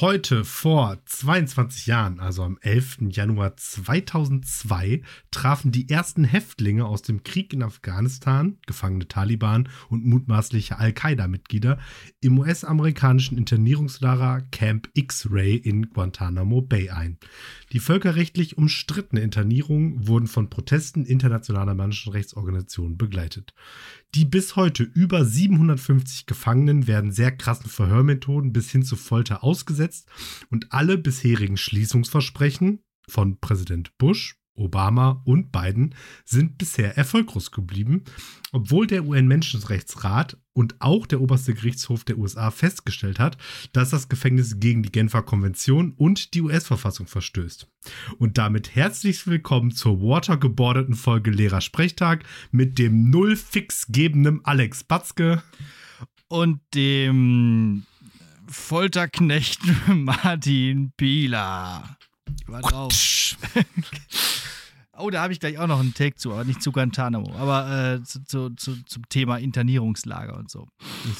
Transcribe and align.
Heute 0.00 0.44
vor 0.44 0.96
22 1.06 1.88
Jahren, 1.88 2.20
also 2.20 2.44
am 2.44 2.56
11. 2.60 2.98
Januar 3.10 3.56
2002, 3.56 5.02
trafen 5.32 5.72
die 5.72 5.88
ersten 5.88 6.22
Häftlinge 6.22 6.86
aus 6.86 7.02
dem 7.02 7.24
Krieg 7.24 7.52
in 7.52 7.64
Afghanistan, 7.64 8.58
gefangene 8.64 9.08
Taliban 9.08 9.68
und 9.88 10.06
mutmaßliche 10.06 10.78
Al-Qaida-Mitglieder, 10.78 11.80
im 12.20 12.38
US-amerikanischen 12.38 13.36
Internierungslager 13.38 14.42
Camp 14.52 14.88
X-Ray 14.94 15.56
in 15.56 15.90
Guantanamo 15.90 16.62
Bay 16.62 16.90
ein. 16.90 17.18
Die 17.72 17.80
völkerrechtlich 17.80 18.56
umstrittene 18.56 19.20
Internierung 19.20 20.06
wurden 20.06 20.28
von 20.28 20.48
Protesten 20.48 21.06
internationaler 21.06 21.74
Menschenrechtsorganisationen 21.74 22.98
begleitet. 22.98 23.52
Die 24.14 24.24
bis 24.24 24.56
heute 24.56 24.82
über 24.82 25.24
750 25.24 26.26
Gefangenen 26.26 26.86
werden 26.86 27.12
sehr 27.12 27.30
krassen 27.30 27.68
Verhörmethoden 27.68 28.52
bis 28.52 28.70
hin 28.70 28.82
zu 28.82 28.96
Folter 28.96 29.44
ausgesetzt. 29.44 30.08
Und 30.50 30.72
alle 30.72 30.96
bisherigen 30.96 31.56
Schließungsversprechen 31.56 32.80
von 33.06 33.38
Präsident 33.38 33.96
Bush, 33.98 34.36
Obama 34.58 35.22
und 35.24 35.52
Biden 35.52 35.94
sind 36.24 36.58
bisher 36.58 36.96
erfolglos 36.96 37.50
geblieben, 37.50 38.04
obwohl 38.52 38.86
der 38.86 39.04
UN-Menschenrechtsrat 39.04 40.36
und 40.52 40.80
auch 40.80 41.06
der 41.06 41.20
oberste 41.20 41.54
Gerichtshof 41.54 42.04
der 42.04 42.18
USA 42.18 42.50
festgestellt 42.50 43.18
hat, 43.18 43.38
dass 43.72 43.90
das 43.90 44.08
Gefängnis 44.08 44.58
gegen 44.58 44.82
die 44.82 44.90
Genfer 44.90 45.22
Konvention 45.22 45.92
und 45.96 46.34
die 46.34 46.42
US-Verfassung 46.42 47.06
verstößt. 47.06 47.68
Und 48.18 48.38
damit 48.38 48.74
herzlich 48.74 49.26
willkommen 49.26 49.70
zur 49.70 50.00
watergebordeten 50.00 50.94
Folge 50.94 51.30
Lehrer 51.30 51.60
Sprechtag 51.60 52.24
mit 52.50 52.78
dem 52.78 53.10
null 53.10 53.36
fix 53.36 53.86
gebenden 53.88 54.44
Alex 54.44 54.82
Batzke 54.82 55.42
und 56.26 56.60
dem 56.74 57.84
Folterknecht 58.48 59.60
Martin 59.86 60.92
Bieler. 60.96 61.96
War 62.46 62.62
drauf. 62.62 63.36
oh, 64.98 65.10
da 65.10 65.22
habe 65.22 65.32
ich 65.32 65.40
gleich 65.40 65.58
auch 65.58 65.66
noch 65.66 65.80
einen 65.80 65.94
Take 65.94 66.16
zu, 66.16 66.32
aber 66.32 66.44
nicht 66.44 66.62
zu 66.62 66.72
Guantanamo, 66.72 67.34
aber 67.36 67.94
äh, 67.94 68.02
zu, 68.02 68.24
zu, 68.24 68.50
zu, 68.50 68.76
zum 68.84 69.08
Thema 69.08 69.38
Internierungslager 69.38 70.36
und 70.36 70.50
so. 70.50 70.68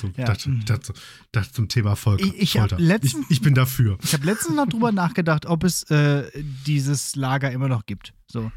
so 0.01 0.11
ja. 0.17 0.25
das, 0.25 0.49
das, 0.67 0.93
das, 1.33 1.53
zum 1.53 1.69
Thema 1.69 1.97
Volk. 1.97 2.21
Ich, 2.21 2.55
ich, 2.55 2.55
letztens, 2.79 3.27
ich, 3.27 3.31
ich, 3.31 3.41
bin 3.41 3.55
dafür. 3.55 3.99
Ich 4.03 4.13
habe 4.13 4.25
letztens 4.25 4.57
noch 4.57 4.67
drüber 4.67 4.93
nachgedacht, 4.93 5.47
ob 5.47 5.65
es 5.65 5.85
äh, 5.85 6.31
dieses 6.67 7.17
Lager 7.17 7.51
immer 7.51 7.69
noch 7.69 7.87
gibt. 7.87 8.15
So. 8.27 8.51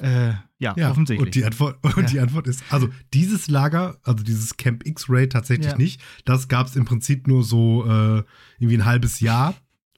Äh, 0.00 0.32
ja, 0.58 0.74
ja, 0.76 0.90
offensichtlich. 0.90 1.26
Und, 1.26 1.34
die 1.34 1.44
Antwort, 1.44 1.78
und 1.82 1.96
ja. 1.96 2.02
die 2.02 2.20
Antwort 2.20 2.46
ist, 2.46 2.62
also 2.70 2.88
dieses 3.12 3.48
Lager, 3.48 3.98
also 4.02 4.24
dieses 4.24 4.56
Camp 4.56 4.86
X-Ray 4.86 5.28
tatsächlich 5.28 5.72
ja. 5.72 5.76
nicht. 5.76 6.00
Das 6.24 6.48
gab 6.48 6.66
es 6.66 6.76
im 6.76 6.84
Prinzip 6.84 7.26
nur 7.26 7.44
so 7.44 7.84
äh, 7.84 8.24
irgendwie 8.58 8.78
ein 8.78 8.84
halbes 8.84 9.20
Jahr 9.20 9.54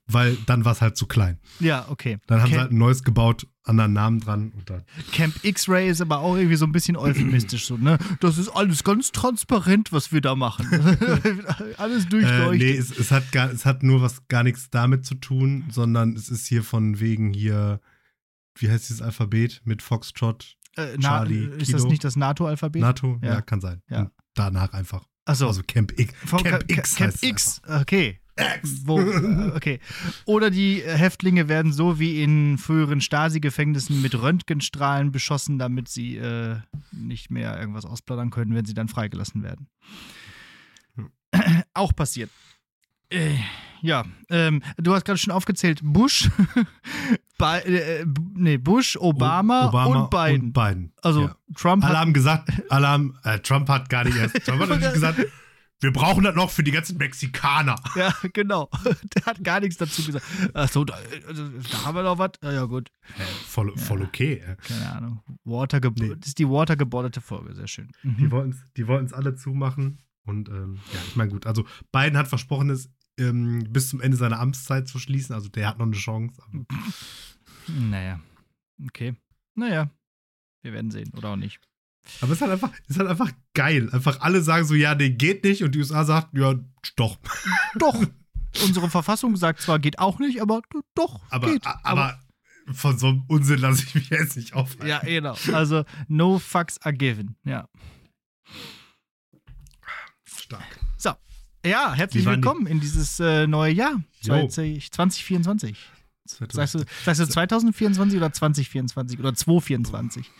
weil 0.06 0.36
dann 0.46 0.64
war 0.64 0.72
es 0.72 0.80
halt 0.80 0.96
zu 0.96 1.06
klein. 1.06 1.38
Ja, 1.60 1.86
okay. 1.88 2.18
Dann 2.26 2.40
haben 2.40 2.46
Camp 2.46 2.54
sie 2.54 2.60
halt 2.60 2.72
ein 2.72 2.78
neues 2.78 3.02
gebaut, 3.02 3.46
anderen 3.64 3.92
Namen 3.92 4.20
dran. 4.20 4.52
Und 4.56 4.68
dann. 4.68 4.82
Camp 5.12 5.34
X-Ray 5.42 5.88
ist 5.88 6.00
aber 6.00 6.18
auch 6.18 6.36
irgendwie 6.36 6.56
so 6.56 6.66
ein 6.66 6.72
bisschen 6.72 6.96
euphemistisch 6.96 7.66
so, 7.66 7.76
ne? 7.76 7.98
Das 8.20 8.38
ist 8.38 8.48
alles 8.48 8.84
ganz 8.84 9.12
transparent, 9.12 9.92
was 9.92 10.12
wir 10.12 10.20
da 10.20 10.34
machen. 10.34 10.66
alles 11.78 12.08
durchleuchtet. 12.08 12.60
Äh, 12.60 12.72
nee, 12.72 12.76
es, 12.76 12.96
es, 12.96 13.10
hat 13.10 13.30
gar, 13.32 13.50
es 13.50 13.64
hat 13.64 13.82
nur 13.82 14.02
was 14.02 14.26
gar 14.28 14.42
nichts 14.42 14.70
damit 14.70 15.04
zu 15.04 15.14
tun, 15.14 15.64
sondern 15.70 16.14
es 16.14 16.28
ist 16.28 16.46
hier 16.46 16.64
von 16.64 17.00
wegen 17.00 17.32
hier, 17.32 17.80
wie 18.56 18.70
heißt 18.70 18.88
dieses 18.88 19.02
Alphabet 19.02 19.62
mit 19.64 19.82
Foxtrot, 19.82 20.56
äh, 20.76 20.98
Charlie, 20.98 21.44
Ist 21.44 21.66
Kilo? 21.66 21.78
das 21.78 21.84
nicht 21.86 22.04
das 22.04 22.16
NATO-Alphabet? 22.16 22.82
NATO, 22.82 23.18
ja. 23.22 23.34
ja. 23.34 23.40
kann 23.42 23.60
sein. 23.60 23.82
Ja. 23.88 24.10
Danach 24.34 24.72
einfach. 24.72 25.06
Achso. 25.24 25.46
Also 25.46 25.62
Camp 25.66 25.98
X. 25.98 26.12
Camp 26.42 26.64
X. 26.70 26.94
Camp 26.96 27.22
X, 27.22 27.62
okay. 27.68 28.18
Wo, 28.84 29.00
äh, 29.00 29.52
okay. 29.56 29.80
Oder 30.24 30.50
die 30.50 30.82
Häftlinge 30.82 31.48
werden 31.48 31.72
so 31.72 31.98
wie 31.98 32.22
in 32.22 32.58
früheren 32.58 33.00
Stasi-Gefängnissen 33.00 34.00
mit 34.00 34.20
Röntgenstrahlen 34.20 35.12
beschossen, 35.12 35.58
damit 35.58 35.88
sie 35.88 36.16
äh, 36.16 36.56
nicht 36.92 37.30
mehr 37.30 37.58
irgendwas 37.58 37.84
ausplaudern 37.84 38.30
können, 38.30 38.54
wenn 38.54 38.64
sie 38.64 38.74
dann 38.74 38.88
freigelassen 38.88 39.42
werden. 39.42 39.68
Hm. 40.96 41.10
Auch 41.74 41.94
passiert. 41.94 42.30
Äh, 43.10 43.36
ja, 43.82 44.04
ähm, 44.30 44.62
du 44.78 44.94
hast 44.94 45.04
gerade 45.04 45.18
schon 45.18 45.32
aufgezählt, 45.32 45.80
Bush, 45.82 46.30
Bi 47.38 47.44
äh, 47.44 48.06
nee, 48.34 48.56
Bush, 48.56 48.96
Obama, 48.96 49.68
Obama 49.68 50.02
und 50.04 50.10
Biden. 50.10 50.46
Und 50.46 50.52
Biden. 50.52 50.92
Also 51.02 51.22
ja. 51.22 51.36
Trump 51.56 51.84
alle 51.84 51.98
haben 51.98 52.12
gesagt, 52.12 52.50
alle 52.70 52.88
haben, 52.88 53.18
äh, 53.24 53.40
Trump 53.40 53.68
hat 53.68 53.88
gar 53.88 54.04
nicht 54.04 54.16
erst, 54.16 54.36
Trump 54.46 54.62
hat 54.62 54.78
nicht 54.78 54.94
gesagt, 54.94 55.18
wir 55.82 55.92
brauchen 55.92 56.24
das 56.24 56.34
noch 56.34 56.50
für 56.50 56.62
die 56.62 56.70
ganzen 56.70 56.96
Mexikaner. 56.96 57.76
Ja, 57.96 58.14
genau. 58.32 58.70
Der 59.14 59.26
hat 59.26 59.44
gar 59.44 59.60
nichts 59.60 59.76
dazu 59.76 60.02
gesagt. 60.04 60.24
Achso, 60.54 60.84
da, 60.84 60.94
also, 61.26 61.48
da 61.48 61.84
haben 61.84 61.94
wir 61.96 62.02
noch 62.02 62.18
was. 62.18 62.32
Ja, 62.42 62.52
ja, 62.52 62.64
gut. 62.64 62.90
Ja, 63.18 63.24
voll, 63.24 63.76
voll 63.76 64.00
ja. 64.00 64.06
okay. 64.06 64.42
Keine 64.62 64.92
Ahnung. 64.92 65.20
Water 65.44 65.80
nee. 65.96 66.14
Das 66.16 66.28
ist 66.28 66.38
die 66.38 66.48
watergebordete 66.48 67.20
Folge, 67.20 67.54
sehr 67.54 67.68
schön. 67.68 67.90
Mhm. 68.02 68.16
Die 68.16 68.30
wollten 68.30 68.50
es 68.50 68.64
die 68.76 69.14
alle 69.14 69.34
zumachen. 69.34 70.00
Und 70.24 70.48
ähm, 70.48 70.78
ja, 70.92 71.00
ich 71.06 71.16
meine, 71.16 71.30
gut, 71.30 71.46
also 71.46 71.66
Biden 71.90 72.16
hat 72.16 72.28
versprochen, 72.28 72.70
es 72.70 72.90
ähm, 73.18 73.66
bis 73.68 73.88
zum 73.88 74.00
Ende 74.00 74.16
seiner 74.16 74.40
Amtszeit 74.40 74.88
zu 74.88 74.98
schließen. 74.98 75.34
Also 75.34 75.48
der 75.48 75.68
hat 75.68 75.78
noch 75.78 75.86
eine 75.86 75.96
Chance. 75.96 76.40
naja. 77.66 78.20
Okay. 78.86 79.14
Naja. 79.54 79.90
Wir 80.62 80.72
werden 80.72 80.90
sehen. 80.90 81.12
Oder 81.14 81.30
auch 81.30 81.36
nicht. 81.36 81.60
Aber 82.20 82.32
es 82.32 82.38
ist 82.38 82.42
halt 82.42 82.52
einfach, 82.52 82.70
ist 82.88 82.98
halt 82.98 83.08
einfach 83.08 83.30
geil. 83.54 83.88
Einfach 83.92 84.20
alle 84.20 84.42
sagen 84.42 84.66
so, 84.66 84.74
ja, 84.74 84.94
nee, 84.94 85.10
geht 85.10 85.44
nicht. 85.44 85.62
Und 85.62 85.74
die 85.74 85.78
USA 85.78 86.04
sagt, 86.04 86.36
ja, 86.36 86.54
doch. 86.96 87.18
Doch. 87.78 88.04
Unsere 88.62 88.90
Verfassung 88.90 89.34
sagt 89.36 89.62
zwar, 89.62 89.78
geht 89.78 89.98
auch 89.98 90.18
nicht, 90.18 90.42
aber 90.42 90.60
doch. 90.94 91.22
Aber, 91.30 91.50
geht. 91.50 91.66
aber, 91.66 91.80
aber 91.84 92.20
von 92.74 92.98
so 92.98 93.08
einem 93.08 93.24
Unsinn 93.28 93.58
lasse 93.58 93.84
ich 93.84 93.94
mich 93.94 94.10
jetzt 94.10 94.36
nicht 94.36 94.52
aufhalten. 94.52 94.86
Ja, 94.86 94.98
genau. 94.98 95.34
Also, 95.52 95.84
no 96.06 96.38
fucks 96.38 96.78
are 96.82 96.94
given. 96.94 97.36
Ja. 97.44 97.66
Stark. 100.24 100.80
So. 100.98 101.12
Ja, 101.64 101.94
herzlich 101.94 102.26
willkommen 102.26 102.66
in 102.66 102.78
dieses 102.80 103.20
äh, 103.20 103.46
neue 103.46 103.72
Jahr. 103.72 104.02
20, 104.22 104.92
2024. 104.92 105.78
Sagst 106.24 106.74
du, 106.74 106.84
sagst 107.04 107.20
du 107.20 107.28
2024 107.28 108.16
oder 108.18 108.32
2024 108.32 109.18
oder 109.18 109.34
2024? 109.34 110.30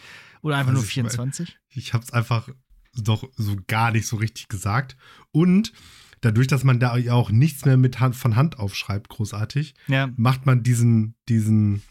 Oder 0.43 0.57
einfach 0.57 0.73
also 0.73 0.83
nur 0.83 0.89
24? 0.89 1.59
Ich, 1.69 1.77
ich 1.77 1.95
habe 1.95 2.05
es 2.05 2.13
einfach 2.13 2.49
doch 2.95 3.29
so 3.37 3.57
gar 3.67 3.91
nicht 3.93 4.07
so 4.07 4.17
richtig 4.17 4.49
gesagt. 4.49 4.97
Und 5.31 5.73
dadurch, 6.21 6.47
dass 6.47 6.65
man 6.65 6.79
da 6.81 6.95
auch 7.11 7.31
nichts 7.31 7.65
mehr 7.65 7.77
mit 7.77 8.01
Hand, 8.01 8.17
von 8.17 8.37
Hand 8.37 8.59
aufschreibt, 8.59 9.09
großartig, 9.09 9.75
ja. 9.89 10.11
macht 10.17 10.45
man 10.47 10.63
diesen, 10.63 11.15
diesen 11.29 11.83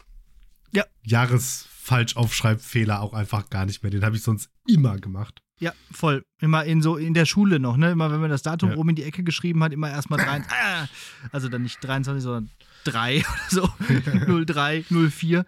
ja. 0.72 0.84
Jahresfalschaufschreibfehler 1.02 3.00
auch 3.00 3.14
einfach 3.14 3.50
gar 3.50 3.66
nicht 3.66 3.82
mehr. 3.82 3.90
Den 3.90 4.04
habe 4.04 4.16
ich 4.16 4.22
sonst 4.22 4.50
immer 4.66 4.96
gemacht. 4.98 5.42
Ja, 5.58 5.72
voll. 5.92 6.24
Immer 6.40 6.64
in 6.64 6.82
so 6.82 6.96
in 6.96 7.14
der 7.14 7.24
Schule 7.24 7.60
noch, 7.60 7.76
ne? 7.76 7.92
Immer 7.92 8.10
wenn 8.10 8.20
man 8.20 8.30
das 8.30 8.42
Datum 8.42 8.70
ja. 8.70 8.76
oben 8.76 8.88
in 8.90 8.96
die 8.96 9.04
Ecke 9.04 9.22
geschrieben 9.22 9.62
hat, 9.62 9.72
immer 9.72 9.90
erstmal 9.90 10.18
drei, 10.18 10.42
also 11.32 11.48
dann 11.48 11.62
nicht 11.62 11.78
23, 11.84 12.20
sondern 12.20 12.50
3 12.84 13.18
oder 13.20 13.26
so. 13.48 13.68
03, 14.44 14.84
04. 15.10 15.44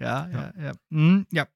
Ja, 0.00 0.28
ja, 0.28 0.52
ja. 0.60 0.72
Mhm, 0.90 1.26
ja. 1.30 1.46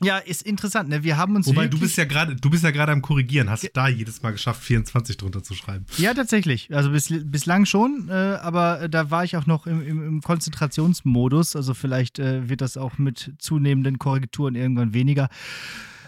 Ja, 0.00 0.18
ist 0.18 0.42
interessant, 0.42 0.88
ne? 0.88 1.04
Wir 1.04 1.16
haben 1.16 1.36
uns. 1.36 1.46
Wobei 1.46 1.68
du 1.68 1.78
bist 1.78 1.96
ja 1.96 2.04
gerade, 2.04 2.34
du 2.34 2.50
bist 2.50 2.64
ja 2.64 2.70
gerade 2.70 2.92
am 2.92 3.02
Korrigieren. 3.02 3.50
Hast 3.50 3.62
du 3.62 3.68
da 3.72 3.88
jedes 3.88 4.22
Mal 4.22 4.32
geschafft, 4.32 4.62
24 4.62 5.16
drunter 5.16 5.42
zu 5.42 5.54
schreiben? 5.54 5.86
Ja, 5.96 6.14
tatsächlich. 6.14 6.74
Also 6.74 6.90
bis, 6.90 7.12
bislang 7.26 7.66
schon, 7.66 8.08
äh, 8.08 8.12
aber 8.12 8.88
da 8.88 9.10
war 9.10 9.22
ich 9.22 9.36
auch 9.36 9.46
noch 9.46 9.66
im, 9.66 9.86
im, 9.86 10.06
im 10.06 10.20
Konzentrationsmodus. 10.22 11.54
Also 11.54 11.74
vielleicht 11.74 12.18
äh, 12.18 12.48
wird 12.48 12.62
das 12.62 12.76
auch 12.76 12.98
mit 12.98 13.34
zunehmenden 13.38 13.98
Korrekturen 13.98 14.54
irgendwann 14.54 14.92
weniger. 14.94 15.28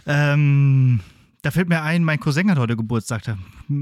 Ähm, 0.06 1.00
da 1.44 1.50
fällt 1.50 1.68
mir 1.68 1.82
ein, 1.82 2.04
mein 2.04 2.18
Cousin 2.18 2.50
hat 2.50 2.56
heute 2.56 2.74
Geburtstag. 2.74 3.22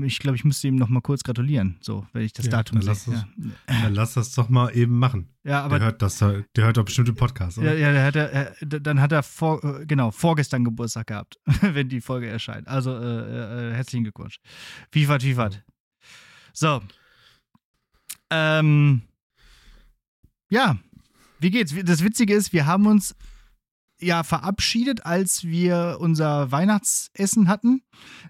Ich 0.02 0.18
glaube, 0.18 0.34
ich 0.34 0.44
müsste 0.44 0.66
ihm 0.66 0.74
noch 0.74 0.88
mal 0.88 1.00
kurz 1.00 1.22
gratulieren, 1.22 1.76
so, 1.80 2.04
wenn 2.12 2.22
ich 2.22 2.32
das 2.32 2.46
ja, 2.46 2.50
Datum 2.50 2.80
dann 2.80 2.94
sehe. 2.96 3.14
Lass 3.14 3.26
ja. 3.68 3.82
Dann 3.82 3.94
lass 3.94 4.14
das 4.14 4.34
doch 4.34 4.48
mal 4.48 4.76
eben 4.76 4.98
machen. 4.98 5.28
Ja, 5.44 5.62
aber 5.62 5.78
der 5.78 5.86
hört 5.86 6.02
das, 6.02 6.18
der 6.18 6.44
hört 6.56 6.76
doch 6.76 6.84
bestimmt 6.84 7.06
den 7.06 7.14
Podcast, 7.14 7.58
oder? 7.58 7.78
Ja, 7.78 7.92
ja 7.92 8.02
hat 8.02 8.16
er, 8.16 8.52
dann 8.62 9.00
hat 9.00 9.12
er 9.12 9.22
vor, 9.22 9.62
äh, 9.62 9.86
genau 9.86 10.10
vorgestern 10.10 10.64
Geburtstag 10.64 11.06
gehabt, 11.06 11.38
wenn 11.60 11.88
die 11.88 12.00
Folge 12.00 12.26
erscheint. 12.26 12.66
Also 12.66 12.96
äh, 12.96 13.70
äh, 13.70 13.74
herzlichen 13.74 14.02
Glückwunsch. 14.02 14.40
Vivat, 14.90 15.22
vivat. 15.22 15.62
So. 16.52 16.82
Ähm. 18.30 19.02
Ja. 20.50 20.78
Wie 21.38 21.52
geht's? 21.52 21.72
Das 21.84 22.02
Witzige 22.02 22.34
ist, 22.34 22.52
wir 22.52 22.66
haben 22.66 22.86
uns 22.86 23.14
ja 24.02 24.22
verabschiedet, 24.22 25.06
als 25.06 25.44
wir 25.44 25.98
unser 26.00 26.50
Weihnachtsessen 26.52 27.48
hatten, 27.48 27.82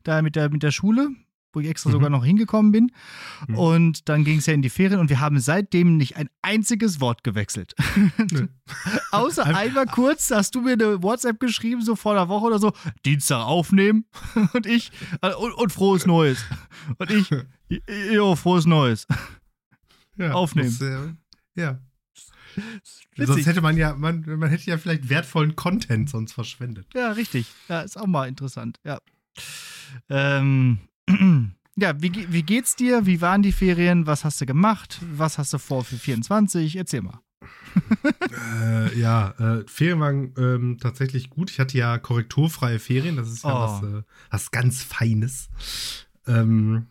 da 0.04 0.22
mit 0.22 0.36
der, 0.36 0.50
mit 0.50 0.62
der 0.62 0.70
Schule. 0.70 1.10
wo 1.54 1.60
ich 1.60 1.68
extra 1.68 1.90
mhm. 1.90 1.92
sogar 1.92 2.08
noch 2.08 2.24
hingekommen 2.24 2.72
bin. 2.72 2.92
Mhm. 3.46 3.58
Und 3.58 4.08
dann 4.08 4.24
ging 4.24 4.38
es 4.38 4.46
ja 4.46 4.54
in 4.54 4.62
die 4.62 4.70
Ferien 4.70 5.00
und 5.00 5.10
wir 5.10 5.20
haben 5.20 5.38
seitdem 5.38 5.98
nicht 5.98 6.16
ein 6.16 6.30
einziges 6.40 6.98
Wort 7.00 7.24
gewechselt. 7.24 7.74
Außer 9.10 9.44
einmal 9.44 9.84
kurz 9.84 10.30
hast 10.30 10.54
du 10.54 10.62
mir 10.62 10.72
eine 10.72 11.02
WhatsApp 11.02 11.40
geschrieben, 11.40 11.82
so 11.82 11.94
vor 11.94 12.12
einer 12.12 12.28
Woche 12.28 12.46
oder 12.46 12.58
so, 12.58 12.72
Dienstag 13.04 13.44
aufnehmen. 13.44 14.06
und 14.54 14.64
ich, 14.64 14.92
äh, 15.20 15.34
und, 15.34 15.52
und, 15.52 15.72
frohes 15.72 16.06
Neues. 16.06 16.42
Und 16.96 17.10
ich, 17.10 17.30
jo, 18.12 18.34
frohes 18.34 18.64
Neues. 18.64 19.06
Ja, 20.16 20.32
aufnehmen. 20.32 20.74
Das, 20.78 20.88
äh, 20.88 21.60
ja. 21.60 21.78
Sonst 23.16 23.46
hätte 23.46 23.60
man 23.60 23.76
ja, 23.76 23.94
man, 23.94 24.24
man 24.26 24.48
hätte 24.48 24.70
ja 24.70 24.78
vielleicht 24.78 25.08
wertvollen 25.08 25.56
Content 25.56 26.10
sonst 26.10 26.32
verschwendet. 26.32 26.86
Ja, 26.94 27.12
richtig. 27.12 27.46
Ja, 27.68 27.82
ist 27.82 27.98
auch 27.98 28.06
mal 28.06 28.28
interessant. 28.28 28.78
Ja. 28.84 28.98
Ähm, 30.08 30.78
ja, 31.76 32.00
wie, 32.00 32.32
wie 32.32 32.42
geht's 32.42 32.76
dir? 32.76 33.06
Wie 33.06 33.20
waren 33.20 33.42
die 33.42 33.52
Ferien? 33.52 34.06
Was 34.06 34.24
hast 34.24 34.40
du 34.40 34.46
gemacht? 34.46 35.00
Was 35.12 35.38
hast 35.38 35.52
du 35.52 35.58
vor 35.58 35.84
für 35.84 35.96
24? 35.96 36.76
Erzähl 36.76 37.02
mal. 37.02 37.20
äh, 38.62 38.98
ja, 38.98 39.30
äh, 39.38 39.64
Ferien 39.66 40.00
waren 40.00 40.34
ähm, 40.36 40.78
tatsächlich 40.80 41.30
gut. 41.30 41.50
Ich 41.50 41.58
hatte 41.58 41.76
ja 41.78 41.98
korrekturfreie 41.98 42.78
Ferien. 42.78 43.16
Das 43.16 43.28
ist 43.28 43.44
ja 43.44 43.54
oh. 43.54 43.60
was, 43.60 43.82
äh, 43.82 44.02
was 44.30 44.50
ganz 44.50 44.82
Feines. 44.82 45.48
Ähm, 46.26 46.86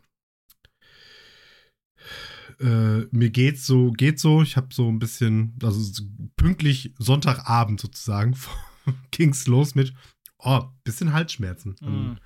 äh, 2.62 3.08
mir 3.12 3.30
geht's 3.30 3.66
so, 3.66 3.92
geht 3.92 4.20
so. 4.20 4.42
Ich 4.42 4.58
habe 4.58 4.74
so 4.74 4.90
ein 4.90 5.00
bisschen, 5.00 5.58
also 5.64 6.04
pünktlich 6.36 6.94
Sonntagabend 6.98 7.80
sozusagen, 7.80 8.36
ging's 9.12 9.48
los 9.48 9.76
mit, 9.76 9.94
oh, 10.40 10.64
bisschen 10.84 11.14
Halsschmerzen. 11.14 11.76
Mhm. 11.82 12.18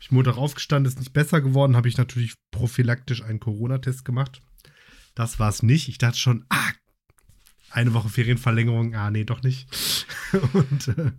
Ich 0.00 0.10
Montag 0.10 0.36
aufgestanden, 0.36 0.90
ist 0.90 0.98
nicht 0.98 1.12
besser 1.12 1.40
geworden, 1.40 1.76
habe 1.76 1.88
ich 1.88 1.96
natürlich 1.96 2.34
prophylaktisch 2.50 3.22
einen 3.22 3.40
Corona-Test 3.40 4.04
gemacht. 4.04 4.40
Das 5.14 5.38
war 5.38 5.48
es 5.48 5.62
nicht. 5.62 5.88
Ich 5.88 5.98
dachte 5.98 6.18
schon, 6.18 6.44
ah, 6.48 6.72
eine 7.70 7.94
Woche 7.94 8.08
Ferienverlängerung, 8.08 8.94
ah, 8.94 9.10
nee, 9.10 9.24
doch 9.24 9.42
nicht. 9.42 9.68
Und 10.52 10.88
äh, 10.88 11.12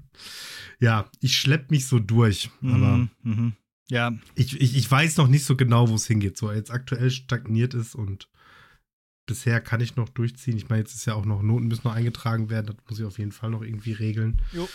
ja, 0.80 1.10
ich 1.20 1.38
schlepp 1.38 1.72
mich 1.72 1.88
so 1.88 2.00
durch. 2.00 2.50
Aber 2.62 2.98
mhm, 2.98 3.10
mhm. 3.24 3.54
ja. 3.90 4.14
Ich, 4.36 4.60
ich, 4.60 4.76
ich 4.76 4.90
weiß 4.90 5.18
noch 5.18 5.28
nicht 5.28 5.46
so 5.46 5.56
genau, 5.56 5.90
wo 5.90 5.96
es 5.96 6.08
hingeht. 6.08 6.38
So, 6.38 6.52
jetzt 6.52 6.72
aktuell 6.72 7.12
stagniert 7.12 7.74
ist 7.74 7.96
und 7.96 8.30
bisher 9.26 9.62
kann 9.62 9.82
ich 9.82 9.96
noch 9.96 10.10
durchziehen. 10.10 10.58
Ich 10.58 10.70
meine, 10.70 10.82
jetzt 10.82 10.96
ist 10.96 11.06
ja 11.06 11.14
auch 11.16 11.26
noch 11.26 11.42
Noten 11.42 11.68
müssen 11.68 11.88
noch 11.88 11.96
eingetragen 11.96 12.50
werden. 12.50 12.68
Das 12.68 12.76
muss 12.90 13.00
ich 13.00 13.06
auf 13.06 13.20
jeden 13.20 13.32
Fall 13.32 13.50
noch 13.50 13.62
irgendwie 13.62 13.94
regeln. 13.94 14.42
Jo. 14.52 14.68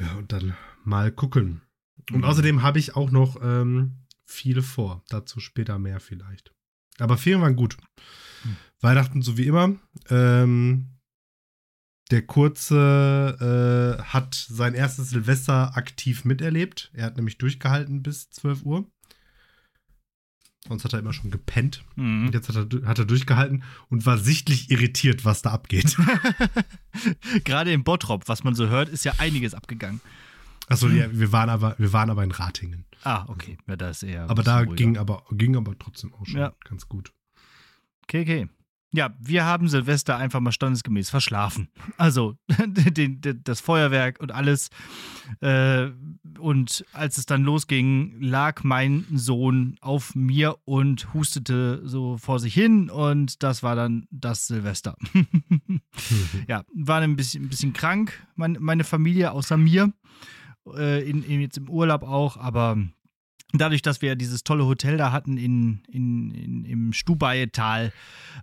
Ja, 0.00 0.14
und 0.14 0.32
dann 0.32 0.56
mal 0.84 1.12
gucken. 1.12 1.62
Und 2.10 2.18
mhm. 2.18 2.24
außerdem 2.24 2.62
habe 2.62 2.78
ich 2.78 2.96
auch 2.96 3.10
noch 3.10 3.36
ähm, 3.42 3.98
viele 4.24 4.62
vor. 4.62 5.04
Dazu 5.08 5.40
später 5.40 5.78
mehr 5.78 6.00
vielleicht. 6.00 6.52
Aber 6.98 7.16
Ferien 7.16 7.42
waren 7.42 7.56
gut. 7.56 7.76
Mhm. 8.44 8.56
Weihnachten 8.80 9.22
so 9.22 9.36
wie 9.36 9.46
immer. 9.46 9.76
Ähm, 10.08 10.92
der 12.10 12.22
Kurze 12.26 13.98
äh, 13.98 14.02
hat 14.02 14.34
sein 14.34 14.74
erstes 14.74 15.10
Silvester 15.10 15.76
aktiv 15.76 16.24
miterlebt. 16.24 16.90
Er 16.92 17.06
hat 17.06 17.16
nämlich 17.16 17.38
durchgehalten 17.38 18.02
bis 18.02 18.28
12 18.30 18.64
Uhr. 18.64 18.90
Sonst 20.68 20.84
hat 20.84 20.92
er 20.92 21.00
immer 21.00 21.12
schon 21.12 21.30
gepennt. 21.30 21.84
Mhm. 21.96 22.26
Und 22.26 22.34
jetzt 22.34 22.48
hat 22.48 22.56
er, 22.56 22.86
hat 22.86 22.98
er 22.98 23.04
durchgehalten 23.04 23.64
und 23.88 24.06
war 24.06 24.18
sichtlich 24.18 24.70
irritiert, 24.70 25.24
was 25.24 25.42
da 25.42 25.50
abgeht. 25.50 25.96
Gerade 27.44 27.72
im 27.72 27.82
Bottrop, 27.82 28.28
was 28.28 28.44
man 28.44 28.54
so 28.54 28.68
hört, 28.68 28.88
ist 28.88 29.04
ja 29.04 29.14
einiges 29.18 29.54
abgegangen. 29.54 30.00
Achso, 30.68 30.88
ja, 30.88 31.06
wir 31.12 31.32
waren 31.32 31.50
aber, 31.50 31.74
wir 31.78 31.92
waren 31.92 32.10
aber 32.10 32.22
in 32.22 32.30
Ratingen. 32.30 32.84
Ah, 33.02 33.24
okay. 33.28 33.58
Ja, 33.66 33.76
da 33.76 33.90
ist 33.90 34.04
eher. 34.04 34.30
Aber 34.30 34.42
da 34.44 34.64
ging 34.64 34.96
aber, 34.96 35.24
ging 35.32 35.56
aber 35.56 35.76
trotzdem 35.78 36.14
auch 36.14 36.24
schon 36.24 36.38
ja. 36.38 36.54
ganz 36.64 36.88
gut. 36.88 37.12
Okay, 38.04 38.22
okay. 38.22 38.48
Ja, 38.94 39.14
wir 39.18 39.46
haben 39.46 39.68
Silvester 39.68 40.18
einfach 40.18 40.40
mal 40.40 40.52
standesgemäß 40.52 41.08
verschlafen. 41.08 41.68
Also 41.96 42.36
den, 42.66 43.22
den, 43.22 43.40
das 43.42 43.60
Feuerwerk 43.60 44.20
und 44.20 44.32
alles. 44.32 44.68
Äh, 45.40 45.88
und 46.38 46.84
als 46.92 47.16
es 47.16 47.24
dann 47.24 47.42
losging, 47.42 48.20
lag 48.20 48.64
mein 48.64 49.06
Sohn 49.14 49.76
auf 49.80 50.14
mir 50.14 50.56
und 50.66 51.14
hustete 51.14 51.80
so 51.84 52.18
vor 52.18 52.38
sich 52.38 52.52
hin. 52.52 52.90
Und 52.90 53.42
das 53.42 53.62
war 53.62 53.76
dann 53.76 54.06
das 54.10 54.46
Silvester. 54.46 54.94
ja, 56.46 56.62
war 56.74 57.00
ein 57.00 57.16
bisschen, 57.16 57.44
ein 57.44 57.48
bisschen 57.48 57.72
krank, 57.72 58.26
meine, 58.34 58.60
meine 58.60 58.84
Familie, 58.84 59.32
außer 59.32 59.56
mir. 59.56 59.92
Äh, 60.76 61.08
in, 61.08 61.24
in, 61.24 61.40
jetzt 61.40 61.56
im 61.56 61.68
Urlaub 61.70 62.02
auch, 62.02 62.36
aber 62.36 62.76
dadurch, 63.52 63.82
dass 63.82 64.02
wir 64.02 64.16
dieses 64.16 64.44
tolle 64.44 64.66
Hotel 64.66 64.96
da 64.96 65.12
hatten 65.12 65.36
in, 65.36 65.82
in, 65.88 66.30
in, 66.30 66.64
im 66.64 66.92
Stubayetal, 66.92 67.92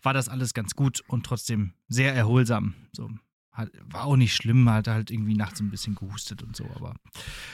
war 0.03 0.13
das 0.13 0.29
alles 0.29 0.53
ganz 0.53 0.75
gut 0.75 1.01
und 1.07 1.25
trotzdem 1.25 1.73
sehr 1.87 2.13
erholsam. 2.13 2.75
So. 2.93 3.09
Hat, 3.51 3.71
war 3.83 4.05
auch 4.05 4.15
nicht 4.15 4.35
schlimm, 4.35 4.69
hat 4.69 4.87
halt 4.87 5.11
irgendwie 5.11 5.35
nachts 5.35 5.59
ein 5.59 5.69
bisschen 5.69 5.95
gehustet 5.95 6.43
und 6.43 6.55
so, 6.55 6.65
aber 6.75 6.95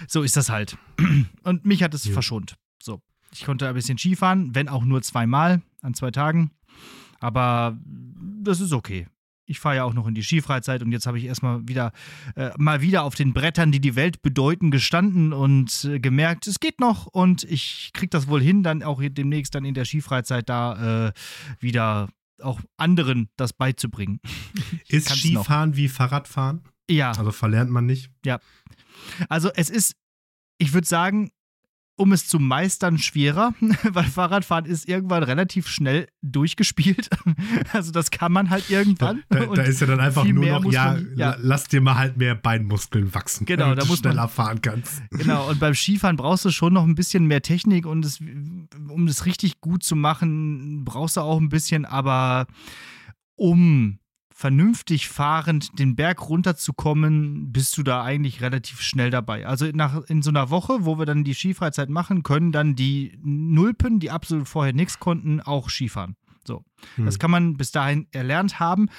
so 0.07 0.21
ist 0.21 0.37
das 0.37 0.49
halt. 0.49 0.77
Und 1.43 1.65
mich 1.65 1.81
hat 1.81 1.93
es 1.93 2.05
ja. 2.05 2.13
verschont. 2.13 2.57
So. 2.83 3.01
Ich 3.33 3.43
konnte 3.43 3.67
ein 3.67 3.73
bisschen 3.73 3.97
Skifahren, 3.97 4.53
wenn 4.53 4.69
auch 4.69 4.83
nur 4.83 5.01
zweimal 5.01 5.61
an 5.81 5.93
zwei 5.95 6.11
Tagen. 6.11 6.51
Aber 7.19 7.79
das 8.43 8.59
ist 8.59 8.71
okay 8.71 9.07
ich 9.45 9.59
fahre 9.59 9.77
ja 9.77 9.83
auch 9.83 9.93
noch 9.93 10.07
in 10.07 10.15
die 10.15 10.23
Skifreizeit 10.23 10.81
und 10.81 10.91
jetzt 10.91 11.05
habe 11.05 11.17
ich 11.17 11.25
erstmal 11.25 11.67
wieder 11.67 11.91
äh, 12.35 12.51
mal 12.57 12.81
wieder 12.81 13.03
auf 13.03 13.15
den 13.15 13.33
Brettern, 13.33 13.71
die 13.71 13.79
die 13.79 13.95
Welt 13.95 14.21
bedeuten, 14.21 14.71
gestanden 14.71 15.33
und 15.33 15.85
äh, 15.85 15.99
gemerkt, 15.99 16.47
es 16.47 16.59
geht 16.59 16.79
noch 16.79 17.05
und 17.07 17.43
ich 17.43 17.91
kriege 17.93 18.09
das 18.09 18.27
wohl 18.27 18.41
hin, 18.41 18.63
dann 18.63 18.83
auch 18.83 19.01
demnächst 19.01 19.55
dann 19.55 19.65
in 19.65 19.73
der 19.73 19.85
Skifreizeit 19.85 20.49
da 20.49 21.07
äh, 21.07 21.13
wieder 21.59 22.09
auch 22.41 22.59
anderen 22.77 23.29
das 23.37 23.53
beizubringen. 23.53 24.19
Ist 24.87 25.09
Skifahren 25.09 25.71
noch. 25.71 25.77
wie 25.77 25.87
Fahrradfahren? 25.87 26.61
Ja. 26.89 27.11
Also 27.11 27.31
verlernt 27.31 27.71
man 27.71 27.85
nicht? 27.85 28.11
Ja. 28.25 28.39
Also 29.29 29.49
es 29.55 29.69
ist, 29.69 29.95
ich 30.57 30.73
würde 30.73 30.87
sagen, 30.87 31.31
um 31.97 32.11
es 32.11 32.27
zu 32.27 32.39
meistern, 32.39 32.97
schwerer, 32.97 33.53
weil 33.83 34.03
Fahrradfahren 34.03 34.65
ist 34.65 34.87
irgendwann 34.87 35.23
relativ 35.23 35.67
schnell 35.67 36.07
durchgespielt. 36.21 37.09
Also 37.73 37.91
das 37.91 38.11
kann 38.11 38.31
man 38.31 38.49
halt 38.49 38.69
irgendwann. 38.69 39.23
Da, 39.29 39.45
da 39.45 39.61
ist 39.63 39.81
ja 39.81 39.87
dann 39.87 39.99
einfach 39.99 40.23
nur 40.23 40.45
noch, 40.45 40.71
ja, 40.71 40.97
ja, 41.15 41.35
lass 41.39 41.65
dir 41.65 41.81
mal 41.81 41.95
halt 41.95 42.17
mehr 42.17 42.35
Beinmuskeln 42.35 43.13
wachsen, 43.13 43.45
genau, 43.45 43.65
damit 43.65 43.79
da 43.79 43.85
du 43.85 43.95
schneller 43.95 44.21
man, 44.21 44.29
fahren 44.29 44.61
kannst. 44.61 45.01
Genau, 45.09 45.49
und 45.49 45.59
beim 45.59 45.73
Skifahren 45.73 46.15
brauchst 46.15 46.45
du 46.45 46.51
schon 46.51 46.73
noch 46.73 46.83
ein 46.83 46.95
bisschen 46.95 47.25
mehr 47.25 47.41
Technik 47.41 47.85
und 47.85 48.05
es, 48.05 48.19
um 48.19 49.05
das 49.07 49.25
richtig 49.25 49.59
gut 49.61 49.83
zu 49.83 49.95
machen, 49.95 50.85
brauchst 50.85 51.17
du 51.17 51.21
auch 51.21 51.39
ein 51.39 51.49
bisschen, 51.49 51.85
aber 51.85 52.47
um 53.35 53.99
vernünftig 54.37 55.07
fahrend 55.07 55.79
den 55.79 55.95
Berg 55.95 56.27
runterzukommen, 56.27 57.53
bist 57.53 57.77
du 57.77 57.83
da 57.83 58.03
eigentlich 58.03 58.41
relativ 58.41 58.81
schnell 58.81 59.09
dabei. 59.09 59.47
Also 59.47 59.67
nach, 59.73 60.03
in 60.07 60.21
so 60.21 60.29
einer 60.29 60.49
Woche, 60.49 60.83
wo 60.83 60.99
wir 60.99 61.05
dann 61.05 61.23
die 61.23 61.33
Skifreizeit 61.33 61.89
machen, 61.89 62.21
können 62.21 62.51
dann 62.51 62.75
die 62.75 63.17
Nulpen, 63.23 64.01
die 64.01 64.11
absolut 64.11 64.49
vorher 64.49 64.73
nichts 64.73 64.99
konnten, 64.99 65.39
auch 65.39 65.69
Skifahren. 65.69 66.17
So. 66.45 66.65
Hm. 66.95 67.05
Das 67.05 67.17
kann 67.17 67.31
man 67.31 67.55
bis 67.55 67.71
dahin 67.71 68.07
erlernt 68.11 68.59
haben. 68.59 68.89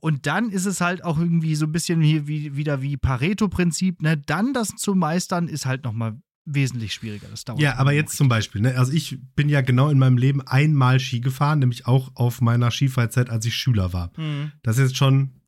Und 0.00 0.26
dann 0.26 0.50
ist 0.50 0.66
es 0.66 0.80
halt 0.80 1.04
auch 1.04 1.18
irgendwie 1.18 1.54
so 1.54 1.66
ein 1.66 1.72
bisschen 1.72 2.02
hier 2.02 2.26
wie, 2.26 2.56
wieder 2.56 2.82
wie 2.82 2.96
Pareto-Prinzip. 2.96 4.02
Ne? 4.02 4.16
Dann 4.16 4.52
das 4.52 4.70
zu 4.70 4.96
meistern, 4.96 5.46
ist 5.46 5.66
halt 5.66 5.84
nochmal 5.84 6.20
wesentlich 6.44 6.94
schwieriger. 6.94 7.28
Das 7.28 7.44
dauert. 7.44 7.60
Ja, 7.60 7.76
aber 7.76 7.92
jetzt 7.92 8.16
zum 8.16 8.28
Beispiel, 8.28 8.60
ne? 8.60 8.76
also 8.76 8.92
ich 8.92 9.18
bin 9.36 9.48
ja 9.48 9.60
genau 9.60 9.88
in 9.88 9.98
meinem 9.98 10.16
Leben 10.16 10.40
einmal 10.42 11.00
Ski 11.00 11.20
gefahren, 11.20 11.58
nämlich 11.58 11.86
auch 11.86 12.12
auf 12.14 12.40
meiner 12.40 12.70
Skifreizeit, 12.70 13.30
als 13.30 13.44
ich 13.46 13.56
Schüler 13.56 13.92
war. 13.92 14.12
Mhm. 14.16 14.52
Das 14.62 14.78
ist 14.78 14.90
jetzt 14.90 14.96
schon 14.96 15.14
ein 15.18 15.40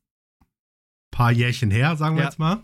paar 1.11 1.31
Jährchen 1.31 1.71
her, 1.71 1.95
sagen 1.95 2.15
wir 2.15 2.23
ja. 2.23 2.29
jetzt 2.29 2.39
mal. 2.39 2.61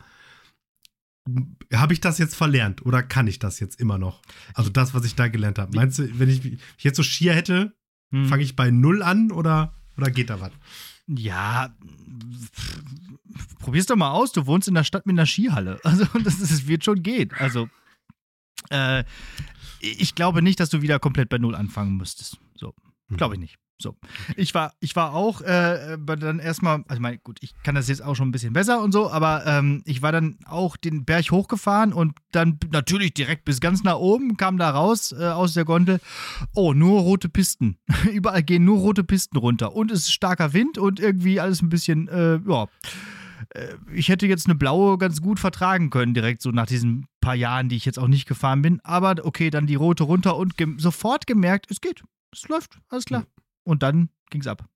Habe 1.73 1.93
ich 1.93 2.01
das 2.01 2.17
jetzt 2.17 2.35
verlernt 2.35 2.85
oder 2.85 3.03
kann 3.03 3.27
ich 3.27 3.39
das 3.39 3.59
jetzt 3.59 3.79
immer 3.79 3.97
noch? 3.97 4.21
Also 4.53 4.69
das, 4.69 4.93
was 4.93 5.05
ich 5.05 5.15
da 5.15 5.27
gelernt 5.27 5.59
habe. 5.59 5.75
Meinst 5.75 5.99
du, 5.99 6.19
wenn 6.19 6.29
ich, 6.29 6.59
jetzt 6.79 6.97
so 6.97 7.03
Skier 7.03 7.33
hätte, 7.33 7.75
mhm. 8.09 8.25
fange 8.25 8.43
ich 8.43 8.55
bei 8.55 8.71
Null 8.71 9.03
an 9.03 9.31
oder, 9.31 9.73
oder 9.97 10.09
geht 10.09 10.29
da 10.29 10.41
was? 10.41 10.51
Ja, 11.07 11.75
probier's 13.59 13.85
doch 13.85 13.95
mal 13.95 14.11
aus. 14.11 14.31
Du 14.31 14.45
wohnst 14.45 14.67
in 14.67 14.73
der 14.73 14.83
Stadt 14.83 15.05
mit 15.05 15.15
einer 15.15 15.25
Skihalle. 15.25 15.79
Also 15.83 16.05
das, 16.23 16.39
das 16.39 16.67
wird 16.67 16.83
schon 16.83 17.03
gehen. 17.03 17.31
Also 17.37 17.69
äh, 18.69 19.03
ich 19.79 20.15
glaube 20.15 20.41
nicht, 20.41 20.59
dass 20.59 20.69
du 20.69 20.81
wieder 20.81 20.99
komplett 20.99 21.29
bei 21.29 21.37
Null 21.37 21.55
anfangen 21.55 21.97
müsstest. 21.97 22.37
So, 22.55 22.73
hm. 23.07 23.17
glaube 23.17 23.35
ich 23.35 23.39
nicht. 23.39 23.57
So. 23.81 23.95
Ich 24.35 24.53
war, 24.53 24.73
ich 24.81 24.97
war 24.97 25.13
auch 25.13 25.39
äh, 25.39 25.97
dann 25.97 26.39
erstmal, 26.39 26.83
also 26.89 26.95
ich 26.95 26.99
meine, 26.99 27.17
gut, 27.17 27.37
ich 27.39 27.53
kann 27.63 27.75
das 27.75 27.87
jetzt 27.87 28.03
auch 28.03 28.13
schon 28.13 28.27
ein 28.27 28.33
bisschen 28.33 28.51
besser 28.51 28.81
und 28.81 28.91
so, 28.91 29.09
aber 29.09 29.45
ähm, 29.45 29.83
ich 29.85 30.01
war 30.01 30.11
dann 30.11 30.37
auch 30.45 30.75
den 30.75 31.05
Berg 31.05 31.31
hochgefahren 31.31 31.93
und 31.93 32.13
dann 32.33 32.59
natürlich 32.71 33.13
direkt 33.13 33.45
bis 33.45 33.61
ganz 33.61 33.83
nach 33.83 33.95
oben, 33.95 34.35
kam 34.35 34.57
da 34.57 34.69
raus 34.71 35.13
äh, 35.17 35.29
aus 35.29 35.53
der 35.53 35.63
Gondel. 35.63 36.01
Oh, 36.53 36.73
nur 36.73 36.99
rote 36.99 37.29
Pisten. 37.29 37.77
Überall 38.11 38.43
gehen 38.43 38.65
nur 38.65 38.79
rote 38.79 39.05
Pisten 39.05 39.37
runter 39.37 39.73
und 39.73 39.91
es 39.91 39.99
ist 39.99 40.13
starker 40.13 40.51
Wind 40.51 40.77
und 40.77 40.99
irgendwie 40.99 41.39
alles 41.39 41.61
ein 41.61 41.69
bisschen, 41.69 42.09
äh, 42.09 42.39
ja 42.45 42.67
ich 43.93 44.09
hätte 44.09 44.27
jetzt 44.27 44.45
eine 44.47 44.55
blaue 44.55 44.97
ganz 44.97 45.21
gut 45.21 45.39
vertragen 45.39 45.89
können, 45.89 46.13
direkt 46.13 46.41
so 46.41 46.51
nach 46.51 46.65
diesen 46.65 47.07
paar 47.21 47.35
Jahren, 47.35 47.69
die 47.69 47.75
ich 47.75 47.85
jetzt 47.85 47.99
auch 47.99 48.07
nicht 48.07 48.27
gefahren 48.27 48.61
bin. 48.61 48.79
Aber 48.83 49.15
okay, 49.23 49.49
dann 49.49 49.67
die 49.67 49.75
rote 49.75 50.03
runter 50.03 50.35
und 50.37 50.57
ge 50.57 50.67
sofort 50.77 51.27
gemerkt, 51.27 51.67
es 51.69 51.81
geht. 51.81 52.03
Es 52.31 52.47
läuft, 52.47 52.79
alles 52.89 53.05
klar. 53.05 53.25
Und 53.63 53.83
dann 53.83 54.09
ging 54.29 54.41
es 54.41 54.47
ab. 54.47 54.67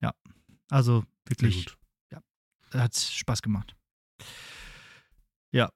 Ja. 0.00 0.14
Also 0.68 1.04
wirklich, 1.26 1.66
ja, 2.12 2.20
hat 2.72 2.96
Spaß 2.96 3.42
gemacht. 3.42 3.76
Ja. 5.52 5.70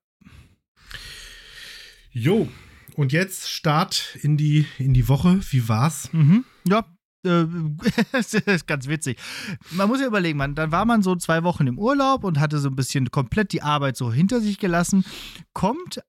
Jo, 2.11 2.49
und 2.95 3.13
jetzt 3.13 3.51
Start 3.51 4.17
in 4.23 4.37
die, 4.37 4.67
in 4.79 4.95
die 4.95 5.09
Woche. 5.09 5.41
Wie 5.51 5.69
war's? 5.69 6.13
Mhm. 6.13 6.45
Ja, 6.67 6.79
äh, 6.79 6.83
das 8.13 8.35
ist 8.35 8.67
ganz 8.67 8.87
witzig. 8.87 9.19
Man 9.71 9.89
muss 9.89 10.01
ja 10.01 10.07
überlegen, 10.07 10.39
man, 10.39 10.55
dann 10.55 10.73
war 10.73 10.85
man 10.85 11.03
so 11.03 11.17
zwei 11.17 11.43
Wochen 11.43 11.67
im 11.67 11.79
Urlaub 11.79 12.25
und 12.25 12.39
hatte 12.39 12.59
so 12.59 12.69
ein 12.69 12.77
bisschen 12.77 13.11
komplett 13.11 13.53
die 13.53 13.63
Arbeit 13.63 13.97
so 13.97 14.13
hinter 14.13 14.41
sich 14.41 14.59
gelassen, 14.59 15.05
kommt 15.53 16.03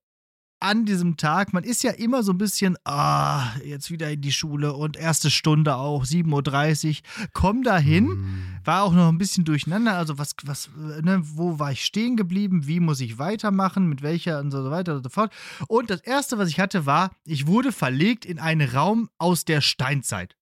an 0.60 0.86
diesem 0.86 1.16
Tag, 1.18 1.54
man 1.54 1.64
ist 1.64 1.84
ja 1.84 1.92
immer 1.92 2.24
so 2.24 2.32
ein 2.32 2.38
bisschen, 2.38 2.76
ah, 2.86 3.56
jetzt 3.64 3.92
wieder 3.92 4.10
in 4.10 4.22
die 4.22 4.32
Schule 4.32 4.74
und 4.74 4.98
erste 4.98 5.30
Stunde 5.30 5.76
auch, 5.76 6.06
7.30 6.06 6.90
Uhr, 6.90 7.28
komm 7.34 7.62
da 7.64 7.78
hin, 7.78 8.06
mm. 8.06 8.60
war 8.64 8.84
auch 8.84 8.94
noch 8.94 9.10
ein 9.10 9.18
bisschen 9.18 9.46
durcheinander, 9.46 9.96
also 9.96 10.18
was, 10.18 10.36
was, 10.44 10.70
ne, 10.76 11.22
wo 11.24 11.60
war 11.60 11.72
ich 11.72 11.84
stehen 11.86 12.16
geblieben, 12.16 12.68
wie 12.68 12.80
muss 12.80 13.00
ich 13.00 13.20
weitermachen, 13.20 13.88
mit 13.88 14.02
welcher 14.02 14.40
und 14.40 14.50
so 14.50 14.72
weiter 14.72 14.96
und 14.96 15.04
so 15.04 15.10
fort. 15.10 15.32
Und 15.68 15.90
das 15.90 16.02
erste, 16.02 16.38
was 16.38 16.50
ich 16.50 16.60
hatte, 16.60 16.86
war, 16.86 17.12
ich 17.26 17.48
wurde 17.48 17.72
verlegt 17.72 18.26
in 18.26 18.40
einen 18.40 18.68
Raum 18.68 19.10
aus 19.18 19.46
der 19.46 19.62
Steinzeit. 19.62 20.36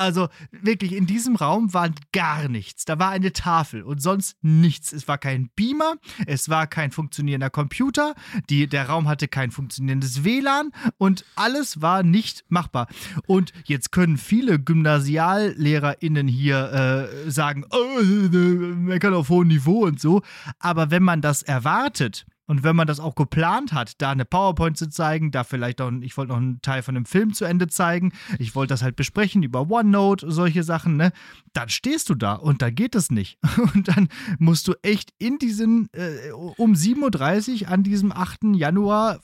Also 0.00 0.28
wirklich, 0.50 0.94
in 0.94 1.06
diesem 1.06 1.36
Raum 1.36 1.74
war 1.74 1.90
gar 2.12 2.48
nichts. 2.48 2.86
Da 2.86 2.98
war 2.98 3.10
eine 3.10 3.34
Tafel 3.34 3.82
und 3.82 4.00
sonst 4.00 4.34
nichts. 4.40 4.94
Es 4.94 5.06
war 5.08 5.18
kein 5.18 5.50
Beamer, 5.54 5.96
es 6.26 6.48
war 6.48 6.66
kein 6.66 6.90
funktionierender 6.90 7.50
Computer, 7.50 8.14
die, 8.48 8.66
der 8.66 8.88
Raum 8.88 9.08
hatte 9.08 9.28
kein 9.28 9.50
funktionierendes 9.50 10.24
WLAN 10.24 10.70
und 10.96 11.26
alles 11.36 11.82
war 11.82 12.02
nicht 12.02 12.44
machbar. 12.48 12.88
Und 13.26 13.52
jetzt 13.66 13.92
können 13.92 14.16
viele 14.16 14.58
GymnasiallehrerInnen 14.58 16.28
hier 16.28 17.10
äh, 17.26 17.30
sagen, 17.30 17.66
oh, 17.70 18.00
meckern 18.00 19.12
auf 19.12 19.28
hohem 19.28 19.48
Niveau 19.48 19.84
und 19.84 20.00
so. 20.00 20.22
Aber 20.60 20.90
wenn 20.90 21.02
man 21.02 21.20
das 21.20 21.42
erwartet, 21.42 22.24
und 22.50 22.64
wenn 22.64 22.74
man 22.74 22.88
das 22.88 22.98
auch 22.98 23.14
geplant 23.14 23.72
hat, 23.72 24.02
da 24.02 24.10
eine 24.10 24.24
PowerPoint 24.24 24.76
zu 24.76 24.88
zeigen, 24.90 25.30
da 25.30 25.44
vielleicht 25.44 25.80
auch, 25.80 25.92
ich 26.00 26.16
wollte 26.16 26.32
noch 26.32 26.38
einen 26.38 26.60
Teil 26.62 26.82
von 26.82 26.96
einem 26.96 27.04
Film 27.04 27.32
zu 27.32 27.44
Ende 27.44 27.68
zeigen, 27.68 28.12
ich 28.40 28.56
wollte 28.56 28.74
das 28.74 28.82
halt 28.82 28.96
besprechen 28.96 29.44
über 29.44 29.70
OneNote, 29.70 30.28
solche 30.32 30.64
Sachen, 30.64 30.96
ne? 30.96 31.12
Dann 31.52 31.68
stehst 31.68 32.08
du 32.08 32.16
da 32.16 32.32
und 32.32 32.60
da 32.60 32.70
geht 32.70 32.96
es 32.96 33.12
nicht. 33.12 33.38
Und 33.74 33.86
dann 33.86 34.08
musst 34.40 34.66
du 34.66 34.74
echt 34.82 35.12
in 35.18 35.38
diesen, 35.38 35.90
äh, 35.92 36.32
um 36.32 36.72
7.30 36.72 37.62
Uhr 37.62 37.68
an 37.68 37.84
diesem 37.84 38.10
8. 38.10 38.38
Januar 38.54 39.20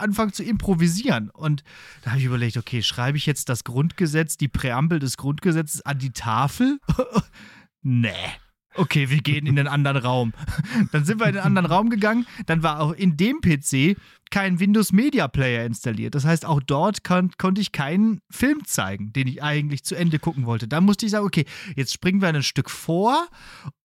anfangen 0.00 0.32
zu 0.32 0.42
improvisieren. 0.42 1.30
Und 1.30 1.62
da 2.02 2.10
habe 2.10 2.18
ich 2.18 2.26
überlegt, 2.26 2.56
okay, 2.56 2.82
schreibe 2.82 3.18
ich 3.18 3.26
jetzt 3.26 3.48
das 3.50 3.62
Grundgesetz, 3.62 4.36
die 4.36 4.48
Präambel 4.48 4.98
des 4.98 5.16
Grundgesetzes 5.16 5.86
an 5.86 6.00
die 6.00 6.10
Tafel? 6.10 6.80
nee 7.82 8.10
okay, 8.78 9.10
wir 9.10 9.18
gehen 9.18 9.46
in 9.46 9.56
den 9.56 9.66
anderen 9.66 9.96
Raum. 9.96 10.32
Dann 10.92 11.04
sind 11.04 11.20
wir 11.20 11.26
in 11.26 11.34
den 11.34 11.42
anderen 11.42 11.66
Raum 11.66 11.90
gegangen. 11.90 12.26
Dann 12.46 12.62
war 12.62 12.80
auch 12.80 12.92
in 12.92 13.16
dem 13.16 13.40
PC 13.40 13.96
kein 14.30 14.60
Windows 14.60 14.92
Media 14.92 15.28
Player 15.28 15.64
installiert. 15.64 16.14
Das 16.14 16.24
heißt, 16.24 16.44
auch 16.44 16.60
dort 16.60 17.04
kon 17.04 17.30
konnte 17.38 17.60
ich 17.60 17.72
keinen 17.72 18.20
Film 18.30 18.64
zeigen, 18.64 19.12
den 19.12 19.26
ich 19.26 19.42
eigentlich 19.42 19.84
zu 19.84 19.94
Ende 19.94 20.18
gucken 20.18 20.46
wollte. 20.46 20.68
Da 20.68 20.80
musste 20.80 21.06
ich 21.06 21.12
sagen, 21.12 21.26
okay, 21.26 21.44
jetzt 21.76 21.92
springen 21.92 22.20
wir 22.20 22.28
ein 22.28 22.42
Stück 22.42 22.70
vor 22.70 23.28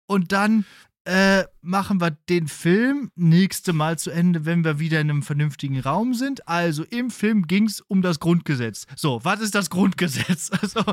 und 0.07 0.31
dann 0.31 0.65
äh, 1.05 1.45
machen 1.61 2.01
wir 2.01 2.11
den 2.11 2.47
Film 2.47 3.11
nächste 3.15 3.73
Mal 3.73 3.97
zu 3.97 4.11
Ende, 4.11 4.45
wenn 4.45 4.63
wir 4.63 4.79
wieder 4.79 4.99
in 4.99 5.09
einem 5.09 5.23
vernünftigen 5.23 5.79
Raum 5.79 6.13
sind. 6.13 6.47
Also 6.47 6.83
im 6.83 7.09
Film 7.09 7.47
ging 7.47 7.65
es 7.65 7.81
um 7.81 8.01
das 8.01 8.19
Grundgesetz. 8.19 8.85
So, 8.95 9.19
was 9.23 9.39
ist 9.41 9.55
das 9.55 9.69
Grundgesetz? 9.69 10.51
Also, 10.61 10.83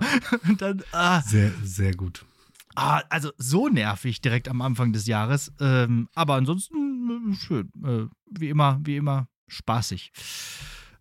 dann, 0.58 0.82
ah. 0.92 1.20
Sehr, 1.22 1.50
sehr 1.64 1.92
gut. 1.94 2.24
Ah, 2.76 3.02
also 3.08 3.32
so 3.38 3.68
nervig 3.68 4.20
direkt 4.20 4.48
am 4.48 4.60
Anfang 4.60 4.92
des 4.92 5.06
Jahres. 5.06 5.52
Ähm, 5.60 6.08
aber 6.14 6.34
ansonsten 6.34 7.32
äh, 7.32 7.34
schön. 7.34 7.72
Äh, 7.84 8.06
wie 8.30 8.50
immer, 8.50 8.80
wie 8.84 8.96
immer 8.96 9.28
spaßig. 9.48 10.12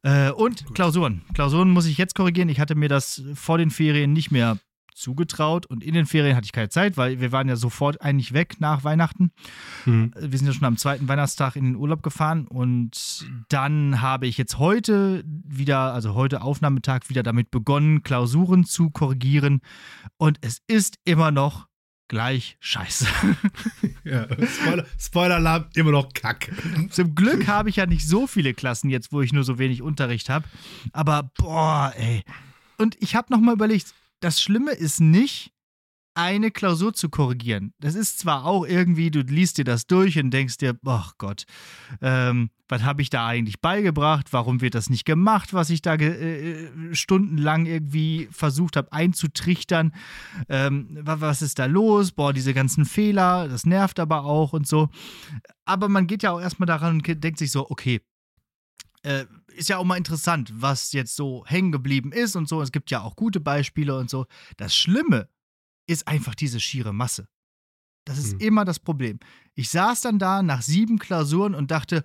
Äh, 0.03 0.31
und 0.31 0.73
Klausuren. 0.75 1.23
Klausuren 1.33 1.69
muss 1.71 1.85
ich 1.85 1.97
jetzt 1.97 2.15
korrigieren. 2.15 2.49
Ich 2.49 2.59
hatte 2.59 2.75
mir 2.75 2.89
das 2.89 3.23
vor 3.33 3.57
den 3.57 3.71
Ferien 3.71 4.13
nicht 4.13 4.31
mehr 4.31 4.57
zugetraut 4.95 5.65
und 5.65 5.83
in 5.83 5.93
den 5.93 6.05
Ferien 6.05 6.35
hatte 6.35 6.45
ich 6.45 6.51
keine 6.51 6.69
Zeit, 6.69 6.97
weil 6.97 7.19
wir 7.19 7.31
waren 7.31 7.47
ja 7.47 7.55
sofort 7.55 8.01
eigentlich 8.01 8.33
weg 8.33 8.55
nach 8.59 8.83
Weihnachten. 8.83 9.31
Mhm. 9.85 10.13
Wir 10.19 10.37
sind 10.37 10.47
ja 10.47 10.53
schon 10.53 10.65
am 10.65 10.77
zweiten 10.77 11.07
Weihnachtstag 11.07 11.55
in 11.55 11.65
den 11.65 11.75
Urlaub 11.75 12.01
gefahren 12.01 12.47
und 12.47 13.25
dann 13.49 14.01
habe 14.01 14.27
ich 14.27 14.37
jetzt 14.37 14.57
heute 14.57 15.23
wieder, 15.25 15.93
also 15.93 16.15
heute 16.15 16.41
Aufnahmetag 16.41 17.09
wieder 17.09 17.23
damit 17.23 17.51
begonnen, 17.51 18.03
Klausuren 18.03 18.65
zu 18.65 18.89
korrigieren 18.89 19.61
und 20.17 20.39
es 20.41 20.61
ist 20.67 20.97
immer 21.03 21.31
noch 21.31 21.67
gleich 22.07 22.57
scheiße. 22.59 23.07
ja, 24.03 24.27
Spoiler, 24.45 24.85
Spoiler-Alarm, 24.99 25.65
immer 25.75 25.91
noch 25.91 26.13
Kack. 26.13 26.51
Zum 26.89 27.15
Glück 27.15 27.47
habe 27.47 27.69
ich 27.69 27.77
ja 27.77 27.85
nicht 27.85 28.07
so 28.07 28.27
viele 28.27 28.53
Klassen 28.53 28.89
jetzt, 28.89 29.11
wo 29.11 29.21
ich 29.21 29.33
nur 29.33 29.43
so 29.43 29.57
wenig 29.57 29.81
Unterricht 29.81 30.29
habe. 30.29 30.45
Aber 30.93 31.31
boah, 31.37 31.93
ey. 31.97 32.23
Und 32.77 33.01
ich 33.01 33.15
habe 33.15 33.33
nochmal 33.33 33.55
überlegt, 33.55 33.93
das 34.19 34.41
Schlimme 34.41 34.71
ist 34.71 34.99
nicht, 34.99 35.51
eine 36.15 36.49
Klausur 36.49 36.93
zu 36.93 37.09
korrigieren. 37.09 37.73
Das 37.79 37.93
ist 37.93 38.19
zwar 38.19 38.45
auch 38.45 38.65
irgendwie, 38.65 39.11
du 39.11 39.19
liest 39.19 39.57
dir 39.57 39.65
das 39.65 39.85
durch 39.85 40.17
und 40.17 40.31
denkst 40.31 40.57
dir, 40.57 40.79
ach 40.85 41.13
Gott, 41.17 41.43
ähm, 42.01 42.49
was 42.69 42.83
habe 42.83 43.01
ich 43.01 43.09
da 43.09 43.27
eigentlich 43.27 43.59
beigebracht? 43.59 44.31
Warum 44.31 44.61
wird 44.61 44.75
das 44.75 44.89
nicht 44.89 45.03
gemacht, 45.03 45.53
was 45.53 45.69
ich 45.69 45.81
da 45.81 45.95
äh, 45.95 46.95
stundenlang 46.95 47.65
irgendwie 47.65 48.29
versucht 48.31 48.77
habe 48.77 48.93
einzutrichtern? 48.93 49.93
Ähm, 50.47 50.97
was 51.01 51.41
ist 51.41 51.59
da 51.59 51.65
los? 51.65 52.13
Boah, 52.13 52.31
diese 52.31 52.53
ganzen 52.53 52.85
Fehler, 52.85 53.49
das 53.49 53.65
nervt 53.65 53.99
aber 53.99 54.23
auch 54.23 54.53
und 54.53 54.65
so. 54.67 54.89
Aber 55.65 55.89
man 55.89 56.07
geht 56.07 56.23
ja 56.23 56.31
auch 56.31 56.41
erstmal 56.41 56.67
daran 56.67 56.93
und 56.93 57.23
denkt 57.23 57.39
sich 57.39 57.51
so, 57.51 57.69
okay, 57.69 57.99
äh, 59.03 59.25
ist 59.55 59.69
ja 59.69 59.77
auch 59.77 59.83
mal 59.83 59.97
interessant, 59.97 60.51
was 60.53 60.91
jetzt 60.91 61.15
so 61.15 61.45
hängen 61.45 61.71
geblieben 61.71 62.11
ist 62.11 62.35
und 62.35 62.47
so. 62.47 62.61
Es 62.61 62.71
gibt 62.71 62.91
ja 62.91 63.01
auch 63.01 63.15
gute 63.15 63.39
Beispiele 63.39 63.97
und 63.97 64.09
so. 64.09 64.25
Das 64.57 64.75
Schlimme 64.75 65.29
ist 65.87 66.07
einfach 66.07 66.35
diese 66.35 66.59
schiere 66.59 66.93
Masse. 66.93 67.27
Das 68.05 68.17
ist 68.17 68.33
hm. 68.33 68.39
immer 68.39 68.65
das 68.65 68.79
Problem. 68.79 69.19
Ich 69.55 69.69
saß 69.69 70.01
dann 70.01 70.19
da 70.19 70.43
nach 70.43 70.61
sieben 70.61 70.99
Klausuren 70.99 71.55
und 71.55 71.71
dachte, 71.71 72.03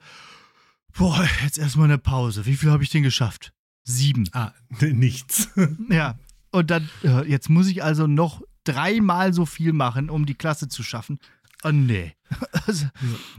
boah, 0.97 1.26
jetzt 1.42 1.59
erstmal 1.59 1.87
eine 1.87 1.99
Pause. 1.99 2.47
Wie 2.47 2.57
viel 2.57 2.71
habe 2.71 2.83
ich 2.83 2.90
denn 2.90 3.02
geschafft? 3.02 3.52
Sieben. 3.85 4.28
Ah, 4.33 4.52
nichts. 4.80 5.49
ja. 5.88 6.19
Und 6.52 6.71
dann, 6.71 6.88
jetzt 7.26 7.49
muss 7.49 7.69
ich 7.69 7.85
also 7.85 8.07
noch 8.07 8.42
dreimal 8.64 9.33
so 9.33 9.47
viel 9.47 9.73
machen, 9.73 10.11
um 10.11 10.26
die 10.26 10.35
Klasse 10.35 10.69
zu 10.69 10.83
schaffen. 10.83 11.19
Oh 11.64 11.73
nee. 11.73 12.14
Also, 12.67 12.87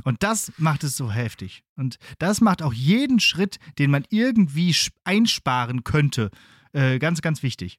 und 0.03 0.23
das 0.23 0.51
macht 0.57 0.83
es 0.83 0.97
so 0.97 1.11
heftig. 1.11 1.63
Und 1.77 1.97
das 2.19 2.41
macht 2.41 2.61
auch 2.61 2.73
jeden 2.73 3.19
Schritt, 3.21 3.57
den 3.79 3.89
man 3.89 4.03
irgendwie 4.09 4.75
einsparen 5.05 5.85
könnte, 5.85 6.31
äh, 6.73 6.99
ganz, 6.99 7.21
ganz 7.21 7.41
wichtig. 7.41 7.77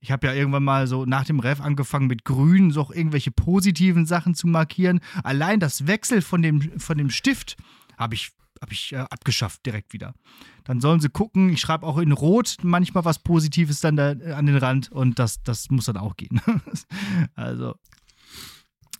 Ich 0.00 0.10
habe 0.10 0.26
ja 0.26 0.34
irgendwann 0.34 0.64
mal 0.64 0.86
so 0.86 1.04
nach 1.04 1.24
dem 1.24 1.40
Ref 1.40 1.60
angefangen 1.60 2.06
mit 2.06 2.24
Grün 2.24 2.70
so 2.70 2.90
irgendwelche 2.92 3.30
positiven 3.30 4.06
Sachen 4.06 4.34
zu 4.34 4.46
markieren. 4.46 5.00
Allein 5.22 5.60
das 5.60 5.86
Wechsel 5.86 6.22
von 6.22 6.42
dem, 6.42 6.78
von 6.78 6.98
dem 6.98 7.10
Stift 7.10 7.56
habe 7.96 8.14
ich, 8.14 8.32
hab 8.60 8.70
ich 8.70 8.92
äh, 8.92 8.98
abgeschafft 8.98 9.64
direkt 9.64 9.92
wieder. 9.92 10.14
Dann 10.64 10.80
sollen 10.80 11.00
sie 11.00 11.08
gucken. 11.08 11.48
Ich 11.50 11.60
schreibe 11.60 11.86
auch 11.86 11.98
in 11.98 12.12
Rot 12.12 12.56
manchmal 12.62 13.04
was 13.06 13.18
Positives 13.18 13.80
dann 13.80 13.96
da 13.96 14.12
äh, 14.12 14.32
an 14.32 14.46
den 14.46 14.56
Rand 14.56 14.92
und 14.92 15.18
das, 15.18 15.42
das 15.42 15.70
muss 15.70 15.86
dann 15.86 15.96
auch 15.96 16.16
gehen. 16.16 16.40
also. 17.34 17.74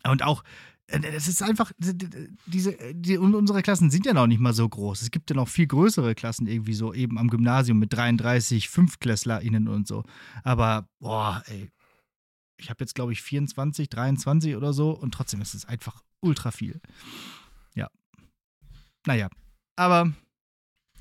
Und 0.07 0.23
auch, 0.23 0.43
es 0.87 1.29
ist 1.29 1.43
einfach, 1.43 1.73
diese, 1.79 2.77
die, 2.95 3.19
unsere 3.19 3.63
Klassen 3.63 3.91
sind 3.91 4.05
ja 4.07 4.13
noch 4.13 4.27
nicht 4.27 4.41
mal 4.41 4.53
so 4.53 4.69
groß. 4.69 5.03
Es 5.03 5.11
gibt 5.11 5.31
ja 5.31 5.37
noch 5.37 5.49
viel 5.49 5.67
größere 5.67 6.15
Klassen 6.15 6.47
irgendwie 6.47 6.75
so 6.75 6.93
eben 6.93 7.19
am 7.19 7.29
Gymnasium 7.29 7.79
mit 7.79 7.93
33 7.93 8.69
FünftklässlerInnen 8.69 9.69
und 9.69 9.89
so. 9.89 10.05
Aber, 10.43 10.89
boah, 11.01 11.43
ey, 11.47 11.71
ich 12.59 12.71
habe 12.71 12.83
jetzt 12.83 12.95
glaube 12.95 13.13
ich 13.13 13.23
24, 13.23 13.89
23 13.89 14.57
oder 14.57 14.73
so 14.73 14.91
und 14.91 15.13
trotzdem 15.13 15.41
ist 15.41 15.55
es 15.55 15.65
einfach 15.65 16.03
ultra 16.21 16.51
viel. 16.51 16.81
Ja. 17.75 17.89
Naja, 19.07 19.29
aber 19.77 20.13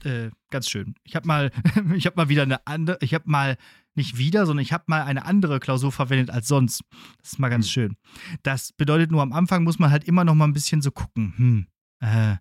äh, 0.03 0.31
ganz 0.49 0.69
schön. 0.69 0.95
Ich 1.03 1.15
habe 1.15 1.27
mal, 1.27 1.51
ich 1.95 2.05
habe 2.05 2.15
mal 2.15 2.29
wieder 2.29 2.43
eine 2.43 2.65
andere, 2.67 2.97
ich 3.01 3.13
habe 3.13 3.29
mal 3.29 3.57
nicht 3.95 4.17
wieder, 4.17 4.45
sondern 4.45 4.63
ich 4.63 4.73
habe 4.73 4.85
mal 4.87 5.03
eine 5.03 5.25
andere 5.25 5.59
Klausur 5.59 5.91
verwendet 5.91 6.29
als 6.29 6.47
sonst. 6.47 6.81
Das 7.21 7.33
ist 7.33 7.39
mal 7.39 7.49
ganz 7.49 7.65
mhm. 7.67 7.71
schön. 7.71 7.97
Das 8.43 8.71
bedeutet 8.73 9.11
nur, 9.11 9.21
am 9.21 9.33
Anfang 9.33 9.63
muss 9.63 9.79
man 9.79 9.91
halt 9.91 10.03
immer 10.05 10.23
noch 10.23 10.35
mal 10.35 10.45
ein 10.45 10.53
bisschen 10.53 10.81
so 10.81 10.91
gucken. 10.91 11.33
Hm, 11.37 11.67
äh, 12.01 12.37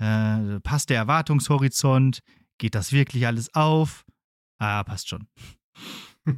äh, 0.00 0.60
passt 0.60 0.90
der 0.90 0.98
Erwartungshorizont? 0.98 2.20
Geht 2.58 2.74
das 2.74 2.92
wirklich 2.92 3.26
alles 3.26 3.54
auf? 3.54 4.04
Ah, 4.58 4.82
passt 4.84 5.08
schon. 5.08 5.28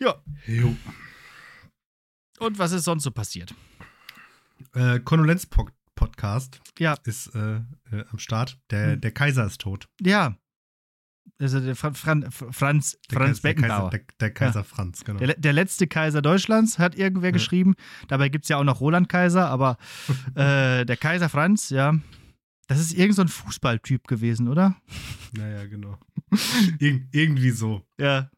ja. 0.00 0.14
Jo. 0.46 0.76
Und 2.38 2.58
was 2.58 2.72
ist 2.72 2.84
sonst 2.84 3.04
so 3.04 3.10
passiert? 3.10 3.54
Äh, 4.74 5.00
Kondolenz-Podcast 5.00 6.60
Ja. 6.78 6.94
ist 7.04 7.28
äh, 7.34 7.56
äh, 7.90 8.04
am 8.10 8.18
Start. 8.18 8.58
Der, 8.70 8.92
Hm. 8.92 9.00
der 9.00 9.12
Kaiser 9.12 9.46
ist 9.46 9.60
tot. 9.60 9.88
Ja. 10.00 10.36
Also 11.38 11.58
der 11.60 11.74
Fran 11.74 11.94
Fran 11.94 12.30
Franz, 12.30 12.96
Der 13.10 13.18
Franz 13.18 13.42
Kaiser, 13.42 13.42
der 13.42 13.48
Beckenbauer. 13.54 13.90
Kaiser, 13.90 13.90
der, 13.90 14.00
der 14.20 14.30
Kaiser 14.34 14.64
Franz, 14.64 15.04
genau. 15.04 15.18
Der, 15.18 15.34
der 15.34 15.52
letzte 15.52 15.86
Kaiser 15.86 16.22
Deutschlands, 16.22 16.78
hat 16.78 16.94
irgendwer 16.94 17.30
Ja. 17.30 17.32
geschrieben. 17.32 17.74
Dabei 18.08 18.28
gibt 18.28 18.44
es 18.44 18.48
ja 18.50 18.56
auch 18.58 18.64
noch 18.64 18.80
Roland 18.80 19.08
Kaiser, 19.08 19.48
aber 19.48 19.76
äh, 20.34 20.84
der 20.84 20.96
Kaiser 20.96 21.28
Franz, 21.28 21.70
ja. 21.70 21.94
Das 22.68 22.78
ist 22.80 22.94
irgend 22.94 23.16
so 23.16 23.22
ein 23.22 23.28
Fußballtyp 23.28 24.06
gewesen, 24.08 24.48
oder? 24.48 24.76
Naja, 25.32 25.66
genau. 25.66 25.98
Ir 26.78 27.00
irgendwie 27.12 27.50
so. 27.50 27.82
Ja. 27.98 28.30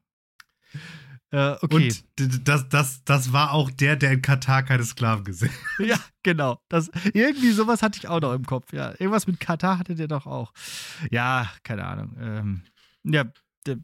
Äh, 1.31 1.52
okay. 1.61 1.93
Und 2.19 2.49
das, 2.49 2.69
das, 2.69 3.05
das 3.05 3.33
war 3.33 3.52
auch 3.52 3.71
der, 3.71 3.97
der 3.97 4.12
in 4.12 4.23
Katar 4.23 4.62
keine 4.62 4.85
Sklaven 4.85 5.25
gesehen 5.25 5.50
hat. 5.50 5.87
Ja, 5.87 5.99
genau. 6.23 6.61
Das, 6.69 6.90
irgendwie 7.12 7.50
sowas 7.50 7.83
hatte 7.83 7.99
ich 7.99 8.09
auch 8.09 8.21
noch 8.21 8.33
im 8.33 8.45
Kopf. 8.47 8.73
Ja, 8.73 8.90
irgendwas 8.93 9.26
mit 9.26 9.38
Katar 9.40 9.78
hatte 9.78 9.95
der 9.95 10.09
doch 10.09 10.26
auch. 10.26 10.52
Ja, 11.11 11.50
keine 11.62 11.85
Ahnung. 11.85 12.16
Ähm, 12.19 12.62
ja, 13.13 13.31
der, 13.67 13.79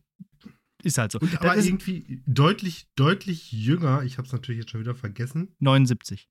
ist 0.83 0.99
halt 0.99 1.13
so. 1.13 1.19
Und 1.21 1.37
aber 1.41 1.55
ist 1.55 1.67
irgendwie 1.67 2.23
deutlich, 2.27 2.89
deutlich 2.97 3.53
jünger. 3.53 4.03
Ich 4.03 4.19
habe 4.19 4.27
es 4.27 4.33
natürlich 4.33 4.61
jetzt 4.63 4.71
schon 4.71 4.81
wieder 4.81 4.95
vergessen. 4.95 5.55
79. 5.61 6.29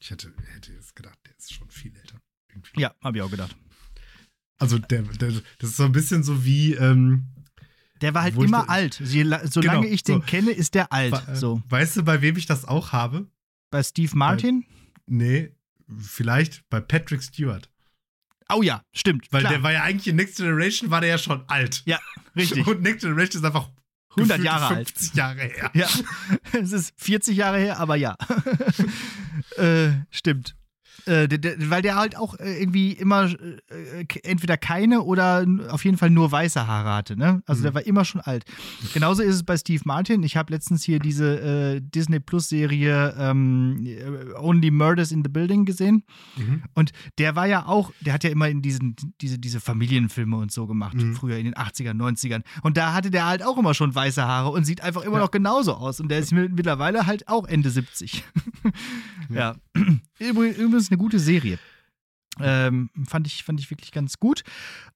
Ich 0.00 0.12
hätte, 0.12 0.32
hätte 0.54 0.72
jetzt 0.74 0.94
gedacht, 0.94 1.18
der 1.26 1.36
ist 1.36 1.52
schon 1.52 1.68
viel 1.70 1.92
älter. 1.96 2.20
Irgendwie. 2.50 2.80
Ja, 2.80 2.94
habe 3.02 3.18
ich 3.18 3.22
auch 3.24 3.30
gedacht. 3.32 3.56
Also 4.58 4.78
der, 4.78 5.02
der, 5.02 5.32
das 5.58 5.70
ist 5.70 5.76
so 5.76 5.82
ein 5.86 5.90
bisschen 5.90 6.22
so 6.22 6.44
wie, 6.44 6.74
ähm, 6.74 7.26
Der 8.00 8.14
war 8.14 8.22
halt 8.22 8.36
ich 8.36 8.40
immer 8.44 8.64
da- 8.66 8.72
alt. 8.72 8.94
Solange 8.94 9.80
Genau, 9.80 9.82
ich 9.82 10.04
den 10.04 10.20
so. 10.20 10.26
kenne, 10.26 10.52
ist 10.52 10.74
der 10.76 10.92
alt. 10.92 11.10
wa- 11.10 11.32
äh, 11.32 11.34
so. 11.34 11.60
weißt 11.68 11.96
du, 11.96 12.02
bei 12.04 12.22
wem 12.22 12.36
ich 12.36 12.46
das 12.46 12.64
auch 12.64 12.92
habe? 12.92 13.28
Bei 13.72 13.82
Steve 13.82 14.16
Martin? 14.16 14.64
Nee, 15.06 15.52
vielleicht 15.96 16.68
bei 16.70 16.80
Patrick 16.80 17.20
Stewart. 17.24 17.68
Oh 18.52 18.62
ja, 18.62 18.82
stimmt. 18.92 19.26
Weil 19.30 19.40
klar. 19.40 19.52
der 19.52 19.62
war 19.62 19.72
ja 19.72 19.82
eigentlich 19.82 20.08
in 20.08 20.16
Next 20.16 20.36
Generation, 20.36 20.90
war 20.90 21.00
der 21.00 21.10
ja 21.10 21.18
schon 21.18 21.44
alt. 21.48 21.82
Ja, 21.84 21.98
richtig. 22.34 22.66
Und 22.66 22.82
Next 22.82 23.02
Generation 23.02 23.42
ist 23.42 23.46
einfach 23.46 23.68
100 24.10 24.38
gefühlte 24.38 24.44
Jahre 24.44 24.66
alt. 24.74 24.88
50 24.88 25.14
Jahre 25.14 25.40
her. 25.40 25.70
Ja, 25.74 25.88
es 26.52 26.72
ist 26.72 26.94
40 26.96 27.36
Jahre 27.36 27.58
her, 27.58 27.78
aber 27.78 27.96
ja. 27.96 28.16
äh, 29.56 29.90
stimmt. 30.10 30.56
Äh, 31.06 31.28
der, 31.28 31.38
der, 31.38 31.70
weil 31.70 31.80
der 31.82 31.96
halt 31.96 32.16
auch 32.16 32.34
äh, 32.38 32.60
irgendwie 32.60 32.92
immer 32.92 33.24
äh, 33.30 34.04
k- 34.04 34.20
entweder 34.24 34.56
keine 34.56 35.02
oder 35.02 35.46
auf 35.70 35.84
jeden 35.84 35.96
Fall 35.96 36.10
nur 36.10 36.30
weiße 36.32 36.66
Haare 36.66 36.90
hatte. 36.94 37.16
Ne? 37.16 37.42
Also 37.46 37.60
Mhm. 37.60 37.62
der 37.64 37.74
war 37.74 37.86
immer 37.86 38.04
schon 38.04 38.20
alt. 38.20 38.44
Genauso 38.92 39.22
ist 39.22 39.34
es 39.36 39.42
bei 39.44 39.56
Steve 39.56 39.82
Martin. 39.84 40.22
Ich 40.22 40.36
habe 40.36 40.52
letztens 40.52 40.82
hier 40.82 40.98
diese 40.98 41.40
äh, 41.76 41.80
Disney 41.80 42.20
Plus 42.20 42.48
Serie 42.48 43.14
ähm, 43.18 43.78
äh, 43.86 44.34
Only 44.38 44.70
Murders 44.70 45.12
in 45.12 45.22
the 45.24 45.30
Building 45.30 45.64
gesehen. 45.64 46.04
Mhm. 46.36 46.62
Und 46.74 46.92
der 47.18 47.36
war 47.36 47.46
ja 47.46 47.66
auch, 47.66 47.92
der 48.00 48.12
hat 48.12 48.24
ja 48.24 48.30
immer 48.30 48.48
in 48.48 48.60
diesen, 48.62 48.96
diese, 49.20 49.38
diese 49.38 49.60
Familienfilme 49.60 50.36
und 50.36 50.52
so 50.52 50.66
gemacht, 50.66 50.96
Mhm. 50.96 51.14
früher 51.14 51.38
in 51.38 51.44
den 51.44 51.54
80ern, 51.54 51.94
90ern. 51.94 52.42
Und 52.62 52.76
da 52.76 52.92
hatte 52.92 53.10
der 53.10 53.26
halt 53.26 53.42
auch 53.42 53.56
immer 53.56 53.72
schon 53.74 53.94
weiße 53.94 54.22
Haare 54.22 54.50
und 54.50 54.64
sieht 54.64 54.82
einfach 54.82 55.02
immer 55.02 55.16
Ja. 55.18 55.22
noch 55.24 55.30
genauso 55.30 55.74
aus. 55.74 56.00
Und 56.00 56.08
der 56.10 56.18
ist 56.18 56.32
mit- 56.32 56.52
mittlerweile 56.54 57.06
halt 57.06 57.28
auch 57.28 57.46
Ende 57.46 57.70
70. 57.70 58.24
ja. 59.30 59.54
Übr- 60.20 60.50
Übrigens 60.56 60.90
eine 60.90 60.97
gute 60.98 61.18
Serie. 61.18 61.58
Ähm, 62.40 62.90
fand, 63.06 63.26
ich, 63.26 63.42
fand 63.44 63.58
ich 63.60 63.70
wirklich 63.70 63.90
ganz 63.92 64.18
gut. 64.18 64.44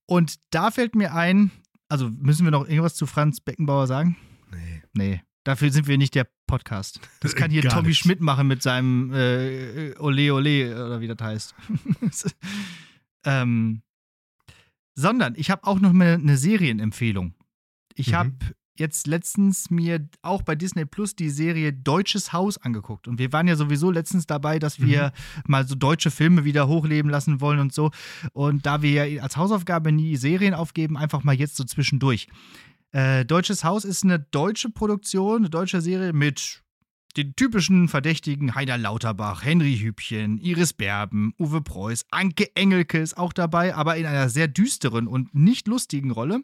Und 0.07 0.37
da 0.51 0.71
fällt 0.71 0.95
mir 0.95 1.15
ein, 1.15 1.51
also 1.89 2.09
müssen 2.11 2.45
wir 2.45 2.51
noch 2.53 2.69
irgendwas 2.69 2.95
zu 2.95 3.07
Franz 3.07 3.41
Beckenbauer 3.41 3.87
sagen? 3.87 4.17
Nee. 4.53 4.83
Nee. 4.93 5.23
Dafür 5.45 5.73
sind 5.73 5.89
wir 5.89 5.99
nicht 5.99 6.15
der 6.15 6.29
Podcast. 6.47 7.01
Das 7.21 7.35
kann 7.35 7.51
hier 7.51 7.63
Tommy. 7.69 7.95
Schmidt 7.95 8.21
machen 8.21 8.47
mit 8.47 8.63
seinem 8.63 9.13
äh, 9.13 9.93
Ole 9.99 10.33
Ole 10.35 10.73
oder 10.87 11.01
wie 11.01 11.09
das 11.09 11.19
heißt. 11.21 11.55
ähm, 13.25 13.83
sondern 14.95 15.35
ich 15.37 15.51
habe 15.51 15.65
auch 15.65 15.81
noch 15.81 15.93
mal 15.93 16.15
eine 16.15 16.37
Serienempfehlung. 16.37 17.35
Ich 17.95 18.09
Mhm. 18.09 18.15
habe 18.15 18.33
jetzt 18.83 19.07
letztens 19.07 19.71
mir 19.71 20.07
auch 20.23 20.43
bei 20.43 20.57
Disney 20.57 20.85
Plus 20.85 21.15
die 21.15 21.31
Serie 21.31 21.73
Deutsches 21.73 22.33
Haus 22.33 22.59
angeguckt. 22.59 23.07
Und 23.07 23.19
wir 23.19 23.33
waren 23.33 23.47
ja 23.47 23.55
sowieso 23.55 23.91
letztens 23.93 24.27
dabei, 24.27 24.59
dass 24.59 24.81
wir 24.81 25.13
mal 25.47 25.67
so 25.67 25.77
deutsche 25.77 26.11
Filme 26.11 26.45
wieder 26.45 26.67
hochleben 26.67 27.11
lassen 27.11 27.41
wollen 27.41 27.61
und 27.61 27.73
so. 27.73 27.93
Und 28.33 28.67
da 28.67 28.83
wir 28.83 28.91
ja 28.91 29.23
als 29.23 29.37
Hausaufgabe 29.37 29.93
nie 29.93 30.17
Serien 30.17 30.53
aufgeben, 30.53 30.97
einfach 30.97 31.23
mal 31.23 31.35
jetzt 31.35 31.57
so 31.57 31.65
zwischendurch. 31.65 32.27
Äh, 32.91 33.25
Deutsches 33.25 33.63
Haus 33.63 33.85
ist 33.85 34.03
eine 34.05 34.19
deutsche 34.19 34.69
Produktion, 34.69 35.37
eine 35.39 35.51
deutsche 35.51 35.81
Serie 35.81 36.13
mit 36.13 36.63
den 37.17 37.37
typischen 37.37 37.89
Verdächtigen 37.89 38.55
Heiner 38.55 38.79
Lauterbach, 38.79 39.45
Henry 39.45 39.77
Hübchen, 39.79 40.39
Iris 40.39 40.73
Berben, 40.73 41.35
Uwe 41.39 41.61
Preuß, 41.61 42.07
Anke 42.11 42.55
Engelke 42.57 42.99
ist 42.99 43.17
auch 43.17 43.33
dabei, 43.33 43.75
aber 43.75 43.97
in 43.97 44.07
einer 44.07 44.29
sehr 44.29 44.49
düsteren 44.49 45.07
und 45.07 45.35
nicht 45.35 45.69
lustigen 45.69 46.11
Rolle. 46.11 46.43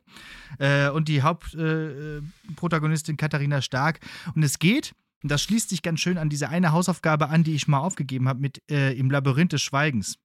Äh, 0.59 0.91
und 0.91 1.09
die 1.09 1.23
Hauptprotagonistin 1.23 2.25
äh, 2.51 2.55
Protagonistin 2.55 3.17
Katharina 3.17 3.63
Stark. 3.63 4.01
Und 4.35 4.43
es 4.43 4.59
geht, 4.59 4.95
und 5.23 5.31
das 5.31 5.43
schließt 5.43 5.71
sich 5.71 5.83
ganz 5.83 6.01
schön 6.01 6.19
an 6.19 6.29
diese 6.29 6.49
eine 6.49 6.73
Hausaufgabe 6.73 7.29
an, 7.29 7.45
die 7.45 7.55
ich 7.55 7.67
mal 7.69 7.81
aufgegeben 7.81 8.29
habe, 8.29 8.41
mit 8.41 8.63
äh, 8.71 8.93
Im 8.93 9.11
Labyrinth 9.11 9.53
des 9.53 9.63
Schweigens. 9.63 10.19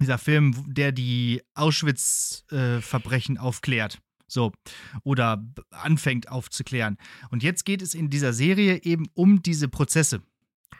Dieser 0.00 0.18
Film, 0.18 0.54
der 0.66 0.92
die 0.92 1.42
Auschwitz-Verbrechen 1.54 3.38
aufklärt. 3.38 3.98
So. 4.26 4.52
Oder 5.02 5.44
anfängt 5.70 6.28
aufzuklären. 6.30 6.96
Und 7.30 7.42
jetzt 7.42 7.64
geht 7.64 7.82
es 7.82 7.94
in 7.94 8.10
dieser 8.10 8.32
Serie 8.32 8.82
eben 8.82 9.06
um 9.14 9.42
diese 9.42 9.68
Prozesse. 9.68 10.22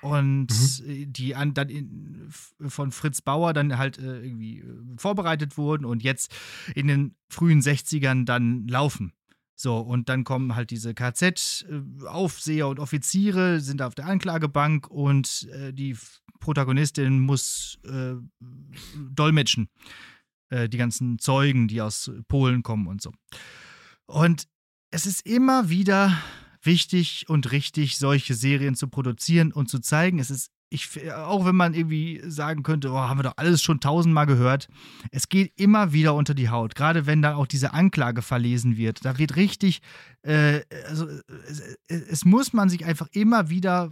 Und 0.03 0.49
äh, 0.87 1.07
die 1.07 1.35
an, 1.35 1.55
dann 1.55 1.69
in, 1.69 2.29
von 2.31 2.93
Fritz 2.93 3.23
Bauer 3.23 3.53
dann 3.53 3.79
halt 3.79 3.99
äh, 3.99 4.21
irgendwie 4.21 4.61
äh, 4.61 4.65
vorbereitet 4.97 5.57
wurden 5.57 5.85
und 5.85 6.03
jetzt 6.03 6.35
in 6.75 6.87
den 6.87 7.15
frühen 7.29 7.61
60ern 7.61 8.25
dann 8.25 8.67
laufen. 8.69 9.13
So, 9.59 9.79
und 9.79 10.11
dann 10.11 10.25
kommen 10.25 10.55
halt 10.55 10.71
diese 10.71 10.93
KZ-Aufseher 10.93 12.69
und 12.69 12.79
Offiziere, 12.79 13.61
sind 13.61 13.81
auf 13.81 13.95
der 13.95 14.05
Anklagebank 14.05 14.87
und 14.89 15.49
äh, 15.51 15.73
die 15.73 15.97
Protagonistin 16.41 17.21
muss 17.21 17.79
äh, 17.85 18.17
dolmetschen. 19.11 19.71
Äh, 20.51 20.69
die 20.69 20.79
ganzen 20.79 21.19
Zeugen, 21.19 21.67
die 21.69 21.81
aus 21.81 22.11
Polen 22.29 22.63
kommen 22.63 22.87
und 22.87 23.03
so. 23.03 23.13
Und 24.07 24.47
es 24.91 25.07
ist 25.07 25.27
immer 25.27 25.69
wieder 25.69 26.17
wichtig 26.63 27.27
und 27.29 27.51
richtig, 27.53 27.99
solche 27.99 28.35
Serien 28.35 28.75
zu 28.75 28.89
produzieren 28.89 29.53
und 29.53 29.69
zu 29.69 29.81
zeigen. 29.81 30.21
Es 30.21 30.31
ist, 30.31 30.51
ich, 30.69 31.13
auch 31.13 31.45
wenn 31.45 31.57
man 31.57 31.75
irgendwie 31.75 32.23
sagen 32.27 32.63
könnte, 32.63 32.91
oh, 32.91 32.97
haben 32.97 33.19
wir 33.19 33.25
doch 33.25 33.37
alles 33.37 33.63
schon 33.63 33.81
tausendmal 33.81 34.27
gehört, 34.27 34.69
es 35.11 35.29
geht 35.29 35.53
immer 35.57 35.93
wieder 35.93 36.15
unter 36.15 36.35
die 36.35 36.49
Haut. 36.49 36.77
Gerade 36.77 37.07
wenn 37.07 37.23
dann 37.23 37.35
auch 37.35 37.47
diese 37.47 37.73
Anklage 37.73 38.23
verlesen 38.23 38.77
wird. 38.77 39.05
Da 39.05 39.19
wird 39.19 39.35
richtig, 39.37 39.81
äh, 40.23 40.61
also 40.87 41.09
es, 41.49 41.79
es 41.89 42.25
muss 42.25 42.53
man 42.53 42.69
sich 42.69 42.85
einfach 42.85 43.09
immer 43.13 43.49
wieder 43.51 43.91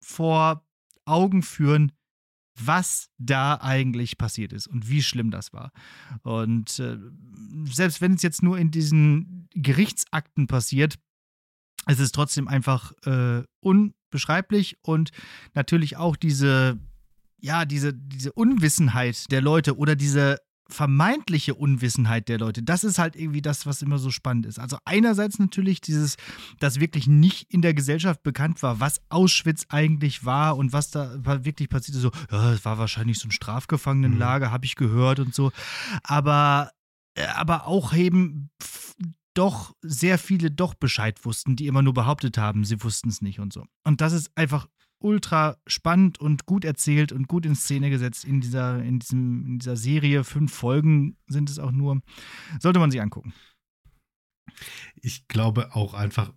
vor 0.00 0.64
Augen 1.04 1.42
führen, 1.42 1.92
was 2.58 3.08
da 3.18 3.58
eigentlich 3.60 4.16
passiert 4.18 4.52
ist 4.52 4.66
und 4.66 4.88
wie 4.88 5.02
schlimm 5.02 5.30
das 5.30 5.52
war. 5.52 5.72
Und 6.22 6.78
äh, 6.78 6.98
selbst 7.64 8.00
wenn 8.00 8.14
es 8.14 8.22
jetzt 8.22 8.42
nur 8.42 8.58
in 8.58 8.70
diesen 8.70 9.48
Gerichtsakten 9.54 10.46
passiert, 10.46 10.98
es 11.86 11.98
ist 12.00 12.14
trotzdem 12.14 12.48
einfach 12.48 12.92
äh, 13.04 13.42
unbeschreiblich 13.60 14.78
und 14.82 15.10
natürlich 15.54 15.96
auch 15.96 16.16
diese, 16.16 16.78
ja, 17.40 17.64
diese, 17.64 17.92
diese 17.92 18.32
Unwissenheit 18.32 19.30
der 19.30 19.42
Leute 19.42 19.76
oder 19.76 19.96
diese 19.96 20.38
vermeintliche 20.68 21.54
Unwissenheit 21.54 22.28
der 22.28 22.38
Leute, 22.38 22.62
das 22.62 22.84
ist 22.84 22.98
halt 22.98 23.16
irgendwie 23.16 23.42
das, 23.42 23.66
was 23.66 23.82
immer 23.82 23.98
so 23.98 24.10
spannend 24.10 24.46
ist. 24.46 24.58
Also 24.58 24.78
einerseits 24.84 25.38
natürlich 25.38 25.80
dieses, 25.80 26.16
dass 26.58 26.80
wirklich 26.80 27.06
nicht 27.06 27.52
in 27.52 27.62
der 27.62 27.74
Gesellschaft 27.74 28.22
bekannt 28.22 28.62
war, 28.62 28.80
was 28.80 29.00
Auschwitz 29.10 29.66
eigentlich 29.68 30.24
war 30.24 30.56
und 30.56 30.72
was 30.72 30.90
da 30.90 31.12
wirklich 31.44 31.68
passierte. 31.68 32.00
So, 32.00 32.10
ja, 32.30 32.52
es 32.52 32.64
war 32.64 32.78
wahrscheinlich 32.78 33.18
so 33.18 33.28
ein 33.28 33.32
Strafgefangenenlager, 33.32 34.50
habe 34.50 34.64
ich 34.64 34.76
gehört 34.76 35.20
und 35.20 35.34
so. 35.34 35.52
Aber, 36.02 36.70
äh, 37.14 37.26
aber 37.26 37.66
auch 37.66 37.92
eben 37.92 38.50
doch 39.34 39.74
sehr 39.82 40.18
viele 40.18 40.50
doch 40.50 40.74
Bescheid 40.74 41.24
wussten, 41.24 41.56
die 41.56 41.66
immer 41.66 41.82
nur 41.82 41.94
behauptet 41.94 42.38
haben, 42.38 42.64
sie 42.64 42.82
wussten 42.82 43.08
es 43.08 43.20
nicht 43.20 43.40
und 43.40 43.52
so. 43.52 43.66
Und 43.84 44.00
das 44.00 44.12
ist 44.12 44.30
einfach 44.36 44.68
ultra 45.04 45.58
spannend 45.66 46.18
und 46.18 46.46
gut 46.46 46.64
erzählt 46.64 47.12
und 47.12 47.28
gut 47.28 47.44
in 47.44 47.54
Szene 47.54 47.90
gesetzt 47.90 48.24
in 48.24 48.40
dieser, 48.40 48.82
in 48.82 48.98
diesem, 48.98 49.46
in 49.46 49.58
dieser 49.58 49.76
Serie. 49.76 50.24
Fünf 50.24 50.52
Folgen 50.52 51.16
sind 51.26 51.50
es 51.50 51.58
auch 51.58 51.70
nur. 51.70 52.00
Sollte 52.58 52.80
man 52.80 52.90
sich 52.90 53.00
angucken. 53.00 53.34
Ich 54.96 55.28
glaube 55.28 55.74
auch 55.76 55.94
einfach, 55.94 56.32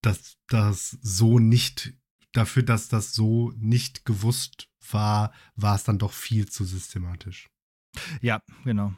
dass 0.00 0.36
das 0.48 0.96
so 1.02 1.38
nicht, 1.40 1.94
dafür, 2.32 2.62
dass 2.62 2.88
das 2.88 3.14
so 3.14 3.52
nicht 3.56 4.04
gewusst 4.04 4.70
war, 4.90 5.32
war 5.56 5.74
es 5.74 5.84
dann 5.84 5.98
doch 5.98 6.12
viel 6.12 6.46
zu 6.46 6.64
systematisch. 6.64 7.50
Ja, 8.20 8.42
genau. 8.64 8.94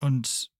Und 0.00 0.50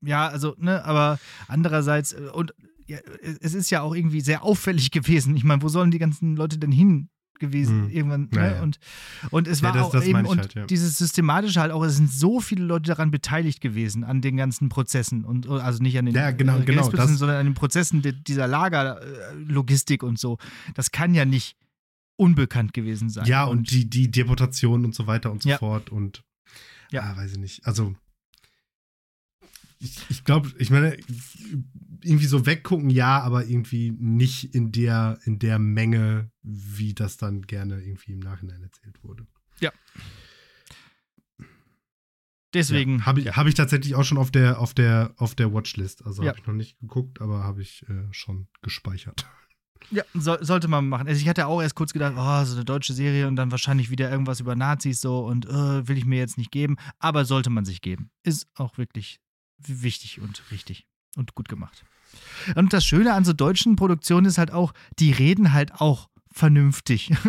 ja, 0.00 0.28
also, 0.28 0.54
ne, 0.58 0.84
aber 0.84 1.18
andererseits, 1.46 2.12
äh, 2.12 2.30
und 2.32 2.54
ja, 2.88 2.98
es 3.40 3.54
ist 3.54 3.70
ja 3.70 3.82
auch 3.82 3.94
irgendwie 3.94 4.20
sehr 4.20 4.42
auffällig 4.42 4.90
gewesen. 4.90 5.36
Ich 5.36 5.44
meine, 5.44 5.62
wo 5.62 5.68
sollen 5.68 5.90
die 5.90 5.98
ganzen 5.98 6.36
Leute 6.36 6.58
denn 6.58 6.72
hin 6.72 7.08
gewesen 7.38 7.84
Hm. 7.84 7.90
irgendwann? 7.90 8.28
Ne? 8.32 8.54
ja. 8.56 8.62
Und, 8.62 8.80
und 9.30 9.46
es 9.46 9.60
Ja, 9.60 9.66
war 9.68 9.72
das- 9.74 9.82
auch 9.84 9.90
das 9.92 10.04
eben, 10.06 10.26
und 10.26 10.38
halt, 10.38 10.54
ja. 10.54 10.66
dieses 10.66 10.98
Systematische 10.98 11.60
halt 11.60 11.70
auch, 11.70 11.84
es 11.84 11.94
sind 11.96 12.10
so 12.10 12.40
viele 12.40 12.64
Leute 12.64 12.88
daran 12.88 13.12
beteiligt 13.12 13.60
gewesen, 13.60 14.02
an 14.02 14.20
den 14.20 14.36
ganzen 14.36 14.68
Prozessen. 14.68 15.24
Und 15.24 15.48
also 15.48 15.80
nicht 15.80 15.96
an 15.98 16.06
den 16.06 16.16
Ja, 16.16 16.32
genau, 16.32 16.58
äh, 16.58 16.64
genau, 16.64 16.88
das- 16.90 17.10
sondern 17.18 17.36
an 17.36 17.46
den 17.46 17.54
Prozessen 17.54 18.02
di- 18.02 18.12
dieser 18.24 18.48
Lagerlogistik 18.48 20.02
und 20.02 20.18
so. 20.18 20.38
Das 20.74 20.90
kann 20.90 21.14
ja 21.14 21.24
nicht 21.24 21.56
unbekannt 22.16 22.72
gewesen 22.74 23.08
sein. 23.08 23.26
Ja, 23.26 23.44
und, 23.44 23.70
die, 23.70 23.88
die 23.88 24.10
Deportation 24.10 24.84
und 24.84 24.94
so 24.96 25.06
weiter 25.06 25.30
und 25.30 25.42
so 25.44 25.50
fort 25.58 25.90
und 25.90 26.24
Ja. 26.90 27.02
ah, 27.02 27.16
weiß 27.16 27.32
ich 27.34 27.38
nicht. 27.38 27.64
Also 27.64 27.94
ich, 29.78 29.96
ich 30.08 30.24
glaube, 30.24 30.50
ich 30.58 30.70
meine, 30.70 30.96
irgendwie 32.02 32.26
so 32.26 32.46
weggucken, 32.46 32.90
ja, 32.90 33.20
aber 33.22 33.46
irgendwie 33.46 33.90
nicht 33.90 34.54
in 34.54 34.72
der, 34.72 35.18
in 35.24 35.38
der 35.38 35.58
Menge, 35.58 36.30
wie 36.42 36.94
das 36.94 37.16
dann 37.16 37.42
gerne 37.42 37.80
irgendwie 37.82 38.12
im 38.12 38.20
Nachhinein 38.20 38.62
erzählt 38.62 39.02
wurde. 39.02 39.26
deswegen. 42.54 42.98
ja, 42.98 43.06
habe 43.06 43.20
ich, 43.20 43.36
hab 43.36 43.46
ich 43.46 43.54
tatsächlich 43.54 43.94
auch 43.94 44.04
schon 44.04 44.18
auf 44.18 44.30
der, 44.30 44.58
auf 44.58 44.74
der, 44.74 45.12
auf 45.16 45.34
der 45.34 45.52
Watchlist. 45.52 46.04
Also 46.04 46.22
Ja. 46.22 46.30
habe 46.30 46.38
ich 46.40 46.46
noch 46.46 46.54
nicht 46.54 46.78
geguckt, 46.80 47.20
aber 47.20 47.44
habe 47.44 47.62
ich 47.62 47.84
äh, 47.88 48.06
schon 48.10 48.48
gespeichert. 48.62 49.26
Ja, 49.90 50.02
soll, 50.14 50.44
sollte 50.44 50.68
man 50.68 50.88
machen. 50.88 51.06
Also 51.08 51.20
ich 51.20 51.28
hatte 51.28 51.46
auch 51.46 51.62
erst 51.62 51.74
kurz 51.74 51.92
gedacht, 51.92 52.14
oh, 52.16 52.44
so 52.44 52.54
eine 52.56 52.64
deutsche 52.64 52.92
Serie 52.92 53.28
und 53.28 53.36
dann 53.36 53.50
wahrscheinlich 53.50 53.90
wieder 53.90 54.10
irgendwas 54.10 54.40
über 54.40 54.56
Nazis 54.56 55.00
so 55.00 55.24
und 55.24 55.46
äh, 55.46 55.86
will 55.88 55.96
ich 55.96 56.04
mir 56.04 56.18
jetzt 56.18 56.36
nicht 56.36 56.50
geben. 56.50 56.76
Aber 56.98 57.24
sollte 57.24 57.48
man 57.50 57.64
sich 57.64 57.80
geben. 57.80 58.10
Ist 58.22 58.46
auch 58.54 58.76
wirklich 58.76 59.20
wichtig 59.58 60.20
und 60.20 60.50
richtig 60.50 60.86
und 61.18 61.34
gut 61.34 61.48
gemacht. 61.48 61.84
Und 62.54 62.72
das 62.72 62.84
Schöne 62.84 63.12
an 63.12 63.24
so 63.24 63.32
deutschen 63.32 63.76
Produktionen 63.76 64.26
ist 64.26 64.38
halt 64.38 64.52
auch, 64.52 64.72
die 64.98 65.12
reden 65.12 65.52
halt 65.52 65.80
auch 65.80 66.08
vernünftig. 66.32 67.10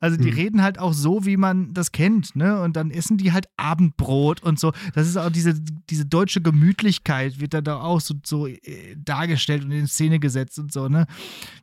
Also 0.00 0.16
die 0.16 0.30
Hm. 0.30 0.34
reden 0.36 0.62
halt 0.62 0.78
auch 0.78 0.92
so, 0.94 1.24
wie 1.26 1.36
man 1.36 1.74
das 1.74 1.92
kennt, 1.92 2.34
ne? 2.34 2.60
Und 2.60 2.74
dann 2.76 2.90
essen 2.90 3.18
die 3.18 3.32
halt 3.32 3.46
Abendbrot 3.56 4.42
und 4.42 4.58
so. 4.58 4.72
Das 4.94 5.06
ist 5.06 5.16
auch 5.16 5.30
diese, 5.30 5.54
diese 5.90 6.06
deutsche 6.06 6.40
Gemütlichkeit, 6.40 7.38
wird 7.40 7.54
dann 7.54 7.62
da 7.64 7.80
auch 7.80 8.00
so, 8.00 8.14
so 8.24 8.46
äh, 8.48 8.96
dargestellt 8.96 9.64
und 9.64 9.70
in 9.70 9.86
Szene 9.86 10.18
gesetzt 10.18 10.58
und 10.58 10.72
so, 10.72 10.88
ne? 10.88 11.06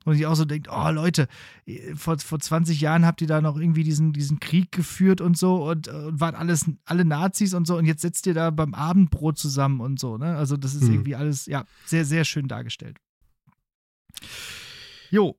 Und 0.06 0.16
ich 0.16 0.26
auch 0.26 0.36
so 0.36 0.46
denkt, 0.46 0.70
oh 0.72 0.90
Leute, 0.92 1.28
äh, 1.66 1.96
vor, 1.96 2.18
vor 2.20 2.40
20 2.40 2.80
Jahren 2.80 3.06
habt 3.06 3.20
ihr 3.22 3.28
da 3.28 3.42
noch 3.42 3.58
irgendwie 3.58 3.84
diesen, 3.84 4.14
diesen 4.14 4.40
Krieg 4.40 4.72
geführt 4.72 5.20
und 5.20 5.38
so 5.38 5.70
und, 5.70 5.88
äh, 5.88 5.92
und 5.92 6.20
waren 6.22 6.36
alles, 6.36 6.66
alle 6.86 7.04
Nazis 7.04 7.54
und 7.54 7.68
so 7.68 7.76
und 7.78 7.86
jetzt 7.86 8.02
sitzt 8.02 8.26
ihr 8.26 8.34
da 8.34 8.52
beim 8.52 8.74
Abendbrot 8.74 9.38
zusammen 9.38 9.82
und 9.82 10.00
so, 10.00 10.18
ne? 10.18 10.38
Also 10.38 10.56
das 10.56 10.76
ist 10.76 10.84
Hm. 10.84 10.94
irgendwie 10.94 11.16
alles, 11.16 11.46
ja, 11.46 11.66
sehr, 11.86 12.06
sehr 12.06 12.24
schön 12.24 12.48
dargestellt. 12.48 12.98
Jo. 15.12 15.36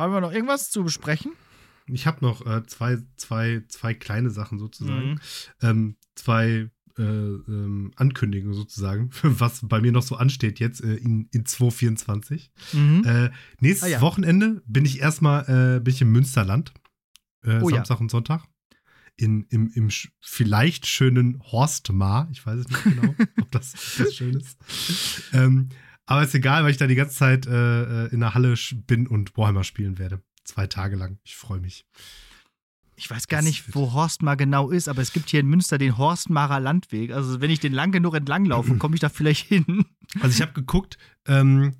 Haben 0.00 0.14
wir 0.14 0.20
noch 0.22 0.32
irgendwas 0.32 0.70
zu 0.70 0.82
besprechen? 0.82 1.32
Ich 1.86 2.06
habe 2.06 2.24
noch 2.24 2.46
äh, 2.46 2.64
zwei, 2.66 2.98
zwei, 3.16 3.62
zwei 3.68 3.92
kleine 3.92 4.30
Sachen 4.30 4.58
sozusagen. 4.58 5.10
Mhm. 5.10 5.20
ähm, 5.60 5.96
zwei 6.14 6.70
äh, 6.98 7.02
ähm, 7.02 7.92
Ankündigungen 7.96 8.54
sozusagen, 8.54 9.10
was 9.22 9.60
bei 9.62 9.82
mir 9.82 9.92
noch 9.92 10.02
so 10.02 10.16
ansteht 10.16 10.58
jetzt 10.58 10.82
äh, 10.82 10.94
in, 10.94 11.28
in 11.32 11.44
2024. 11.44 12.50
Mhm. 12.72 13.04
Äh, 13.04 13.30
nächstes 13.60 13.88
Ah, 13.88 13.92
ja. 13.92 14.00
Wochenende 14.00 14.62
bin 14.66 14.86
ich 14.86 15.00
erstmal 15.00 15.76
äh, 15.76 15.80
bin 15.80 15.92
ich 15.92 16.00
im 16.00 16.12
Münsterland. 16.12 16.72
Äh, 17.42 17.60
Oh, 17.60 17.68
ja. 17.68 17.76
Samstag 17.76 18.00
und 18.00 18.10
Sonntag. 18.10 18.44
In, 19.16 19.44
im, 19.50 19.70
Im 19.74 19.90
vielleicht 20.20 20.86
schönen 20.86 21.42
Horstmar. 21.42 22.26
Ich 22.32 22.46
weiß 22.46 22.60
es 22.60 22.68
nicht 22.68 22.84
genau, 22.84 23.14
ob, 23.42 23.50
das, 23.50 23.74
das 23.98 24.14
schön 24.14 24.34
ist. 24.34 24.56
Ähm, 25.34 25.68
aber 26.06 26.22
ist 26.22 26.34
egal, 26.34 26.64
weil 26.64 26.70
ich 26.70 26.76
da 26.76 26.86
die 26.86 26.94
ganze 26.94 27.14
Zeit 27.16 27.46
äh, 27.46 28.06
äh, 28.06 28.08
in 28.12 28.20
der 28.20 28.34
Halle 28.34 28.54
bin 28.86 29.06
und 29.06 29.36
Warhammer 29.36 29.64
spielen 29.64 29.98
werde. 29.98 30.20
Zwei 30.44 30.66
Tage 30.66 30.96
lang. 30.96 31.18
Ich 31.24 31.36
freue 31.36 31.60
mich. 31.60 31.84
Ich 32.96 33.08
weiß 33.10 33.28
gar 33.28 33.38
Das 33.38 33.46
nicht, 33.46 33.74
wo 33.74 33.92
Horstmar 33.92 34.36
genau 34.36 34.70
ist, 34.70 34.86
aber 34.88 35.00
es 35.00 35.12
gibt 35.12 35.30
hier 35.30 35.40
in 35.40 35.46
Münster 35.46 35.78
den 35.78 35.96
Horstmarer 35.96 36.60
Landweg. 36.60 37.12
Also 37.12 37.40
wenn 37.40 37.50
ich 37.50 37.60
den 37.60 37.72
lang 37.72 37.92
genug 37.92 38.14
entlang 38.14 38.44
laufe, 38.44 38.74
komme 38.76 38.94
ich 38.94 39.00
da 39.00 39.08
vielleicht 39.08 39.46
hin. 39.46 39.84
Also 40.20 40.34
ich 40.34 40.42
habe 40.42 40.52
geguckt, 40.52 40.98
ähm, 41.28 41.76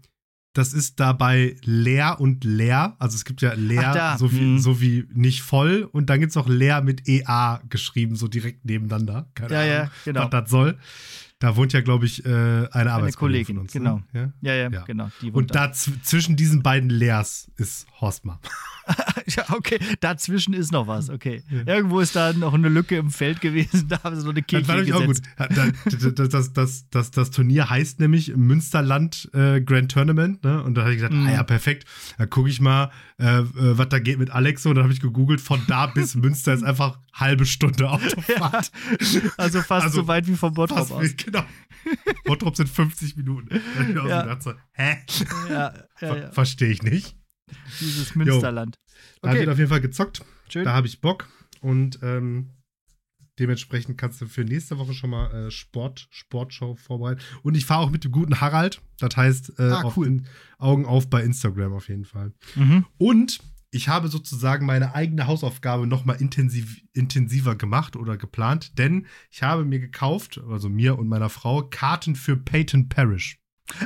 das 0.53 0.73
ist 0.73 0.99
dabei 1.01 1.57
leer 1.65 2.21
und 2.21 2.45
leer. 2.45 2.95
Also 3.01 3.17
es 3.17 3.25
gibt 3.25 3.43
ja 3.43 3.55
leer, 3.55 4.17
so, 4.19 4.31
wie, 4.33 4.39
Hm. 4.39 4.59
so 4.61 4.81
wie 4.81 5.05
nicht 5.13 5.43
voll. 5.43 5.83
Und 5.91 6.11
dann 6.11 6.21
gibt 6.21 6.31
es 6.31 6.37
auch 6.37 6.49
leer 6.49 6.81
mit 6.81 7.09
EA 7.09 7.61
geschrieben, 7.69 8.15
so 8.15 8.29
direkt 8.29 8.65
nebeneinander. 8.65 9.29
Keine 9.35 9.53
Ja, 9.53 9.65
ja, 9.65 9.79
Ahnung, 9.81 9.91
genau. 10.05 10.23
was 10.23 10.31
das 10.31 10.51
soll. 10.51 10.79
Da 11.41 11.57
wohnt 11.57 11.73
ja, 11.73 11.81
glaube 11.81 12.07
ich, 12.07 12.25
äh, 12.25 12.29
eine 12.29 12.93
Arbeitskollegin 12.93 13.17
Kollegin, 13.17 13.57
von 13.57 13.63
uns. 13.63 13.73
genau. 13.73 14.03
Ne? 14.13 14.33
Ja? 14.43 14.53
Ja, 14.55 14.63
ja, 14.63 14.71
Ja. 14.71 14.85
genau. 14.85 15.11
Und 15.33 15.55
da 15.55 15.67
zw- 15.73 16.01
zwischen 16.03 16.37
diesen 16.37 16.63
beiden 16.63 16.89
Leers 16.91 17.51
ist 17.57 17.87
Horstmar. 18.01 18.39
Ja, 19.37 19.45
okay, 19.51 19.79
dazwischen 20.01 20.53
ist 20.53 20.73
noch 20.73 20.89
was, 20.89 21.11
okay. 21.11 21.45
Ja. 21.49 21.75
Irgendwo 21.77 22.01
ist 22.01 22.17
da 22.17 22.33
noch 22.33 22.55
eine 22.55 22.69
Lücke 22.69 22.97
im 22.97 23.11
Feld 23.11 23.41
gewesen, 23.41 23.87
da 23.89 24.03
haben 24.03 24.17
sie 24.17 24.23
so 24.23 24.31
eine 24.31 24.43
Das 24.43 24.47
Kirche 24.67 24.97
auch 24.97 25.07
gesetzt. 25.07 25.23
gut. 25.39 25.57
Ja, 25.57 25.67
Das, 26.13 26.29
das, 26.31 26.53
das, 26.53 26.89
das, 26.91 27.11
das 27.13 27.31
Turnier 27.31 27.71
heißt 27.71 28.01
nämlich 28.01 28.35
Münsterland 28.35 29.31
äh, 29.33 29.61
Grand 29.61 29.93
Tournament. 29.93 30.43
Ne? 30.43 30.61
Und 30.65 30.75
da 30.75 30.81
habe 30.81 30.91
ich 30.93 30.97
gesagt, 30.97 31.15
Mhm. 31.15 31.27
ah 31.27 31.33
ja, 31.33 31.43
perfekt. 31.45 31.87
Da 32.19 32.27
gucke 32.27 32.49
ich 32.49 32.61
mal, 32.61 32.91
äh, 33.21 33.39
äh, 33.39 33.45
was 33.79 33.89
da 33.91 34.01
geht 34.01 34.19
mit 34.19 34.31
Alex. 34.31 34.67
Und 34.67 34.75
dann 34.75 34.83
habe 34.85 34.93
ich 34.93 35.01
gegoogelt, 35.01 35.41
von 35.41 35.61
da 35.69 35.87
bis 35.87 36.17
Münster 36.17 36.53
ist 36.53 36.65
einfach 36.65 36.99
halbe 37.13 37.47
Stunde 37.47 37.89
Autofahrt. 37.91 38.73
Also 39.37 39.61
fast 39.63 39.85
Also 39.87 40.01
so 40.01 40.09
weit 40.09 40.27
wie 40.27 40.35
vom 40.35 40.53
Bottrop 40.55 40.91
aus. 40.91 41.03
wie- 41.03 41.30
Genau. 41.31 41.45
Bottrop 42.25 42.57
sind 42.57 42.69
50 42.69 43.17
Minuten. 43.17 43.49
Ja. 43.55 43.87
so 43.87 44.03
gedacht, 44.03 44.43
so, 44.43 44.53
hä? 44.73 44.99
Ja, 45.49 45.75
ja, 46.01 46.17
ja. 46.17 46.31
Verstehe 46.33 46.71
ich 46.71 46.83
nicht. 46.83 47.17
Dieses 47.81 48.15
Münsterland. 48.15 48.77
Da 49.23 49.31
wird 49.33 49.43
Okay, 49.43 49.51
auf 49.51 49.59
jeden 49.59 49.71
Fall 49.71 49.81
gezockt. 49.81 50.23
schön. 50.49 50.65
Da 50.65 50.73
habe 50.73 50.87
ich 50.87 51.01
Bock. 51.01 51.29
Und 51.61 51.99
ähm, 52.03 52.51
dementsprechend 53.39 53.99
kannst 53.99 54.21
du 54.21 54.27
für 54.27 54.45
nächste 54.45 54.79
Woche 54.79 54.95
schon 54.95 55.11
mal 55.11 55.33
äh, 55.47 55.51
Sport, 55.51 56.07
Sportshow 56.11 56.77
vorbereiten. 56.77 57.21
Und 57.43 57.57
ich 57.57 57.65
fahre 57.67 57.81
auch 57.81 57.91
mit 57.91 58.05
dem 58.05 58.13
guten 58.13 58.41
Harald. 58.41 58.81
Das 58.99 59.17
heißt, 59.17 59.59
äh, 59.59 59.63
Ah, 59.71 59.93
cool. 59.97 60.23
Augen 60.59 60.85
auf 60.87 61.09
bei 61.11 61.23
Instagram 61.23 61.73
auf 61.73 61.89
jeden 61.89 62.05
Fall. 62.05 62.33
Mhm. 62.55 62.87
Und 62.99 63.41
ich 63.71 63.89
habe 63.89 64.09
sozusagen 64.09 64.67
meine 64.67 64.95
eigene 64.95 65.27
Hausaufgabe 65.27 65.87
noch 65.87 66.05
mal 66.05 66.15
intensiv, 66.15 66.83
intensiver 66.93 67.55
gemacht 67.55 67.97
oder 67.97 68.17
geplant, 68.17 68.79
denn 68.79 69.07
ich 69.31 69.43
habe 69.43 69.65
mir 69.65 69.79
gekauft, 69.79 70.41
also 70.49 70.69
mir 70.69 70.99
und 70.99 71.09
meiner 71.09 71.29
Frau, 71.29 71.63
Karten 71.63 72.17
für 72.17 72.37
Peyton 72.37 72.89
Parish 72.89 73.39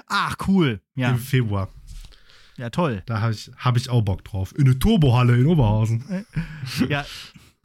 Ach, 0.07 0.37
cool. 0.49 0.81
Ja, 0.95 1.11
im 1.11 1.19
Februar. 1.19 1.69
ja 2.57 2.71
toll. 2.71 3.03
Da 3.07 3.21
habe 3.21 3.33
ich, 3.33 3.51
hab 3.59 3.77
ich 3.77 3.91
auch 3.91 4.03
Bock 4.03 4.25
drauf. 4.25 4.55
In 4.57 4.65
eine 4.65 4.79
Turbohalle 4.79 5.37
in 5.37 5.47
Oberhausen. 5.47 6.25
Ja, 6.89 7.05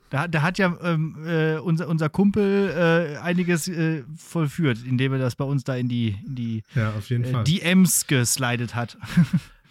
da, 0.10 0.28
da 0.28 0.42
hat 0.42 0.58
ja 0.58 0.76
ähm, 0.82 1.24
äh, 1.26 1.58
unser, 1.58 1.88
unser 1.88 2.10
Kumpel 2.10 3.16
äh, 3.16 3.18
einiges 3.20 3.68
äh, 3.68 4.04
vollführt, 4.18 4.80
indem 4.84 5.14
er 5.14 5.20
das 5.20 5.36
bei 5.36 5.46
uns 5.46 5.64
da 5.64 5.76
in 5.76 5.88
die, 5.88 6.18
in 6.26 6.36
die 6.36 6.64
Ja, 6.76 6.94
jeden 7.08 7.24
äh. 7.24 7.44
DMs 7.44 8.08
geslidet 8.08 8.76
hat. 8.76 8.98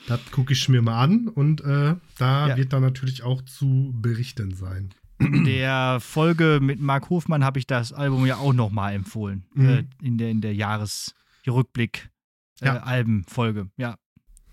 Das 0.08 0.30
gucke 0.30 0.52
ich 0.54 0.68
mir 0.68 0.82
mal 0.82 1.02
an 1.02 1.28
und 1.28 1.60
äh, 1.60 1.94
da 2.18 2.48
Ja. 2.48 2.56
wird 2.56 2.72
dann 2.72 2.82
natürlich 2.82 3.22
auch 3.22 3.42
zu 3.42 3.92
berichten 3.94 4.54
sein. 4.54 4.94
In 5.20 5.44
der 5.44 5.98
Folge 6.00 6.60
mit 6.62 6.80
Marc 6.80 7.10
Hofmann 7.10 7.44
habe 7.44 7.58
ich 7.58 7.66
das 7.66 7.92
Album 7.92 8.24
ja 8.24 8.36
auch 8.36 8.52
nochmal 8.52 8.94
empfohlen. 8.94 9.44
Mhm. 9.54 9.68
Äh, 9.68 9.84
in 10.02 10.16
der, 10.18 10.30
in 10.30 10.40
der 10.40 10.54
Jahresrückblick 10.54 12.08
äh, 12.60 12.66
Ja. 12.66 12.74
Ja. 13.76 13.96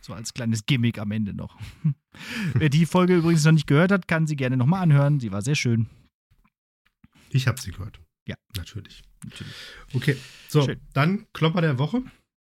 So 0.01 0.13
als 0.13 0.33
kleines 0.33 0.65
Gimmick 0.65 0.99
am 0.99 1.11
Ende 1.11 1.33
noch. 1.33 1.57
Wer 2.53 2.69
die 2.69 2.85
Folge 2.85 3.15
übrigens 3.17 3.43
noch 3.43 3.51
nicht 3.53 3.67
gehört 3.67 3.91
hat, 3.91 4.07
kann 4.07 4.27
sie 4.27 4.35
gerne 4.35 4.57
nochmal 4.57 4.83
anhören. 4.83 5.19
Sie 5.19 5.31
war 5.31 5.41
sehr 5.41 5.55
schön. 5.55 5.87
Ich 7.29 7.47
habe 7.47 7.59
sie 7.59 7.71
gehört. 7.71 7.99
Ja. 8.27 8.35
Natürlich. 8.57 9.03
Natürlich. 9.23 9.53
Okay, 9.93 10.17
so, 10.47 10.63
Schön. 10.63 10.79
dann 10.93 11.25
Klopper 11.33 11.61
der 11.61 11.77
Woche. 11.79 12.01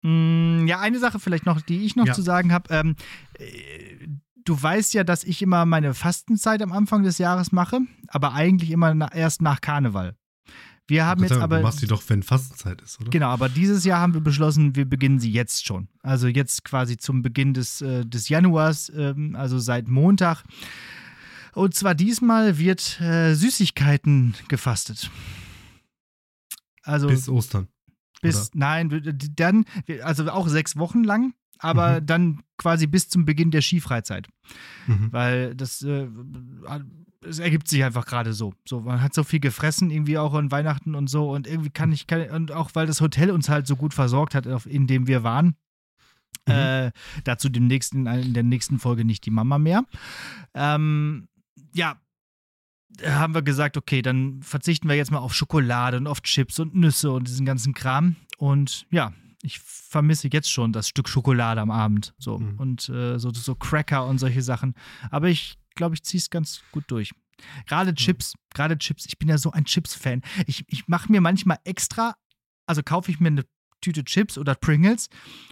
Mm, 0.05 0.67
Ja, 0.67 0.79
eine 0.79 0.99
Sache 0.99 1.19
vielleicht 1.19 1.45
noch, 1.45 1.61
die 1.61 1.83
ich 1.85 1.95
noch 1.95 2.05
Ja. 2.05 2.13
zu 2.13 2.21
sagen 2.21 2.53
habe. 2.53 2.73
Ähm, 2.73 2.95
äh, 3.39 4.07
du 4.45 4.61
weißt 4.61 4.93
ja, 4.93 5.03
dass 5.03 5.23
ich 5.23 5.41
immer 5.41 5.65
meine 5.65 5.93
Fastenzeit 5.95 6.61
am 6.61 6.71
Anfang 6.71 7.01
des 7.03 7.17
Jahres 7.17 7.51
mache, 7.51 7.79
aber 8.09 8.33
eigentlich 8.33 8.69
immer 8.71 8.93
na, 8.93 9.11
erst 9.11 9.41
nach 9.41 9.61
Karneval. 9.61 10.15
Wir 10.87 11.07
haben 11.07 11.21
jetzt 11.21 11.31
Dank, 11.31 11.41
aber. 11.41 11.57
du 11.57 11.63
machst 11.63 11.79
sie 11.79 11.87
doch, 11.87 12.03
wenn 12.09 12.21
Fastenzeit 12.21 12.79
ist, 12.83 13.01
oder? 13.01 13.09
Genau, 13.09 13.29
aber 13.29 13.49
dieses 13.49 13.83
Jahr 13.85 13.99
haben 14.01 14.13
wir 14.13 14.21
beschlossen, 14.21 14.75
wir 14.75 14.85
beginnen 14.87 15.17
sie 15.19 15.31
jetzt 15.31 15.65
schon. 15.65 15.87
Also 16.03 16.27
jetzt 16.27 16.63
quasi 16.63 16.97
zum 16.97 17.23
Beginn 17.23 17.55
des, 17.55 17.81
äh, 17.81 18.05
des 18.05 18.29
Januars, 18.29 18.91
ähm, 18.95 19.35
also 19.35 19.57
seit 19.57 19.87
Montag. 19.87 20.43
Und 21.55 21.73
zwar 21.73 21.95
diesmal 21.95 22.59
wird 22.59 23.01
äh, 23.01 23.33
Süßigkeiten 23.33 24.35
gefastet. 24.47 25.09
Also 26.83 27.07
Bis 27.07 27.27
Ostern. 27.29 27.67
Bis, 28.27 28.51
nein, 28.53 29.17
dann, 29.35 29.65
also 30.03 30.29
auch 30.29 30.47
sechs 30.47 30.77
Wochen 30.77 31.03
lang, 31.03 31.33
aber 31.59 32.01
Mhm. 32.01 32.05
dann 32.05 32.43
quasi 32.57 32.87
bis 32.87 33.09
zum 33.09 33.25
Beginn 33.25 33.51
der 33.51 33.61
Skifreizeit. 33.61 34.27
Mhm. 34.87 35.11
Weil 35.11 35.55
das, 35.55 35.81
äh, 35.81 36.07
es 37.21 37.39
ergibt 37.39 37.67
sich 37.67 37.83
einfach 37.83 38.05
gerade 38.05 38.33
so. 38.33 38.53
So, 38.67 38.81
man 38.81 39.01
hat 39.01 39.13
so 39.13 39.23
viel 39.23 39.39
gefressen, 39.39 39.89
irgendwie 39.89 40.17
auch 40.17 40.33
an 40.33 40.51
Weihnachten 40.51 40.95
und 40.95 41.09
so. 41.09 41.31
Und 41.31 41.47
irgendwie 41.47 41.71
kann 41.71 41.91
ich, 41.91 42.07
kann, 42.07 42.29
und 42.29 42.51
auch 42.51 42.71
weil 42.73 42.87
das 42.87 43.01
Hotel 43.01 43.31
uns 43.31 43.49
halt 43.49 43.67
so 43.67 43.75
gut 43.75 43.93
versorgt 43.93 44.35
hat, 44.35 44.45
in 44.65 44.87
dem 44.87 45.07
wir 45.07 45.23
waren, 45.23 45.55
Mhm. 46.47 46.53
Äh, 46.53 46.91
dazu 47.23 47.49
demnächst 47.49 47.93
in, 47.93 48.05
in, 48.05 48.35
der 48.35 48.43
nächsten 48.43 48.77
Folge 48.77 49.03
nicht 49.03 49.25
die 49.25 49.31
Mama 49.31 49.57
mehr. 49.57 49.83
Ähm, 50.53 51.27
ja, 51.73 51.95
haben 53.03 53.33
wir 53.33 53.41
gesagt, 53.41 53.77
okay, 53.77 54.01
dann 54.01 54.41
verzichten 54.41 54.87
wir 54.87 54.95
jetzt 54.95 55.11
mal 55.11 55.19
auf 55.19 55.33
Schokolade 55.33 55.97
und 55.97 56.07
auf 56.07 56.21
Chips 56.21 56.59
und 56.59 56.75
Nüsse 56.75 57.11
und 57.11 57.27
diesen 57.27 57.45
ganzen 57.45 57.73
Kram. 57.73 58.15
Und 58.37 58.85
ja, 58.91 59.13
ich 59.41 59.59
vermisse 59.59 60.29
jetzt 60.31 60.51
schon 60.51 60.73
das 60.73 60.87
Stück 60.87 61.07
Schokolade 61.07 61.61
am 61.61 61.71
Abend. 61.71 62.13
So. 62.17 62.39
Mhm. 62.39 62.59
Und 62.59 62.89
äh, 62.89 63.19
so, 63.19 63.31
so 63.31 63.55
Cracker 63.55 64.05
und 64.05 64.17
solche 64.17 64.41
Sachen. 64.41 64.73
Aber 65.11 65.29
ich 65.29 65.55
glaube, 65.75 65.95
ich 65.95 66.03
ziehe 66.03 66.19
es 66.19 66.29
ganz 66.29 66.61
gut 66.71 66.85
durch. 66.87 67.11
Gerade 67.67 67.93
Chips, 67.93 68.33
mhm. 68.33 68.39
gerade 68.53 68.77
Chips. 68.77 69.05
Ich 69.05 69.17
bin 69.17 69.29
ja 69.29 69.37
so 69.37 69.51
ein 69.51 69.65
Chips-Fan. 69.65 70.21
Ich, 70.47 70.65
ich 70.67 70.87
mache 70.87 71.11
mir 71.11 71.21
manchmal 71.21 71.57
extra, 71.63 72.15
also 72.65 72.81
kaufe 72.81 73.11
ich 73.11 73.19
mir 73.19 73.27
eine 73.27 73.43
Tüte 73.85 74.03
Chips 74.03 74.39
oder 74.39 74.55
Pringles 74.55 75.09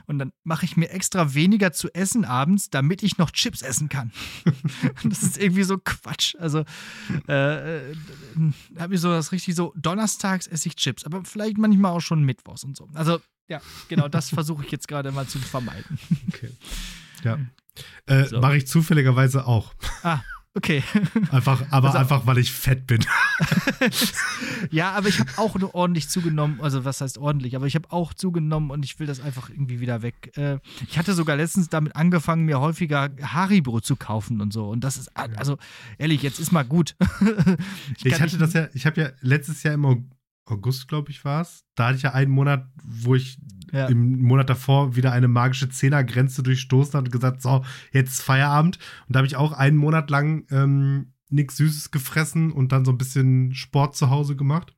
und 0.08 0.18
dann 0.18 0.34
mache 0.44 0.66
ich 0.66 0.76
mir 0.76 0.90
extra 0.90 1.36
weniger 1.36 1.72
zu 1.72 1.94
essen 1.94 2.26
abends, 2.26 2.72
damit 2.72 3.04
ich 3.04 3.20
noch 3.20 3.30
Chips 3.30 3.62
essen 3.62 3.90
kann. 3.90 4.12
das 5.04 5.22
ist 5.22 5.38
irgendwie 5.38 5.62
so 5.62 5.78
Quatsch. 5.78 6.36
Also 6.40 6.64
äh, 7.28 7.92
äh 7.92 7.96
habe 8.80 8.96
ich 8.96 9.02
so 9.02 9.10
das 9.10 9.32
richtig 9.32 9.54
so, 9.54 9.72
donnerstags 9.76 10.48
esse 10.48 10.68
ich 10.68 10.76
Chips, 10.76 11.04
aber 11.06 11.24
vielleicht 11.26 11.60
manchmal 11.60 11.92
auch 11.92 12.02
schon 12.02 12.24
mittwochs 12.24 12.64
und 12.64 12.76
so. 12.76 12.90
Also 12.96 13.20
ja, 13.48 13.62
genau, 13.88 14.08
das 14.08 14.30
versuche 14.30 14.66
ich 14.66 14.72
jetzt 14.72 14.88
gerade 14.88 15.12
mal 15.12 15.28
zu 15.28 15.38
vermeiden. 15.38 16.00
Okay. 16.30 16.50
Ja. 17.24 17.38
Äh, 18.08 18.26
so. 18.26 18.40
Mache 18.42 18.58
ich 18.58 18.68
zufälligerweise 18.68 19.46
auch. 19.46 19.76
Ah, 20.02 20.22
Okay. 20.56 20.84
Einfach, 21.32 21.66
aber 21.72 21.88
also, 21.88 21.98
einfach, 21.98 22.28
weil 22.28 22.38
ich 22.38 22.52
fett 22.52 22.86
bin. 22.86 23.04
ja, 24.72 24.92
aber 24.92 25.08
ich 25.08 25.20
habe 25.20 25.32
auch 25.38 25.56
nur 25.58 25.74
ordentlich 25.74 26.10
zugenommen. 26.10 26.62
Also, 26.62 26.86
was 26.86 27.02
heißt 27.02 27.18
ordentlich? 27.18 27.56
Aber 27.56 27.66
ich 27.66 27.74
habe 27.74 27.92
auch 27.92 28.14
zugenommen 28.14 28.70
und 28.70 28.86
ich 28.86 29.00
will 29.00 29.08
das 29.08 29.20
einfach 29.20 29.50
irgendwie 29.50 29.80
wieder 29.80 30.04
weg. 30.04 30.32
Äh, 30.38 30.60
ich 30.88 31.00
hatte 31.00 31.14
sogar 31.14 31.38
letztens 31.38 31.70
damit 31.70 31.96
angefangen, 31.96 32.46
mir 32.46 32.60
häufiger 32.60 33.10
Haribo 33.22 33.82
zu 33.82 33.96
kaufen 33.96 34.42
und 34.42 34.54
so. 34.54 34.70
Und 34.70 34.84
das 34.84 34.98
ist, 34.98 35.12
also, 35.18 35.58
ehrlich, 35.98 36.22
jetzt 36.22 36.40
ist 36.40 36.52
mal 36.52 36.64
gut. 36.64 36.96
ich, 37.98 38.06
ich 38.06 38.22
hatte 38.22 38.38
das 38.38 38.54
ja, 38.54 38.68
ich 38.76 38.86
habe 38.86 39.02
ja 39.02 39.10
letztes 39.22 39.64
Jahr 39.64 39.74
im 39.74 40.12
August, 40.46 40.88
glaube 40.88 41.12
ich, 41.12 41.24
war 41.24 41.42
es. 41.42 41.64
Da 41.76 41.88
hatte 41.88 41.98
ich 41.98 42.04
ja 42.04 42.14
einen 42.14 42.32
Monat, 42.32 42.68
wo 42.84 43.16
ich 43.16 43.40
ja. 43.72 43.88
im 43.88 44.22
Monat 44.22 44.50
davor 44.50 44.96
wieder 44.96 45.12
eine 45.12 45.28
magische 45.28 45.70
Zehnergrenze 45.70 46.44
durchstoßen 46.44 46.94
hat 46.94 47.06
und 47.06 47.12
gesagt, 47.12 47.42
so, 47.42 47.64
jetzt 47.92 48.22
Feierabend. 48.22 48.78
Und 49.08 49.16
da 49.16 49.20
habe 49.20 49.28
ich 49.28 49.36
auch 49.36 49.54
einen 49.54 49.78
Monat 49.78 50.10
lang 50.10 50.46
ähm, 50.52 51.14
nichts 51.30 51.58
Süßes 51.58 51.92
gefressen 51.92 52.52
und 52.52 52.72
dann 52.72 52.86
so 52.86 52.92
ein 52.92 52.98
bisschen 52.98 53.54
Sport 53.54 53.96
zu 53.96 54.10
Hause 54.10 54.36
gemacht. 54.36 54.76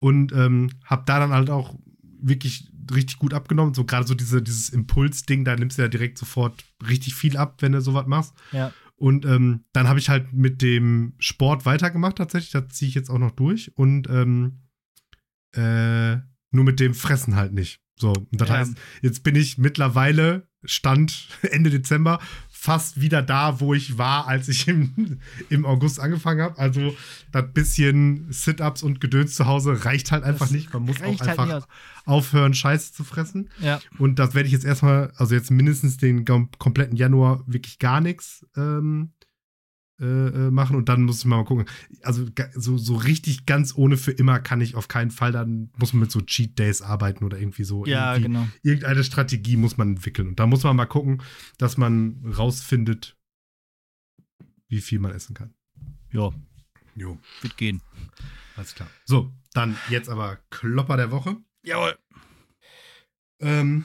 Und 0.00 0.32
ähm, 0.32 0.70
habe 0.84 1.04
da 1.06 1.18
dann 1.18 1.32
halt 1.32 1.50
auch 1.50 1.74
wirklich 2.20 2.70
richtig 2.92 3.18
gut 3.18 3.34
abgenommen. 3.34 3.74
So 3.74 3.84
gerade 3.84 4.06
so 4.06 4.14
diese, 4.14 4.42
dieses 4.42 4.70
Impulsding, 4.70 5.44
da 5.44 5.56
nimmst 5.56 5.78
du 5.78 5.82
ja 5.82 5.88
direkt 5.88 6.18
sofort 6.18 6.64
richtig 6.86 7.14
viel 7.14 7.36
ab, 7.36 7.56
wenn 7.60 7.72
du 7.72 7.80
sowas 7.80 8.06
machst. 8.06 8.34
Ja. 8.52 8.72
Und 9.04 9.26
ähm, 9.26 9.66
dann 9.74 9.86
habe 9.86 9.98
ich 9.98 10.08
halt 10.08 10.32
mit 10.32 10.62
dem 10.62 11.12
Sport 11.18 11.66
weitergemacht 11.66 12.16
tatsächlich. 12.16 12.52
Da 12.52 12.66
ziehe 12.70 12.88
ich 12.88 12.94
jetzt 12.94 13.10
auch 13.10 13.18
noch 13.18 13.32
durch. 13.32 13.70
Und 13.76 14.08
ähm, 14.08 14.62
äh, 15.52 16.16
nur 16.50 16.64
mit 16.64 16.80
dem 16.80 16.94
Fressen 16.94 17.36
halt 17.36 17.52
nicht. 17.52 17.82
So, 17.96 18.14
und 18.14 18.40
das 18.40 18.48
ja. 18.48 18.54
heißt, 18.54 18.72
jetzt 19.02 19.22
bin 19.22 19.36
ich 19.36 19.58
mittlerweile, 19.58 20.48
Stand 20.64 21.28
Ende 21.42 21.68
Dezember, 21.68 22.18
fast 22.64 22.98
wieder 22.98 23.20
da, 23.20 23.60
wo 23.60 23.74
ich 23.74 23.98
war, 23.98 24.26
als 24.26 24.48
ich 24.48 24.66
im, 24.68 25.20
im 25.50 25.66
August 25.66 26.00
angefangen 26.00 26.40
habe. 26.40 26.58
Also 26.58 26.96
das 27.30 27.44
bisschen 27.52 28.26
Sit-Ups 28.30 28.82
und 28.82 29.02
Gedöns 29.02 29.34
zu 29.34 29.44
Hause 29.44 29.84
reicht 29.84 30.10
halt 30.12 30.24
einfach 30.24 30.46
das 30.46 30.52
nicht. 30.52 30.72
Man 30.72 30.84
muss 30.84 31.02
auch 31.02 31.20
halt 31.20 31.38
einfach 31.38 31.68
aufhören, 32.06 32.54
Scheiße 32.54 32.94
zu 32.94 33.04
fressen. 33.04 33.50
Ja. 33.60 33.80
Und 33.98 34.18
das 34.18 34.32
werde 34.32 34.46
ich 34.46 34.52
jetzt 34.52 34.64
erstmal, 34.64 35.12
also 35.16 35.34
jetzt 35.34 35.50
mindestens 35.50 35.98
den 35.98 36.24
kompletten 36.24 36.96
Januar 36.96 37.44
wirklich 37.46 37.78
gar 37.78 38.00
nichts 38.00 38.46
ähm, 38.56 39.12
äh, 40.00 40.04
äh, 40.04 40.50
machen 40.50 40.74
und 40.74 40.88
dann 40.88 41.02
muss 41.04 41.20
ich 41.20 41.24
mal 41.24 41.44
gucken. 41.44 41.66
Also 42.02 42.26
so, 42.54 42.76
so 42.78 42.96
richtig 42.96 43.46
ganz 43.46 43.76
ohne 43.76 43.96
für 43.96 44.10
immer 44.10 44.40
kann 44.40 44.60
ich 44.60 44.74
auf 44.74 44.88
keinen 44.88 45.12
Fall, 45.12 45.30
dann 45.30 45.70
muss 45.76 45.92
man 45.92 46.00
mit 46.00 46.10
so 46.10 46.20
Cheat 46.20 46.58
Days 46.58 46.82
arbeiten 46.82 47.24
oder 47.24 47.38
irgendwie 47.38 47.62
so. 47.62 47.86
Ja, 47.86 48.14
irgendwie, 48.14 48.32
genau. 48.32 48.48
Irgendeine 48.62 49.04
Strategie 49.04 49.56
muss 49.56 49.76
man 49.76 49.90
entwickeln 49.90 50.26
und 50.28 50.40
da 50.40 50.46
muss 50.46 50.64
man 50.64 50.74
mal 50.74 50.86
gucken, 50.86 51.22
dass 51.58 51.76
man 51.76 52.24
rausfindet, 52.36 53.16
wie 54.66 54.80
viel 54.80 54.98
man 54.98 55.12
essen 55.12 55.34
kann. 55.34 55.54
Ja. 56.10 56.32
Jo. 56.96 57.18
Wird 57.42 57.56
gehen. 57.56 57.80
Alles 58.56 58.74
klar. 58.74 58.88
So, 59.04 59.32
dann 59.52 59.76
jetzt 59.90 60.08
aber 60.08 60.38
Klopper 60.50 60.96
der 60.96 61.12
Woche. 61.12 61.36
Jawohl. 61.62 61.96
Ähm, 63.40 63.84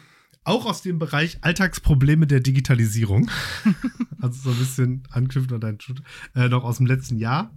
auch 0.49 0.65
aus 0.65 0.81
dem 0.81 0.99
Bereich 0.99 1.37
Alltagsprobleme 1.41 2.27
der 2.27 2.39
Digitalisierung. 2.39 3.29
also 4.21 4.41
so 4.41 4.49
ein 4.49 4.57
bisschen 4.57 5.03
anknüpft 5.11 5.53
an 5.53 5.79
Shoot, 5.79 6.01
äh, 6.35 6.49
noch 6.49 6.63
aus 6.63 6.77
dem 6.77 6.87
letzten 6.87 7.17
Jahr. 7.17 7.55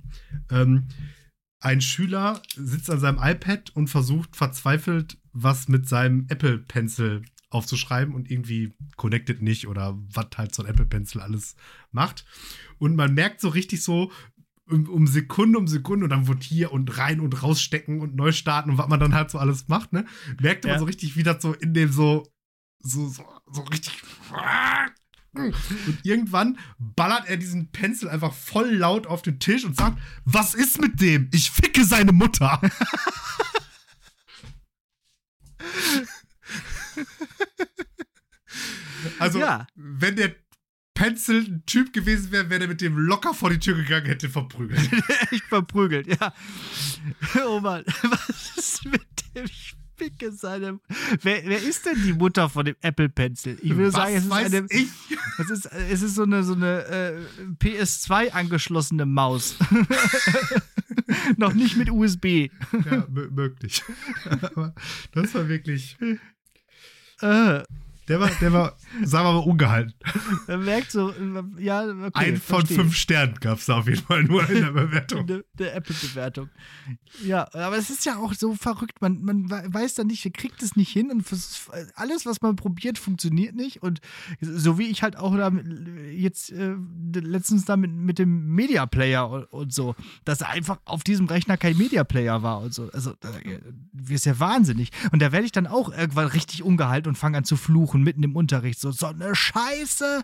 Ähm, 0.51 0.89
ein 1.61 1.81
Schüler 1.81 2.43
sitzt 2.55 2.91
an 2.91 3.01
seinem 3.01 3.19
iPad 3.19 3.71
und 3.71 3.89
versucht 3.89 4.37
verzweifelt, 4.37 5.17
was 5.33 5.69
mit 5.69 5.89
seinem 5.89 6.27
Apple 6.29 6.59
Pencil 6.59 7.23
aufzuschreiben 7.51 8.15
und 8.15 8.31
irgendwie 8.31 8.75
connected 8.97 9.43
nicht 9.43 9.69
oder 9.69 9.99
was 10.13 10.27
halt 10.37 10.55
so 10.55 10.63
ein 10.63 10.69
Apple 10.69 10.87
Pencil 10.87 11.21
alles 11.21 11.57
macht. 11.93 12.25
Und 12.79 12.97
man 12.97 13.15
merkt 13.15 13.41
so 13.41 13.49
richtig 13.49 13.83
so, 13.83 14.11
um, 14.69 14.89
um, 14.89 15.07
Sekunde 15.07 15.59
um 15.59 15.67
Sekunde 15.67 16.05
und 16.05 16.11
dann 16.11 16.29
wird 16.29 16.43
hier 16.43 16.73
und 16.73 16.99
rein 16.99 17.21
und 17.21 17.43
rausstecken 17.43 18.01
und 18.01 18.17
neu 18.17 18.33
starten 18.33 18.71
und 18.71 18.79
was 18.79 18.89
man 18.89 19.01
dann 19.01 19.15
halt 19.15 19.31
so 19.31 19.39
alles 19.39 19.69
macht, 19.69 19.93
ne? 19.93 20.05
Merkt 20.41 20.65
man 20.65 20.75
ja. 20.75 20.79
so 20.79 20.85
richtig, 20.85 21.17
wie 21.17 21.23
das 21.23 21.43
so 21.43 21.53
in 21.53 21.75
dem 21.75 21.91
so 21.91 22.25
so, 22.83 23.09
so, 23.09 23.25
so 23.51 23.63
richtig. 23.63 24.03
Und 25.35 25.55
irgendwann 26.03 26.59
ballert 26.79 27.29
er 27.29 27.39
diesen 27.39 27.73
Pencil 27.73 28.09
einfach 28.09 28.35
voll 28.35 28.71
laut 28.71 29.07
auf 29.07 29.23
den 29.23 29.39
Tisch 29.39 29.65
und 29.65 29.77
sagt: 29.77 29.99
Was 30.25 30.55
ist 30.55 30.81
mit 30.81 31.01
dem? 31.01 31.31
Ich 31.33 31.51
ficke 31.51 31.85
seine 31.85 32.13
Mutter. 32.13 32.61
also, 39.19 39.39
ja. 39.39 39.67
wenn 39.75 40.17
der 40.17 40.35
Pencil 40.95 41.45
ein 41.47 41.65
Typ 41.67 41.93
gewesen 41.93 42.31
wäre, 42.31 42.51
wäre 42.51 42.61
der 42.61 42.69
mit 42.69 42.81
dem 42.81 42.97
locker 42.99 43.35
vor 43.35 43.51
die 43.51 43.59
Tür 43.59 43.75
gegangen, 43.75 44.07
hätte 44.07 44.29
verprügelt. 44.29 44.89
Echt 45.31 45.45
verprügelt, 45.45 46.07
ja. 46.07 46.35
Oh 47.45 47.59
Mann, 47.61 47.85
was 48.03 48.57
ist 48.57 48.85
mit 48.85 49.03
dem? 49.35 49.47
Ich 49.47 49.75
Ficke 50.03 50.33
seine. 50.33 50.81
Wer, 51.23 51.43
wer 51.45 51.63
ist 51.63 51.87
denn 51.87 52.03
die 52.05 52.13
Mutter 52.13 52.49
von 52.49 52.65
dem 52.65 52.75
Apple 52.81 53.09
Pencil? 53.09 53.57
Ich 53.63 53.77
würde 53.77 53.93
sagen, 53.93 54.15
es 54.17 54.25
ist 54.25 54.33
eine. 54.33 54.67
Es 55.39 55.51
ist, 55.51 55.67
es 55.67 56.03
ist 56.03 56.15
so 56.17 56.25
eine, 56.25 56.43
so 56.43 56.55
eine 56.55 56.85
äh, 56.87 57.15
PS2 57.61 58.31
angeschlossene 58.31 59.07
Maus. 59.07 59.57
Noch 61.37 61.55
nicht 61.55 61.77
mit 61.77 61.91
USB. 61.91 62.51
Ja, 62.85 63.07
möglich. 63.09 63.83
Aber 64.25 64.75
das 65.13 65.35
war 65.35 65.49
wirklich. 65.49 65.97
Äh. 67.21 67.63
Der 68.09 68.19
war, 68.19 68.31
der 68.41 68.53
war, 68.53 68.77
sagen 69.05 69.27
wir 69.27 69.33
mal, 69.33 69.39
ungehalten. 69.39 69.95
Man 70.49 70.65
merkt 70.65 70.91
so, 70.91 71.13
ja, 71.59 71.85
okay. 71.85 72.11
Ein 72.15 72.37
von 72.37 72.61
verstehe. 72.61 72.77
fünf 72.79 72.97
Sternen 72.97 73.35
gab 73.37 73.59
es 73.59 73.67
da 73.67 73.79
auf 73.79 73.87
jeden 73.87 74.03
Fall 74.03 74.25
nur 74.25 74.49
in 74.51 74.63
der 74.63 74.73
Bewertung. 74.73 75.27
der, 75.27 75.45
der 75.55 75.77
Apple-Bewertung. 75.77 76.49
Ja, 77.25 77.49
aber 77.55 77.77
es 77.77 77.91
ist 77.91 78.05
ja 78.05 78.17
auch 78.17 78.35
so 78.35 78.55
verrückt. 78.55 79.01
Man, 79.01 79.23
man 79.23 79.49
weiß 79.49 79.95
dann 79.95 80.09
nicht, 80.09 80.29
kriegt 80.35 80.63
es 80.63 80.75
nicht 80.75 80.91
hin 80.91 81.11
und 81.11 81.25
alles, 81.95 82.27
was 82.27 82.43
man 82.43 82.57
probiert, 82.57 82.99
funktioniert 82.99 83.55
nicht. 83.55 83.83
Und 83.83 84.01
so 84.41 84.79
wie 84.79 84.89
ich 84.89 85.03
halt 85.03 85.17
auch 85.17 85.37
da 85.37 85.53
jetzt 86.13 86.51
äh, 86.53 86.75
letztens 87.15 87.65
da 87.65 87.77
mit, 87.77 87.93
mit 87.93 88.19
dem 88.19 88.49
Media 88.49 88.87
Player 88.87 89.31
und, 89.31 89.45
und, 89.45 89.73
so, 89.73 89.95
dass 90.25 90.43
einfach 90.43 90.79
auf 90.85 91.05
diesem 91.05 91.27
Rechner 91.27 91.57
kein 91.57 91.77
Media 91.79 92.05
Player 92.05 92.43
war 92.43 92.61
und 92.61 92.75
so. 92.75 92.91
Also, 92.93 93.13
äh, 93.13 93.59
ist 94.09 94.27
ja 94.27 94.39
wahnsinnig. 94.39 94.91
Und 95.13 95.23
da 95.23 95.33
werde 95.33 95.47
ich 95.47 95.53
dann 95.53 95.67
auch 95.67 95.91
irgendwann 95.91 96.27
richtig 96.27 96.63
ungehalten 96.63 97.09
und 97.09 97.17
fange 97.17 97.39
an 97.39 97.45
zu 97.45 97.57
fluchen 97.57 98.02
mitten 98.03 98.23
im 98.23 98.37
Unterricht. 98.37 98.81
So, 98.81 98.93
so 98.93 99.07
eine 99.07 99.35
Scheiße. 99.35 100.23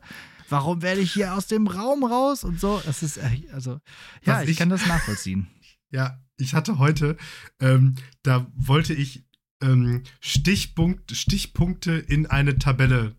Warum 0.49 0.83
werde 0.83 1.01
ich 1.01 1.13
hier 1.13 1.35
aus 1.35 1.47
dem 1.47 1.67
Raum 1.67 2.05
raus 2.05 2.45
und 2.45 2.59
so? 2.59 2.81
Das 2.85 3.03
ist, 3.03 3.19
äh, 3.19 3.43
also, 3.53 3.81
ja, 4.25 4.43
ich, 4.43 4.51
ich, 4.51 4.57
kann 4.57 4.71
das 4.71 4.87
nachvollziehen. 4.87 5.49
Ja, 5.91 6.23
ich 6.37 6.53
hatte 6.53 6.79
heute, 6.79 7.17
ähm, 7.61 7.95
da 8.23 8.47
wollte 8.55 8.93
ich 8.93 9.25
ähm, 9.63 10.03
Stichpunkt, 10.21 11.17
Stichpunkte 11.17 11.93
in 11.93 12.27
eine 12.27 12.59
Tabelle 12.59 13.17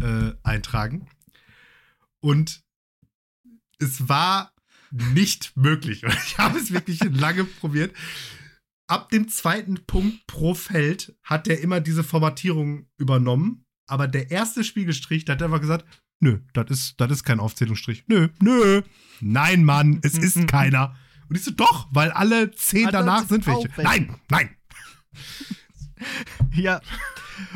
äh, 0.00 0.32
eintragen. 0.42 1.08
Und 2.18 2.64
es 3.78 4.08
war 4.08 4.52
nicht 4.90 5.56
möglich. 5.56 6.02
Ich 6.26 6.38
habe 6.38 6.58
es 6.58 6.72
wirklich 6.72 7.02
lange 7.04 7.44
probiert. 7.44 7.94
Ab 8.88 9.10
dem 9.10 9.28
zweiten 9.28 9.84
Punkt 9.86 10.26
pro 10.26 10.54
Feld 10.54 11.14
hat 11.22 11.46
er 11.46 11.60
immer 11.60 11.80
diese 11.80 12.02
Formatierung 12.02 12.86
übernommen. 12.96 13.66
Aber 13.86 14.08
der 14.08 14.30
erste 14.30 14.64
Spiegelstrich, 14.64 15.26
da 15.26 15.34
hat 15.34 15.42
er 15.42 15.46
einfach 15.46 15.60
gesagt, 15.60 15.84
nö, 16.20 16.40
das 16.54 16.70
ist, 16.70 16.94
das 17.00 17.10
ist 17.10 17.22
kein 17.22 17.38
Aufzählungsstrich. 17.38 18.04
Nö, 18.08 18.28
nö. 18.40 18.82
Nein, 19.20 19.64
Mann, 19.64 20.00
es 20.02 20.14
ist 20.18 20.48
keiner. 20.48 20.96
Und 21.28 21.36
ich 21.36 21.44
so, 21.44 21.50
doch, 21.50 21.88
weil 21.92 22.10
alle 22.10 22.50
zehn 22.52 22.88
danach 22.90 23.28
sind 23.28 23.46
welche. 23.46 23.68
Nein, 23.76 24.14
nein. 24.30 24.56
ja. 26.54 26.80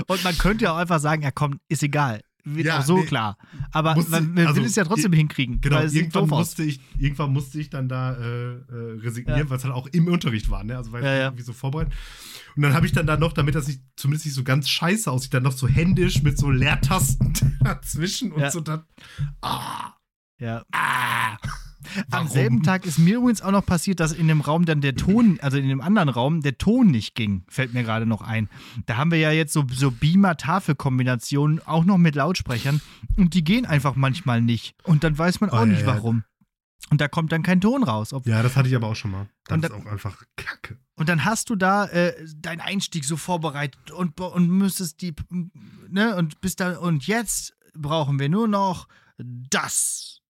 Und 0.06 0.22
man 0.24 0.36
könnte 0.36 0.64
ja 0.64 0.72
auch 0.72 0.76
einfach 0.76 1.00
sagen, 1.00 1.22
ja 1.22 1.30
komm, 1.30 1.60
ist 1.68 1.82
egal. 1.82 2.20
Wird 2.44 2.66
Ja, 2.66 2.80
auch 2.80 2.84
so 2.84 2.96
nee. 2.98 3.04
klar. 3.06 3.36
Aber 3.70 3.94
Musste- 3.94 4.10
man 4.10 4.34
will 4.36 4.46
also, 4.46 4.62
es 4.62 4.74
ja 4.74 4.82
trotzdem 4.84 5.12
hinkriegen. 5.12 5.60
Genau, 5.60 5.80
irgendwann 5.80 6.28
musste, 6.28 6.64
ich, 6.64 6.80
irgendwann 6.98 7.32
musste 7.32 7.60
ich 7.60 7.70
dann 7.70 7.88
da 7.88 8.14
äh, 8.16 8.52
äh, 8.54 9.00
resignieren, 9.00 9.40
Ja. 9.40 9.50
weil 9.50 9.58
es 9.58 9.64
halt 9.64 9.72
auch 9.74 9.86
im 9.88 10.08
Unterricht 10.08 10.50
war, 10.50 10.64
ne? 10.64 10.76
Also 10.76 10.90
weil 10.90 11.04
Ja, 11.04 11.12
ich 11.14 11.18
ja. 11.20 11.24
irgendwie 11.26 11.44
so 11.44 11.52
vorbereitet. 11.52 11.92
Und 12.56 12.62
dann 12.62 12.74
habe 12.74 12.84
ich 12.86 12.92
dann 12.92 13.06
da 13.06 13.16
noch, 13.16 13.32
damit 13.32 13.54
das 13.54 13.68
nicht, 13.68 13.80
zumindest 13.96 14.26
nicht 14.26 14.34
so 14.34 14.42
ganz 14.42 14.68
scheiße 14.68 15.10
aussieht, 15.10 15.32
dann 15.34 15.44
noch 15.44 15.52
so 15.52 15.68
händisch 15.68 16.22
mit 16.22 16.36
so 16.36 16.50
Leertasten 16.50 17.32
dazwischen 17.62 18.32
und 18.32 18.50
so 18.50 18.60
dann. 18.60 18.82
Ah, 19.40 19.92
Ja. 20.40 20.64
ah. 20.72 21.36
Am 21.96 22.04
Warum? 22.10 22.28
selben 22.28 22.62
Tag 22.62 22.84
ist 22.86 22.98
mir 22.98 23.16
übrigens 23.16 23.42
auch 23.42 23.50
noch 23.50 23.64
passiert, 23.66 24.00
dass 24.00 24.12
in 24.12 24.28
dem 24.28 24.40
Raum 24.40 24.64
dann 24.64 24.80
der 24.80 24.94
Ton, 24.94 25.38
also 25.40 25.56
in 25.58 25.68
dem 25.68 25.80
anderen 25.80 26.08
Raum, 26.08 26.40
der 26.40 26.58
Ton 26.58 26.88
nicht 26.88 27.14
ging. 27.14 27.44
Fällt 27.48 27.74
mir 27.74 27.82
gerade 27.82 28.06
noch 28.06 28.22
ein. 28.22 28.48
Da 28.86 28.96
haben 28.96 29.10
wir 29.10 29.18
ja 29.18 29.30
jetzt 29.32 29.52
so, 29.52 29.64
so 29.70 29.90
Beamer-Tafel-Kombinationen, 29.90 31.60
auch 31.66 31.84
noch 31.84 31.98
mit 31.98 32.14
Lautsprechern. 32.14 32.80
Und 33.16 33.34
die 33.34 33.44
gehen 33.44 33.66
einfach 33.66 33.96
manchmal 33.96 34.40
nicht. 34.40 34.74
Und 34.84 35.04
dann 35.04 35.16
weiß 35.16 35.40
man 35.40 35.50
auch 35.50 35.62
Oh, 35.62 35.66
nicht 35.66 35.80
ja. 35.82 35.86
warum. 35.86 36.24
Und 36.90 37.00
da 37.00 37.08
kommt 37.08 37.32
dann 37.32 37.42
kein 37.42 37.60
Ton 37.60 37.84
raus. 37.84 38.10
Ja, 38.24 38.42
das 38.42 38.56
hatte 38.56 38.68
ich 38.68 38.74
aber 38.76 38.88
auch 38.88 38.96
schon 38.96 39.12
mal. 39.12 39.28
Das 39.44 39.56
Und 39.56 39.64
ist 39.64 39.70
auch 39.72 39.86
einfach 39.86 40.22
Kacke. 40.36 40.76
Und 40.96 41.08
dann 41.08 41.24
hast 41.24 41.48
du 41.50 41.56
da 41.56 41.86
äh, 41.86 42.12
deinen 42.36 42.60
Einstieg 42.60 43.04
so 43.04 43.16
vorbereitet 43.16 43.90
und, 43.92 44.20
und 44.20 44.48
müsstest 44.50 45.00
die, 45.00 45.14
ne, 45.88 46.16
und 46.16 46.40
bist 46.40 46.60
da, 46.60 46.78
und 46.78 47.06
jetzt 47.06 47.54
brauchen 47.74 48.18
wir 48.18 48.28
nur 48.28 48.46
noch 48.48 48.88
das. 49.18 50.20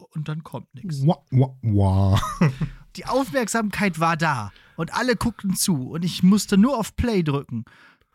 Und 0.00 0.28
dann 0.28 0.42
kommt 0.42 0.72
nichts. 0.74 1.00
Die 2.96 3.06
Aufmerksamkeit 3.06 4.00
war 4.00 4.16
da 4.16 4.52
und 4.76 4.92
alle 4.94 5.14
guckten 5.14 5.54
zu 5.54 5.90
und 5.90 6.04
ich 6.04 6.22
musste 6.22 6.58
nur 6.58 6.76
auf 6.78 6.96
Play 6.96 7.22
drücken. 7.22 7.64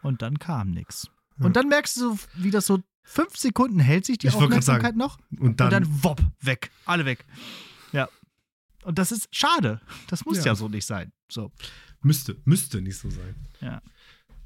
Und 0.02 0.22
dann 0.22 0.38
kam 0.40 0.72
nichts. 0.72 1.10
Ja. 1.40 1.46
Und 1.46 1.56
dann 1.56 1.70
merkst 1.70 1.98
du, 1.98 2.18
wie 2.36 2.52
das 2.52 2.66
so 2.68 2.80
fünf 3.04 3.38
Sekunden 3.38 3.80
hält 3.80 4.06
sich 4.06 4.18
die 4.18 4.28
Ich 4.28 4.36
Aufmerksamkeit 4.36 4.96
noch 4.96 5.18
Und 5.40 5.60
dann, 5.60 5.68
und 5.68 5.72
dann 5.74 6.04
wopp, 6.04 6.22
weg. 6.42 6.72
Alle 6.86 7.06
weg. 7.06 7.26
Ja. 7.92 8.10
Und 8.84 9.00
das 9.00 9.12
ist 9.12 9.28
schade. 9.32 9.82
Das 10.08 10.26
muss 10.26 10.40
ja, 10.40 10.48
Ja. 10.48 10.56
so 10.56 10.68
nicht 10.68 10.86
sein. 10.86 11.12
So. 11.30 11.52
müsste, 12.02 12.36
müsste 12.46 12.82
nicht 12.82 12.98
so 12.98 13.10
sein. 13.10 13.36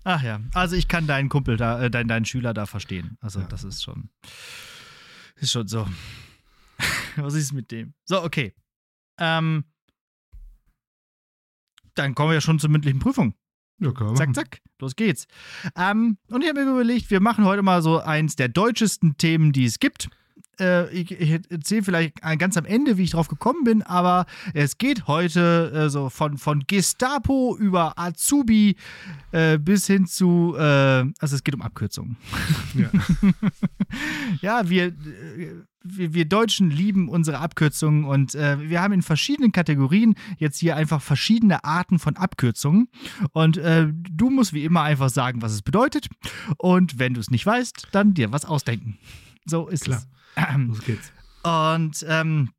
Ach 0.05 0.23
ja, 0.23 0.39
also 0.53 0.75
ich 0.77 0.87
kann 0.87 1.07
deinen 1.07 1.27
Kumpel 1.27 1.57
da, 1.57 1.81
äh, 1.83 1.91
deinen, 1.91 2.07
deinen 2.07 2.25
Schüler 2.25 2.53
da 2.53 2.65
verstehen. 2.65 3.17
Also 3.19 3.41
Ja. 3.41 3.47
das 3.47 3.63
ist 3.65 3.83
schon, 3.83 4.09
ist 5.35 5.51
schon 5.51 5.67
so. 5.67 5.85
Was 7.17 7.33
ist 7.33 7.53
mit 7.53 7.71
dem? 7.71 7.93
So, 8.05 8.23
okay. 8.23 8.53
Ähm, 9.19 9.65
dann 11.95 12.15
kommen 12.15 12.29
wir 12.29 12.35
ja 12.35 12.41
schon 12.41 12.59
zur 12.59 12.69
mündlichen 12.69 12.99
Prüfung. 12.99 13.33
Ja, 13.79 13.97
wir 13.97 14.15
Zack, 14.15 14.35
zack, 14.35 14.61
los 14.79 14.95
geht's. 14.95 15.25
Ähm, 15.75 16.17
und 16.29 16.41
ich 16.43 16.49
habe 16.49 16.65
mir 16.65 16.71
überlegt, 16.71 17.09
wir 17.11 17.21
machen 17.21 17.45
heute 17.45 17.61
mal 17.61 17.81
so 17.81 17.99
eins 17.99 18.35
der 18.35 18.49
deutschesten 18.49 19.17
Themen, 19.17 19.53
die 19.53 19.65
es 19.65 19.79
gibt. 19.79 20.09
Äh, 20.59 20.89
ich 20.91 21.11
ich 21.11 21.41
erzähle 21.49 21.83
vielleicht 21.83 22.21
ganz 22.37 22.57
am 22.57 22.65
Ende, 22.65 22.97
wie 22.97 23.03
ich 23.03 23.11
drauf 23.11 23.27
gekommen 23.27 23.63
bin, 23.63 23.81
aber 23.81 24.25
es 24.53 24.77
geht 24.77 25.07
heute 25.07 25.71
äh, 25.73 25.89
so 25.89 26.09
von, 26.09 26.37
von 26.37 26.63
Gestapo 26.67 27.57
über 27.57 27.97
Azubi 27.97 28.75
äh, 29.31 29.57
bis 29.57 29.87
hin 29.87 30.05
zu, 30.05 30.55
äh, 30.57 30.61
also 30.61 31.35
es 31.35 31.43
geht 31.43 31.55
um 31.55 31.61
Abkürzungen. 31.61 32.17
Ja. 32.73 32.89
Ja, 34.41 34.69
wir, 34.69 34.87
äh, 34.87 34.93
wir, 35.83 36.13
wir 36.13 36.25
Deutschen 36.25 36.69
lieben 36.69 37.09
unsere 37.09 37.39
Abkürzungen 37.39 38.03
und 38.03 38.35
äh, 38.35 38.69
wir 38.69 38.81
haben 38.81 38.93
in 38.93 39.01
verschiedenen 39.01 39.51
Kategorien 39.51 40.15
jetzt 40.37 40.59
hier 40.59 40.75
einfach 40.75 41.01
verschiedene 41.01 41.63
Arten 41.63 41.99
von 41.99 42.15
Abkürzungen. 42.15 42.89
Und 43.31 43.57
äh, 43.57 43.87
du 43.91 44.29
musst 44.29 44.53
wie 44.53 44.65
immer 44.65 44.83
einfach 44.83 45.09
sagen, 45.09 45.41
was 45.41 45.53
es 45.53 45.61
bedeutet. 45.61 46.07
Und 46.57 46.99
wenn 46.99 47.13
du 47.13 47.19
es 47.19 47.31
nicht 47.31 47.45
weißt, 47.45 47.87
dann 47.91 48.13
dir 48.13 48.31
was 48.31 48.45
ausdenken. 48.45 48.97
So 49.45 49.67
ist 49.67 49.85
Klar. 49.85 49.99
es. 49.99 50.18
Ähm, 50.35 50.69
Los 50.69 50.81
geht's. 50.83 51.11
Und 51.43 52.05
ähm, 52.07 52.51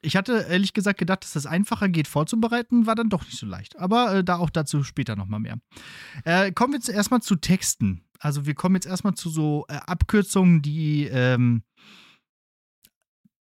ich 0.00 0.16
hatte 0.16 0.46
ehrlich 0.48 0.72
gesagt 0.72 0.98
gedacht, 0.98 1.24
dass 1.24 1.32
das 1.32 1.46
einfacher 1.46 1.88
geht 1.88 2.08
vorzubereiten, 2.08 2.86
war 2.86 2.94
dann 2.94 3.10
doch 3.10 3.24
nicht 3.24 3.38
so 3.38 3.46
leicht. 3.46 3.78
Aber 3.78 4.14
äh, 4.14 4.24
da 4.24 4.36
auch 4.36 4.50
dazu 4.50 4.84
später 4.84 5.16
nochmal 5.16 5.40
mehr. 5.40 5.58
Äh, 6.24 6.52
kommen 6.52 6.72
wir 6.72 6.80
zuerst 6.80 7.10
mal 7.10 7.20
zu 7.20 7.36
Texten. 7.36 8.04
Also 8.20 8.46
wir 8.46 8.54
kommen 8.54 8.74
jetzt 8.74 8.86
erstmal 8.86 9.14
zu 9.14 9.30
so 9.30 9.64
äh, 9.68 9.74
Abkürzungen, 9.74 10.62
die 10.62 11.04
ähm, 11.04 11.62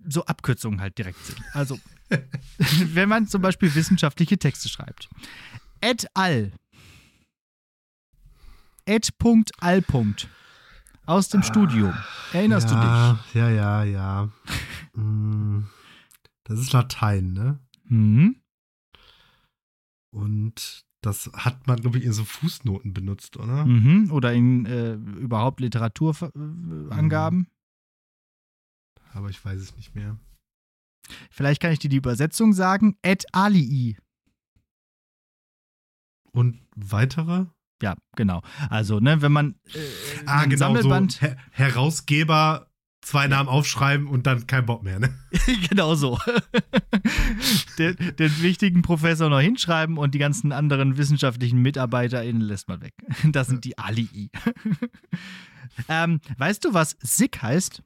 so 0.08 0.26
Abkürzungen 0.26 0.82
halt 0.82 0.98
direkt 0.98 1.24
sind. 1.26 1.42
Also 1.54 1.80
wenn 2.58 3.10
man 3.10 3.28
zum 3.28 3.42
Beispiel 3.42 3.74
wissenschaftliche 3.74 4.38
Texte 4.38 4.70
schreibt. 4.70 5.10
Et 5.82 6.08
al. 6.14 6.52
Et. 8.86 9.12
Aus 11.10 11.28
dem 11.28 11.42
Studium. 11.42 11.96
Erinnerst 12.34 12.70
ja, 12.70 12.76
du 12.76 13.18
dich? 13.24 13.34
Ja, 13.34 13.50
ja, 13.50 13.84
ja. 13.84 14.30
Mm, 14.94 15.64
das 16.44 16.60
ist 16.60 16.72
Latein, 16.72 17.34
ne? 17.34 17.60
Mhm. 17.86 18.36
Und 20.12 20.86
das 21.02 21.32
hat 21.34 21.66
man, 21.66 21.82
glaube 21.82 21.98
ich, 21.98 22.04
in 22.04 22.14
so 22.14 22.24
Fußnoten 22.24 22.94
benutzt, 22.94 23.38
oder? 23.38 23.66
Mhm. 23.66 24.12
Oder 24.12 24.34
in 24.34 24.68
äh, 24.68 24.94
überhaupt 24.94 25.62
Literaturangaben. 25.62 27.48
Aber 29.14 29.32
ich 29.32 29.44
weiß 29.44 29.60
es 29.60 29.76
nicht 29.78 29.96
mehr. 29.96 30.20
Vielleicht 31.32 31.60
kann 31.60 31.72
ich 31.72 31.80
dir 31.80 31.90
die 31.90 31.98
Übersetzung 31.98 32.54
sagen. 32.54 33.00
Et 33.02 33.26
alii. 33.34 33.98
Und 36.32 36.62
weitere? 36.76 37.48
Ja, 37.82 37.96
genau. 38.16 38.42
Also, 38.70 39.00
ne, 39.00 39.22
wenn 39.22 39.32
man 39.32 39.56
äh, 39.74 39.80
Ah, 40.26 40.44
genau, 40.46 40.52
so 40.52 40.58
Sammelband. 40.82 41.22
Her 41.22 41.38
Herausgeber, 41.52 42.68
zwei 43.02 43.28
Namen 43.28 43.48
aufschreiben 43.48 44.08
und 44.08 44.28
dann 44.28 44.46
kein 44.48 44.66
Bock 44.66 44.84
mehr, 44.84 45.00
ne? 45.00 45.18
genau 45.70 45.96
so. 45.96 46.20
den, 47.78 47.96
den 48.18 48.42
wichtigen 48.42 48.82
Professor 48.82 49.30
noch 49.30 49.40
hinschreiben 49.40 49.98
und 49.98 50.14
die 50.14 50.20
ganzen 50.20 50.52
anderen 50.52 50.98
wissenschaftlichen 50.98 51.62
MitarbeiterInnen 51.62 52.42
lässt 52.42 52.68
man 52.68 52.82
weg. 52.82 52.94
Das 53.32 53.48
sind 53.48 53.64
die 53.64 53.78
Alii. 53.78 54.30
ähm, 55.88 56.20
weißt 56.38 56.66
du, 56.66 56.74
was 56.74 56.98
SIG 57.02 57.42
heißt? 57.42 57.82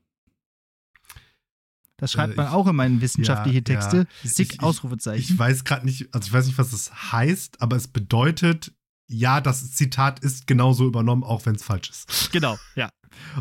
Das 1.97 2.12
schreibt 2.12 2.34
Äh, 2.34 2.38
man 2.38 2.47
ich- 2.47 2.51
auch 2.51 2.67
in 2.67 2.75
meinen 2.75 3.01
wissenschaftliche 3.01 3.60
ja, 3.60 3.63
Texte. 3.63 3.97
ja. 4.23 4.29
SIG, 4.29 4.47
Ich- 4.47 4.53
ich- 4.56 4.63
Ausrufezeichen. 4.63 5.21
Ich 5.34 5.38
weiß 5.39 5.63
gerade 5.63 5.86
nicht, 5.86 6.13
also 6.13 6.25
ich 6.27 6.34
weiß 6.34 6.47
nicht, 6.47 6.58
was 6.58 6.73
es 6.73 7.12
heißt, 7.12 7.62
aber 7.62 7.75
es 7.75 7.88
bedeutet, 7.88 8.73
ja, 9.08 9.42
das 9.42 9.72
Zitat 9.72 10.20
ist 10.20 10.48
genauso 10.48 10.88
übernommen, 10.88 11.24
auch 11.24 11.46
wenn 11.46 11.56
es 11.56 11.63
falsch 11.63 11.89
ist. 11.89 12.32
Genau, 12.32 12.58
ja. 12.76 12.89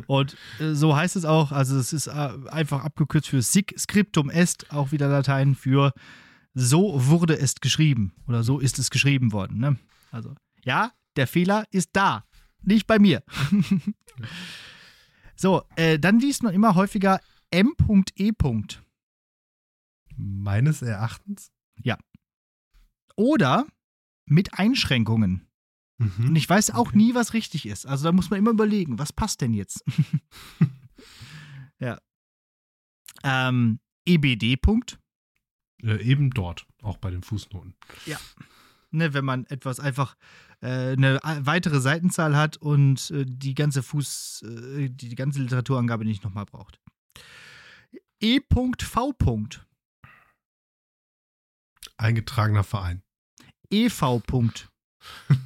Und 0.07 0.37
äh, 0.59 0.75
so 0.75 0.95
heißt 0.95 1.17
es 1.17 1.25
auch, 1.25 1.53
also 1.53 1.79
es 1.79 1.93
ist 1.93 2.07
äh, 2.07 2.31
einfach 2.51 2.85
abgekürzt 2.85 3.29
für 3.29 3.43
sic 3.43 3.75
scriptum 3.79 4.31
est, 4.31 4.71
auch 4.71 4.93
wieder 4.93 5.09
Latein 5.09 5.55
für 5.55 5.93
so 6.55 7.09
wurde 7.09 7.39
es 7.39 7.55
geschrieben 7.57 8.13
oder 8.29 8.43
so 8.43 8.59
ist 8.59 8.79
es 8.79 8.91
geschrieben 8.91 9.33
worden. 9.33 9.59
Ne? 9.59 9.79
Also 10.11 10.35
ja, 10.65 10.93
der 11.17 11.27
Fehler 11.27 11.65
ist 11.71 11.91
da, 11.95 12.25
nicht 12.61 12.87
bei 12.87 12.99
mir. 12.99 13.23
so, 15.37 15.63
äh, 15.77 15.99
dann 15.99 16.21
liest 16.21 16.43
man 16.43 16.55
immer 16.55 16.75
häufiger 16.75 17.21
M.E. 17.51 18.33
Meines 20.17 20.83
Erachtens. 20.83 21.51
Oder 23.17 23.67
mit 24.27 24.59
Einschränkungen. 24.59 25.49
Und 26.19 26.31
Mhm. 26.31 26.37
ich 26.37 26.49
weiß 26.49 26.71
auch 26.71 26.89
Okay. 26.89 26.97
nie, 26.99 27.15
was 27.15 27.33
richtig 27.35 27.67
ist. 27.67 27.87
Also 27.87 28.05
da 28.05 28.13
muss 28.13 28.31
man 28.31 28.39
immer 28.39 28.51
überlegen, 28.51 28.99
was 28.99 29.13
passt 29.13 29.41
denn 29.41 29.53
jetzt? 29.55 29.85
ja. 31.79 31.99
Ähm, 33.23 33.79
EBD. 34.05 34.57
Punkt. 34.57 34.99
Äh, 35.83 36.03
eben 36.03 36.31
dort, 36.31 36.67
auch 36.83 36.97
bei 36.99 37.11
den 37.11 37.23
Fußnoten. 37.23 37.75
Ne, 38.91 39.15
wenn 39.15 39.25
man 39.25 39.47
etwas 39.47 39.81
einfach 39.81 40.17
äh, 40.61 40.93
eine 40.93 41.23
a- 41.25 41.47
weitere 41.47 41.81
Seitenzahl 41.81 42.37
hat 42.37 42.57
und 42.59 43.11
äh, 43.11 43.25
die 43.27 43.55
ganze 43.55 43.83
Fuß, 43.83 44.43
äh, 44.47 44.89
die, 44.91 45.09
die 45.09 45.15
ganze 45.15 45.41
Literaturangabe 45.41 46.05
nicht 46.05 46.23
nochmal 46.25 46.45
braucht. 46.47 46.79
E.V. 48.21 48.73
Eingetragener 51.97 52.65
Verein. 52.65 53.03
EV. 53.71 54.21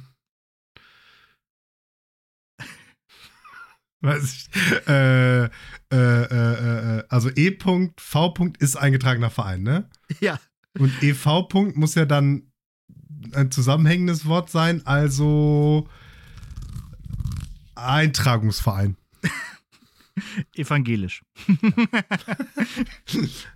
Weiß 4.01 4.23
ich. 4.23 4.87
Äh, 4.87 5.45
äh, 5.45 5.49
äh, 5.91 6.97
äh, 6.99 7.03
also 7.09 7.29
E. 7.35 7.57
V. 7.97 8.33
ist 8.59 8.75
eingetragener 8.75 9.29
Verein, 9.29 9.63
ne? 9.63 9.89
Ja. 10.19 10.39
Und 10.77 11.01
EV. 11.01 11.25
muss 11.75 11.95
ja 11.95 12.05
dann 12.05 12.51
ein 13.33 13.51
zusammenhängendes 13.51 14.25
Wort 14.25 14.49
sein, 14.49 14.85
also 14.85 15.87
Eintragungsverein. 17.75 18.97
Evangelisch. 20.55 21.23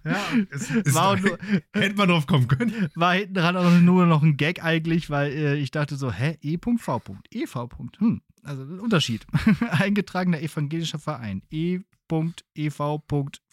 Ja, 0.03 0.19
es 0.49 0.71
ist 0.71 0.93
War 0.93 1.09
auch 1.09 1.19
nur, 1.19 1.37
hätte 1.73 1.95
man 1.95 2.09
drauf 2.09 2.25
kommen 2.25 2.47
können. 2.47 2.89
war 2.95 3.13
hinten 3.13 3.35
dran 3.35 3.57
auch 3.57 3.69
nur 3.79 4.05
noch 4.05 4.23
ein 4.23 4.37
Gag 4.37 4.63
eigentlich, 4.63 5.09
weil 5.09 5.31
äh, 5.31 5.55
ich 5.55 5.71
dachte 5.71 5.95
so, 5.95 6.11
hä, 6.11 6.37
E.V. 6.41 6.99
EV. 7.31 7.69
Hm, 7.99 8.21
Also 8.43 8.63
ein 8.63 8.79
Unterschied. 8.79 9.25
Eingetragener 9.71 10.41
evangelischer 10.41 10.99
Verein. 10.99 11.43
E.ev.v. 11.51 11.83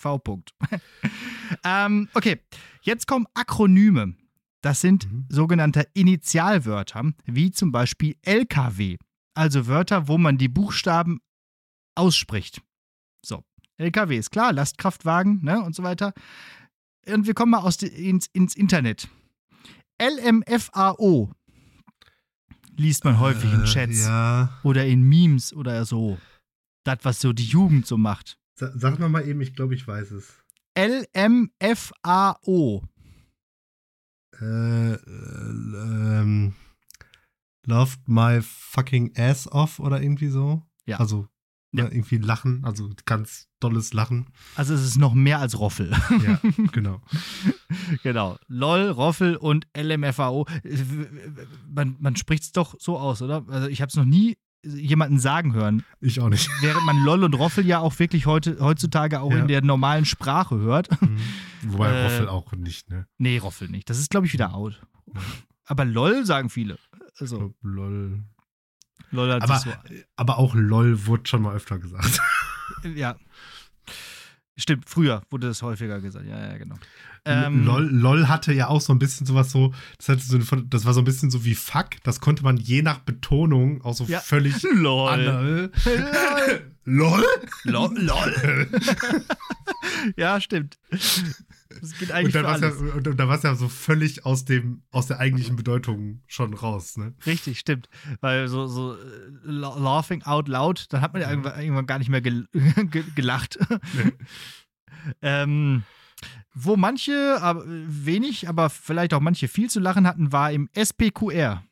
ähm, 1.65 2.09
okay, 2.15 2.41
jetzt 2.83 3.07
kommen 3.07 3.27
Akronyme. 3.35 4.15
Das 4.63 4.81
sind 4.81 5.11
Mhm. 5.11 5.27
sogenannte 5.29 5.87
Initialwörter, 5.95 7.13
wie 7.27 7.51
zum 7.51 7.71
Beispiel 7.71 8.17
LKW. 8.23 8.97
Also 9.35 9.67
Wörter, 9.69 10.09
wo 10.09 10.19
man 10.19 10.37
die 10.37 10.49
Buchstaben 10.49 11.21
ausspricht. 11.95 12.61
So, 13.25 13.45
LKW 13.77 14.17
ist 14.17 14.31
klar, 14.31 14.53
Lastkraftwagen 14.53 15.45
ne, 15.45 15.63
und 15.63 15.77
so 15.77 15.83
weiter. 15.85 16.13
Und 17.07 17.27
wir 17.27 17.35
kommen 17.35 17.53
mal 17.53 17.59
aus 17.61 17.81
ins, 17.83 18.27
ins 18.33 18.57
Internet. 18.57 19.09
LMFAO 20.01 21.31
liest 22.79 23.05
man 23.05 23.19
häufig 23.21 23.53
in 23.53 23.63
Äh, 23.63 23.67
Chats 23.67 24.07
Ja. 24.07 24.59
oder 24.63 24.87
in 24.87 25.03
Memes 25.03 25.53
oder 25.53 25.85
so. 25.85 26.19
Das, 26.85 26.99
was 27.03 27.21
so 27.21 27.33
die 27.33 27.45
Jugend 27.47 27.87
so 27.87 27.97
macht. 27.99 28.39
Sa- 28.55 28.73
Sag 28.77 28.99
noch 28.99 29.09
mal 29.09 29.27
eben, 29.29 29.41
ich 29.41 29.55
glaube, 29.55 29.75
ich 29.75 29.87
weiß 29.87 30.11
es. 30.13 30.33
LMFAO. 31.59 32.83
Äh, 34.41 34.93
äh, 34.93 34.99
ähm, 35.75 36.55
loved 37.67 38.07
my 38.09 38.41
fucking 38.43 39.13
ass 39.17 39.51
off 39.51 39.81
oder 39.81 40.01
irgendwie 40.01 40.29
so. 40.29 40.63
Ja. 40.87 40.99
Also 40.99 41.29
Ja. 41.73 41.85
ne, 41.85 41.91
irgendwie 41.91 42.17
Lachen, 42.17 42.65
also 42.65 42.89
ganz 43.05 43.47
dolles 43.61 43.93
Lachen. 43.93 44.29
Also 44.55 44.73
es 44.75 44.83
ist 44.83 44.97
noch 44.97 45.13
mehr 45.15 45.39
als 45.39 45.59
Roffel. 45.59 45.91
Ja, 46.27 46.41
genau. 46.73 47.03
genau. 48.03 48.39
LOL, 48.49 48.89
Roffel 48.89 49.37
und 49.37 49.67
LMFAO. 49.77 50.47
Man, 51.69 51.97
man 52.01 52.17
spricht 52.17 52.43
es 52.45 52.53
doch 52.53 52.75
so 52.79 52.99
aus, 52.99 53.23
oder? 53.23 53.45
Also 53.49 53.69
ich 53.69 53.81
habe 53.83 53.89
es 53.91 53.97
noch 53.97 54.05
nie 54.05 54.39
jemanden 54.65 55.19
sagen 55.21 55.53
hören. 55.55 55.85
Ich 56.01 56.21
auch 56.21 56.29
nicht. 56.29 56.49
Während 56.61 56.85
man 56.85 57.05
LOL 57.05 57.23
und 57.25 57.35
Roffel 57.35 57.65
ja 57.67 57.79
auch 57.79 57.97
wirklich 57.99 58.27
heute, 58.27 58.59
heutzutage 58.61 59.21
auch 59.21 59.31
Ja. 59.31 59.39
in 59.39 59.49
der 59.49 59.63
normalen 59.63 60.05
Sprache 60.05 60.57
hört. 60.59 60.89
Mhm. 61.01 61.19
Wobei 61.67 61.89
Äh, 61.91 62.03
Roffel 62.05 62.29
auch 62.29 62.53
nicht, 62.53 62.91
ne? 62.91 63.07
Nee, 63.19 63.39
Roffel 63.39 63.69
nicht. 63.69 63.89
Das 63.89 63.99
ist, 63.99 64.11
glaube 64.11 64.27
ich, 64.27 64.33
wieder 64.33 64.55
out. 64.55 64.81
Aber 65.65 65.85
LOL 65.85 66.25
sagen 66.25 66.51
viele. 66.51 66.79
Ich 67.15 67.21
Also, 67.21 67.39
glaub, 67.39 67.55
lol. 67.63 68.25
LOL 69.11 69.33
hat 69.33 69.43
Aber, 69.43 69.59
sich 69.59 69.73
aber 70.17 70.39
auch 70.39 70.55
lol 70.55 71.07
wurde 71.07 71.27
schon 71.29 71.43
mal 71.43 71.55
öfter 71.57 71.79
gesagt. 71.79 72.05
so. 72.83 72.89
Ja. 72.95 73.17
Stimmt, 74.57 74.89
früher 74.91 75.23
wurde 75.31 75.47
das 75.47 75.63
häufiger 75.63 76.01
gesagt. 76.01 76.27
Ja, 76.27 76.39
ja, 76.51 76.59
genau. 76.59 76.75
Ähm, 77.25 77.65
lol, 77.65 77.85
lol 77.91 78.27
hatte 78.29 78.53
ja 78.53 78.67
auch 78.69 78.81
so 78.81 78.93
ein 78.93 78.99
bisschen 78.99 79.25
sowas 79.27 79.53
so, 79.53 79.73
das, 79.99 80.09
hatte 80.09 80.23
so, 80.23 80.37
eine- 80.37 80.65
das 80.67 80.85
war 80.85 80.95
so 80.95 81.01
ein 81.01 81.05
bisschen 81.05 81.31
so 81.31 81.45
wie 81.45 81.55
fuck, 81.55 81.91
das 82.03 82.21
konnte 82.21 82.43
man 82.43 82.57
je 82.57 82.83
nach 82.83 82.99
Betonung 82.99 83.83
auch 83.83 83.95
so 83.95 84.05
Ja. 84.05 84.19
völlig 84.21 84.63
LOL. 84.75 85.71
lol? 86.85 87.25
LOL. 87.65 87.99
LOL. 88.03 88.69
ja, 90.17 90.41
stimmt. 90.41 90.79
Das 91.69 91.99
geht 91.99 92.09
Und 92.09 92.15
eigentlich 92.15 92.33
dann 92.33 92.73
für 92.73 92.89
ja, 92.89 92.95
und 92.95 93.07
da 93.19 93.29
war 93.29 93.37
es 93.37 93.43
ja 93.43 93.55
so 93.55 93.69
völlig 93.69 94.25
aus 94.25 94.45
dem, 94.45 94.83
aus 94.91 95.07
der 95.07 95.19
eigentlichen 95.19 95.57
Bedeutung 95.57 96.23
schon 96.27 96.55
raus, 96.55 96.97
ne? 96.97 97.15
Richtig, 97.27 97.59
stimmt. 97.59 97.89
Weil 98.21 98.49
so, 98.49 98.67
so 98.67 98.95
äh, 98.95 98.99
la- 99.45 99.77
laughing 99.77 100.23
out 100.23 100.49
loud, 100.49 100.87
dann 100.91 101.01
hat 101.03 101.13
man 101.13 101.23
ja 101.23 101.31
irgendwann, 101.31 101.61
irgendwann 101.61 101.87
gar 101.87 101.99
nicht 101.99 102.09
mehr 102.09 102.21
gel 102.23 102.49
ge 102.91 103.05
gelacht. 103.15 103.59
ähm, 105.23 105.83
wo 106.55 106.77
manche, 106.77 107.39
aber 107.41 107.63
wenig, 107.67 108.49
aber 108.49 108.71
vielleicht 108.71 109.15
auch 109.15 109.21
manche 109.21 109.47
viel 109.47 109.71
zu 109.71 109.79
lachen 109.81 110.07
hatten, 110.07 110.33
war 110.33 110.51
im 110.51 110.69
SPQR. 110.75 111.63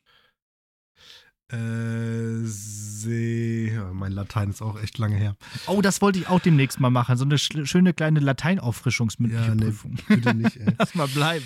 Äh, 1.53 2.45
see, 2.45 3.73
ja, 3.73 3.93
mein 3.93 4.13
Latein 4.13 4.51
ist 4.51 4.63
auch 4.63 4.81
echt 4.83 4.99
lange 4.99 5.17
her. 5.17 5.37
Oh, 5.67 5.81
das 5.81 6.01
wollte 6.03 6.19
ich 6.19 6.29
auch 6.29 6.41
demnächst 6.41 6.81
mal 6.81 6.91
machen. 6.91 7.17
So 7.17 7.25
eine 7.25 7.37
sch- 7.37 7.67
schöne 7.67 7.93
kleine 7.95 8.21
Lateinauffrischungsmündliche 8.21 9.49
Ja, 9.49 9.55
nee. 9.55 9.65
Prüfung. 9.67 9.97
Bitte 10.09 10.35
nicht, 10.35 10.57
ey. 10.57 10.75
Lass 10.79 10.95
mal 10.95 11.07
bleiben. 11.09 11.45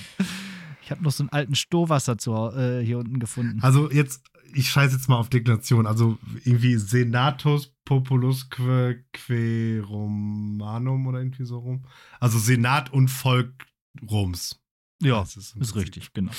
Ich 0.83 0.91
habe 0.91 1.03
noch 1.03 1.13
so 1.13 1.23
einen 1.23 1.31
alten 1.31 1.55
Stohwasser 1.55 2.17
zu, 2.19 2.33
äh, 2.35 2.83
hier 2.85 2.99
unten 2.99 3.21
gefunden. 3.21 3.59
Also 3.63 3.91
jetzt, 3.91 4.23
ich 4.55 4.71
scheiße 4.71 4.97
jetzt 4.97 5.09
mal 5.09 5.17
auf 5.19 5.29
Deklination. 5.29 5.87
Also 5.87 6.19
irgendwie 6.45 6.77
Senatus 6.79 7.73
Populusque 7.85 9.05
que 9.13 9.83
Romanum 9.87 11.07
oder 11.07 11.19
irgendwie 11.19 11.45
so 11.45 11.59
rum. 11.59 11.85
Also 12.21 12.39
Senat 12.39 12.93
und 12.93 13.09
Volk 13.09 13.67
Roms. 14.11 14.59
Ja, 15.03 15.21
Das 15.21 15.37
ist 15.37 15.57
ist 15.57 15.75
richtig, 15.77 16.13
genau. 16.13 16.33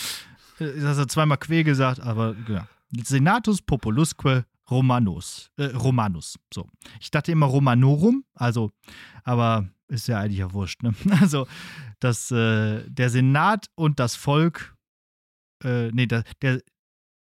Äh, 0.60 0.80
Das 0.82 0.98
hat 0.98 1.12
zweimal 1.12 1.38
Que 1.38 1.64
gesagt, 1.64 2.00
aber 2.00 2.34
genau. 2.34 2.66
Senatus 2.92 3.62
Populusque 3.62 4.46
Romanus. 4.70 5.52
Äh, 5.58 5.66
Romanus. 5.66 6.40
So. 6.54 6.70
Ich 7.00 7.12
dachte 7.12 7.32
immer 7.32 7.46
Romanorum, 7.46 8.24
also, 8.34 8.72
aber 9.24 9.70
ist 9.88 10.08
ja 10.08 10.20
eigentlich 10.20 10.40
ja 10.40 10.54
wurscht, 10.54 10.82
ne? 10.84 10.94
Also, 11.20 11.48
dass 12.00 12.32
äh, 12.32 12.90
der 12.90 13.10
Senat 13.10 13.70
und 13.76 14.00
das 14.00 14.16
Volk, 14.16 14.76
äh, 15.64 15.92
nee, 15.92 16.08
der, 16.08 16.24
der, 16.42 16.62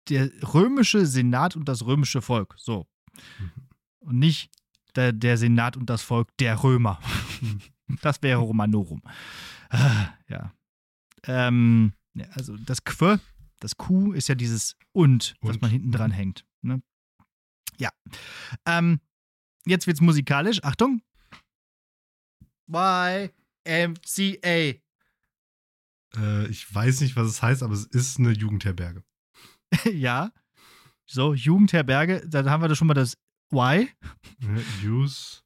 der 0.08 0.30
römische 0.54 1.04
Senat 1.04 1.56
und 1.56 1.68
das 1.68 1.84
römische 1.84 2.22
Volk, 2.22 2.54
so. 2.58 2.86
Mhm. 3.38 3.50
Und 4.00 4.18
nicht 4.18 4.50
der, 4.94 5.12
der 5.12 5.36
Senat 5.36 5.76
und 5.76 5.90
das 5.90 6.02
Volk 6.02 6.28
der 6.38 6.62
Römer. 6.62 7.00
Das 8.02 8.20
wäre 8.20 8.40
Romanorum. 8.40 9.00
Ah, 9.70 10.08
ja. 10.28 10.52
Ähm, 11.22 11.92
also 12.32 12.56
das 12.56 12.82
Quö, 12.82 13.18
das 13.60 13.76
Q 13.76 14.12
ist 14.12 14.28
ja 14.28 14.34
dieses 14.34 14.76
und, 14.92 15.34
was 15.40 15.56
Und. 15.56 15.62
man 15.62 15.70
hinten 15.70 15.92
dran 15.92 16.10
hängt. 16.10 16.44
Ne? 16.62 16.82
Ja. 17.78 17.90
Ähm, 18.64 19.00
jetzt 19.66 19.86
wird's 19.86 20.00
musikalisch. 20.00 20.62
Achtung. 20.64 21.02
YMCA. 22.68 23.30
Äh, 26.16 26.46
ich 26.48 26.74
weiß 26.74 27.00
nicht, 27.00 27.16
was 27.16 27.28
es 27.28 27.42
heißt, 27.42 27.62
aber 27.62 27.74
es 27.74 27.84
ist 27.84 28.18
eine 28.18 28.32
Jugendherberge. 28.32 29.04
ja. 29.92 30.32
So, 31.06 31.34
Jugendherberge, 31.34 32.26
dann 32.26 32.50
haben 32.50 32.62
wir 32.62 32.68
da 32.68 32.74
schon 32.74 32.88
mal 32.88 32.94
das 32.94 33.16
Y. 33.52 33.88
Use 34.82 35.42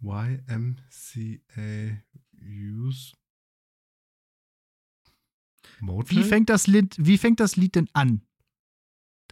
YMCA 0.00 2.02
Use 2.40 3.12
Motel? 5.80 6.16
Wie 6.18 6.24
fängt 6.24 6.48
das 6.50 6.66
Lied, 6.66 6.94
wie 6.98 7.18
fängt 7.18 7.40
das 7.40 7.56
Lied 7.56 7.74
denn 7.74 7.88
an? 7.92 8.22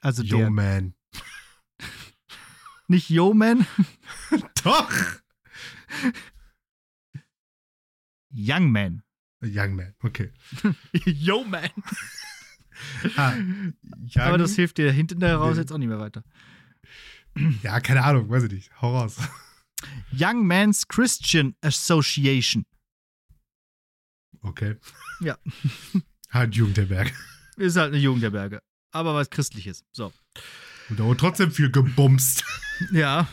Also 0.03 0.23
Yo 0.23 0.39
der, 0.39 0.51
Man. 0.51 0.95
nicht 2.89 3.09
Yo 3.11 3.35
Man, 3.35 3.67
Doch! 4.65 4.93
Young 8.33 8.71
Man. 8.71 9.03
Young 9.43 9.77
Man, 9.77 9.95
okay. 10.03 10.33
Yo 11.05 11.45
Man. 11.45 11.71
Ah, 13.17 13.35
Aber 14.17 14.39
das 14.39 14.55
hilft 14.57 14.77
dir 14.79 14.93
hinten 14.93 15.23
raus 15.23 15.55
Nee. 15.55 15.61
jetzt 15.63 15.73
auch 15.73 15.79
nicht 15.79 15.89
mehr 15.89 15.99
weiter. 16.01 16.23
ja, 17.63 17.81
keine 17.81 18.05
Ahnung, 18.05 18.29
weiß 18.29 18.45
ich 18.45 18.53
nicht. 18.53 18.83
Hau 18.83 18.99
raus. 18.99 19.17
Young 20.13 20.47
Men's 20.47 20.87
Christian 20.89 21.55
Association. 21.63 22.67
Okay. 24.43 24.77
Ja. 25.21 25.39
Halt 26.37 26.55
Jugendherberge. 26.55 27.13
Ist 27.57 27.77
halt 27.77 27.93
eine 27.93 28.03
Jugendherberge. 28.03 28.61
Aber 28.93 29.15
was 29.15 29.31
Christliches. 29.31 29.85
So. 29.93 30.13
Und 30.89 31.01
da 31.01 31.05
wurde 31.05 31.19
trotzdem 31.21 31.51
viel 31.51 31.71
gebumst. 31.71 32.45
Ja, 32.93 33.27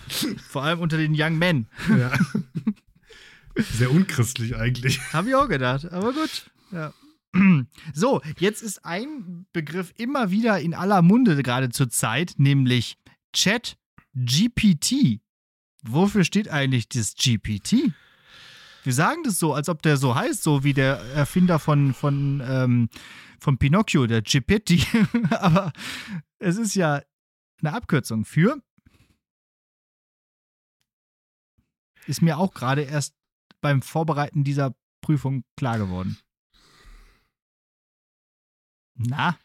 vor 0.47 0.63
allem 0.63 0.79
unter 0.79 0.95
den 0.95 1.13
Young 1.17 1.37
Men. 1.37 1.67
ja. 1.89 2.13
Sehr 3.55 3.91
unchristlich 3.91 4.55
eigentlich. 4.55 5.01
Habe 5.11 5.27
ich 5.27 5.35
auch 5.35 5.49
gedacht. 5.49 5.91
Aber 5.91 6.13
gut. 6.13 6.49
Ja. 6.71 6.93
So, 7.93 8.21
jetzt 8.39 8.61
ist 8.61 8.85
ein 8.85 9.45
Begriff 9.51 9.91
immer 9.97 10.31
wieder 10.31 10.59
in 10.61 10.73
aller 10.73 11.01
Munde 11.01 11.41
gerade 11.43 11.69
zur 11.69 11.89
Zeit, 11.89 12.35
nämlich 12.37 12.97
Chat 13.33 13.75
GPT. 14.15 15.19
Wofür 15.81 16.23
steht 16.23 16.47
eigentlich 16.47 16.87
das 16.87 17.15
GPT? 17.15 17.91
Wir 18.83 18.93
sagen 18.93 19.23
das 19.23 19.39
so, 19.39 19.53
als 19.53 19.69
ob 19.69 19.81
der 19.81 19.97
so 19.97 20.15
heißt, 20.15 20.43
so 20.43 20.63
wie 20.63 20.73
der 20.73 20.99
Erfinder 21.15 21.59
von, 21.59 21.93
von, 21.93 22.41
ähm, 22.45 22.89
von 23.39 23.57
Pinocchio, 23.57 24.07
der 24.07 24.21
Gepetti. 24.21 24.85
Aber 25.29 25.71
es 26.39 26.57
ist 26.57 26.75
ja 26.75 27.01
eine 27.61 27.73
Abkürzung 27.73 28.25
für. 28.25 28.61
Ist 32.05 32.21
mir 32.21 32.37
auch 32.37 32.53
gerade 32.53 32.81
erst 32.81 33.15
beim 33.61 33.81
Vorbereiten 33.81 34.43
dieser 34.43 34.75
Prüfung 35.01 35.45
klar 35.55 35.77
geworden. 35.77 36.17
Na, 38.95 39.37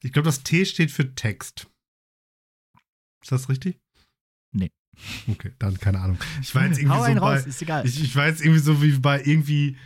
Ich 0.00 0.12
glaube, 0.12 0.26
das 0.26 0.42
T 0.42 0.64
steht 0.64 0.90
für 0.90 1.14
Text. 1.14 1.68
Ist 3.22 3.32
das 3.32 3.48
richtig? 3.48 3.80
Okay, 5.28 5.52
dann 5.58 5.78
keine 5.78 6.00
Ahnung. 6.00 6.18
Ich 6.42 6.54
war 6.54 6.66
jetzt 6.66 6.78
irgendwie 6.78 6.96
hau 6.96 7.02
einen 7.02 7.16
so 7.16 7.20
bei, 7.22 7.36
raus, 7.36 7.46
ist 7.46 7.62
egal. 7.62 7.86
Ich, 7.86 8.02
ich 8.02 8.16
war 8.16 8.26
jetzt 8.26 8.40
irgendwie 8.40 8.60
so 8.60 8.82
wie 8.82 8.92
bei 8.98 9.20
irgendwie 9.20 9.76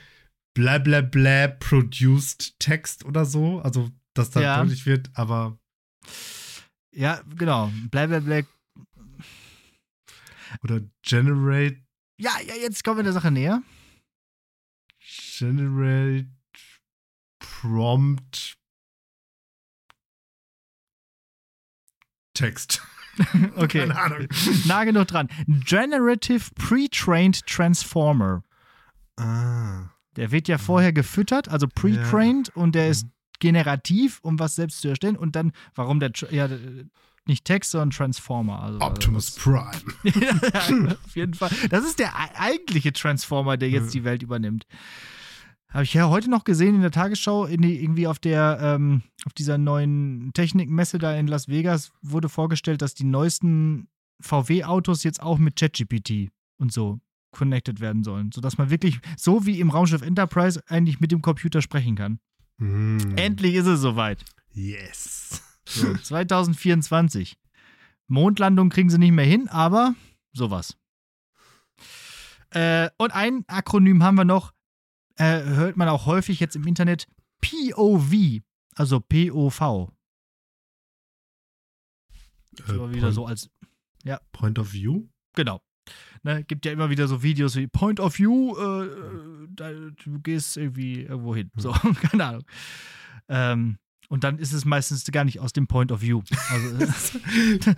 bla 0.54 0.78
bla 0.78 1.00
bla 1.00 1.48
produced 1.48 2.58
Text 2.58 3.04
oder 3.04 3.24
so. 3.24 3.60
Also 3.60 3.90
dass 4.14 4.30
da 4.30 4.40
Ja. 4.40 4.58
deutlich 4.60 4.84
wird, 4.86 5.10
aber 5.14 5.58
Ja, 6.94 7.22
genau. 7.36 7.72
Bla 7.90 8.06
bla 8.06 8.20
bla. 8.20 8.40
oder 10.62 10.80
generate, 11.02 11.82
Ja, 12.18 12.32
ja, 12.46 12.54
jetzt 12.56 12.84
kommen 12.84 12.98
wir 12.98 13.04
der 13.04 13.12
Sache 13.14 13.30
näher. 13.30 13.62
generate 15.38 16.28
prompt 17.38 18.56
Text. 22.34 22.82
Okay. 23.56 23.80
Keine 23.86 23.98
Ahnung. 23.98 24.26
Nah 24.66 24.84
genug 24.84 25.06
dran. 25.08 25.28
Generative 25.46 26.50
Pre-Trained 26.54 27.46
Transformer. 27.46 28.42
Ah. 29.16 29.90
Der 30.16 30.30
wird 30.30 30.48
ja 30.48 30.58
vorher 30.58 30.92
gefüttert, 30.92 31.48
also 31.48 31.66
pre-trained 31.66 32.50
und 32.54 32.74
der 32.74 32.88
ist 32.88 33.06
generativ, 33.40 34.18
um 34.22 34.38
was 34.38 34.54
selbst 34.54 34.80
zu 34.82 34.88
erstellen. 34.88 35.16
Und 35.16 35.36
dann, 35.36 35.52
warum 35.74 36.00
der, 36.00 36.12
ja, 36.30 36.48
nicht 37.26 37.44
Text, 37.44 37.70
sondern 37.70 37.90
Transformer. 37.90 38.60
Also, 38.62 38.80
Optimus 38.80 39.30
Prime. 39.32 39.70
ja, 40.04 40.96
auf 41.04 41.14
jeden 41.16 41.34
Fall. 41.34 41.50
Das 41.70 41.84
ist 41.84 41.98
der 41.98 42.14
ei- 42.18 42.34
eigentliche 42.52 42.92
Transformer, 42.92 43.56
der 43.56 43.70
jetzt 43.70 43.94
die 43.94 44.04
Welt 44.04 44.22
übernimmt. 44.22 44.66
Habe 45.72 45.84
ich 45.84 45.94
ja 45.94 46.10
heute 46.10 46.28
noch 46.28 46.44
gesehen 46.44 46.74
in 46.74 46.82
der 46.82 46.90
Tagesschau, 46.90 47.46
in 47.46 47.62
die, 47.62 47.82
irgendwie 47.82 48.06
auf 48.06 48.18
der, 48.18 48.58
ähm, 48.60 49.02
auf 49.24 49.32
dieser 49.32 49.56
neuen 49.56 50.32
Technikmesse 50.34 50.98
da 50.98 51.16
in 51.16 51.26
Las 51.26 51.48
Vegas 51.48 51.92
wurde 52.02 52.28
vorgestellt, 52.28 52.82
dass 52.82 52.92
die 52.94 53.04
neuesten 53.04 53.88
VW-Autos 54.20 55.02
jetzt 55.02 55.22
auch 55.22 55.38
mit 55.38 55.56
ChatGPT 55.56 56.30
und 56.58 56.72
so 56.72 57.00
connected 57.30 57.80
werden 57.80 58.04
sollen, 58.04 58.30
sodass 58.32 58.58
man 58.58 58.68
wirklich 58.68 59.00
so 59.16 59.46
wie 59.46 59.60
im 59.60 59.70
Raumschiff 59.70 60.02
Enterprise 60.02 60.62
eigentlich 60.66 61.00
mit 61.00 61.10
dem 61.10 61.22
Computer 61.22 61.62
sprechen 61.62 61.96
kann. 61.96 62.18
Hm. 62.58 63.16
Endlich 63.16 63.54
ist 63.54 63.66
es 63.66 63.80
soweit. 63.80 64.24
Yes. 64.52 65.42
So, 65.64 65.94
2024. 65.94 67.38
Mondlandung 68.08 68.68
kriegen 68.68 68.90
sie 68.90 68.98
nicht 68.98 69.12
mehr 69.12 69.24
hin, 69.24 69.48
aber 69.48 69.94
sowas. 70.34 70.76
Äh, 72.50 72.90
und 72.98 73.14
ein 73.14 73.44
Akronym 73.46 74.02
haben 74.02 74.16
wir 74.16 74.26
noch, 74.26 74.52
äh, 75.16 75.42
hört 75.42 75.76
man 75.76 75.88
auch 75.88 76.06
häufig 76.06 76.40
jetzt 76.40 76.56
im 76.56 76.66
Internet, 76.66 77.06
POV, 77.40 78.40
also 78.74 79.00
POV. 79.00 79.60
Äh, 82.68 82.72
Immer 82.72 82.90
wieder 82.90 83.02
point, 83.02 83.14
so 83.14 83.26
als, 83.26 83.50
point 84.32 84.58
of 84.58 84.72
View? 84.72 85.06
genau. 85.34 85.62
Ne, 86.22 86.44
gibt 86.44 86.64
ja 86.64 86.70
immer 86.70 86.90
wieder 86.90 87.08
so 87.08 87.24
Videos 87.24 87.56
wie 87.56 87.66
Point 87.66 87.98
of 87.98 88.16
View, 88.16 88.54
äh, 88.56 88.86
äh, 88.86 89.48
da, 89.50 89.72
du 89.72 90.20
gehst 90.20 90.56
irgendwie 90.56 91.02
irgendwo 91.02 91.34
hin. 91.34 91.50
So, 91.56 91.72
keine 92.00 92.24
Ahnung. 92.24 92.44
Ähm, 93.28 93.78
und 94.08 94.22
dann 94.22 94.38
ist 94.38 94.52
es 94.52 94.64
meistens 94.64 95.04
gar 95.06 95.24
nicht 95.24 95.40
aus 95.40 95.52
dem 95.52 95.66
Point 95.66 95.90
of 95.90 96.00
View. 96.00 96.22
Also, 96.50 96.86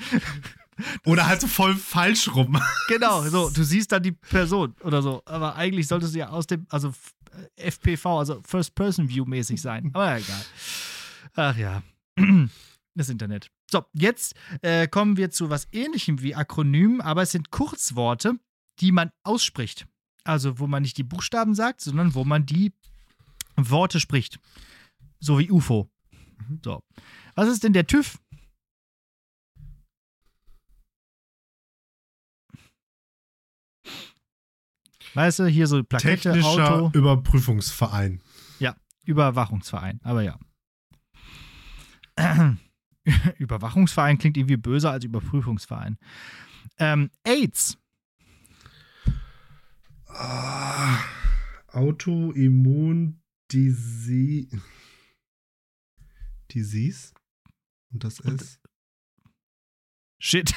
Oder 1.05 1.27
halt 1.27 1.41
so 1.41 1.47
voll 1.47 1.75
falsch 1.75 2.35
rum. 2.35 2.61
Genau, 2.89 3.23
so, 3.23 3.51
du 3.51 3.63
siehst 3.63 3.93
dann 3.93 4.03
die 4.03 4.13
Person 4.13 4.75
oder 4.83 5.03
so. 5.03 5.23
Aber 5.25 5.57
eigentlich 5.57 5.87
sollte 5.87 6.07
es 6.07 6.15
ja 6.15 6.29
aus 6.29 6.47
dem, 6.47 6.67
also 6.69 6.93
FPV, 7.57 8.19
also 8.19 8.43
First-Person-View 8.47 9.25
mäßig 9.25 9.61
sein. 9.61 9.91
Aber 9.93 10.17
egal. 10.17 10.45
Ach 11.35 11.57
ja. 11.57 11.83
Das 12.97 13.09
Internet. 13.09 13.51
So, 13.69 13.85
jetzt 13.93 14.37
äh, 14.63 14.87
kommen 14.87 15.17
wir 15.17 15.33
zu 15.33 15.51
was 15.51 15.67
ähnlichem 15.73 16.23
wie 16.23 16.37
Akronymen, 16.37 17.01
aber 17.01 17.23
es 17.23 17.33
sind 17.33 17.51
Kurzworte, 17.51 18.39
die 18.79 18.93
man 18.93 19.11
ausspricht. 19.25 19.89
Also, 20.23 20.61
wo 20.61 20.69
man 20.69 20.83
nicht 20.83 20.97
die 20.97 21.03
Buchstaben 21.03 21.57
sagt, 21.57 21.81
sondern 21.81 22.15
wo 22.15 22.23
man 22.23 22.47
die 22.47 22.73
Worte 23.57 23.99
spricht. 23.99 24.39
So 25.19 25.41
wie 25.41 25.51
UFO. 25.51 25.91
So. 26.65 26.85
Was 27.35 27.49
ist 27.49 27.65
denn 27.65 27.73
der 27.73 27.89
TÜV? 27.89 28.19
Weißt 35.15 35.39
du, 35.39 35.47
hier 35.47 35.67
so 35.67 35.83
Plakette, 35.83 36.33
Technischer 36.33 36.75
Auto, 36.75 36.99
Überprüfungsverein. 36.99 38.21
Überwachungsverein, 39.05 40.01
aber 40.03 40.23
ja. 40.23 40.39
Überwachungsverein 43.39 44.19
klingt 44.19 44.37
irgendwie 44.37 44.57
böser 44.57 44.91
als 44.93 45.05
Überprüfungsverein. 45.05 45.99
Ähm, 46.79 47.11
AIDS. 47.25 47.77
Ah, 50.07 50.99
Autoimmun 51.69 53.21
Disease. 53.53 54.63
Disease? 56.51 57.13
Und 57.93 58.05
das 58.05 58.21
ist 58.21 58.61
Shit. 60.19 60.55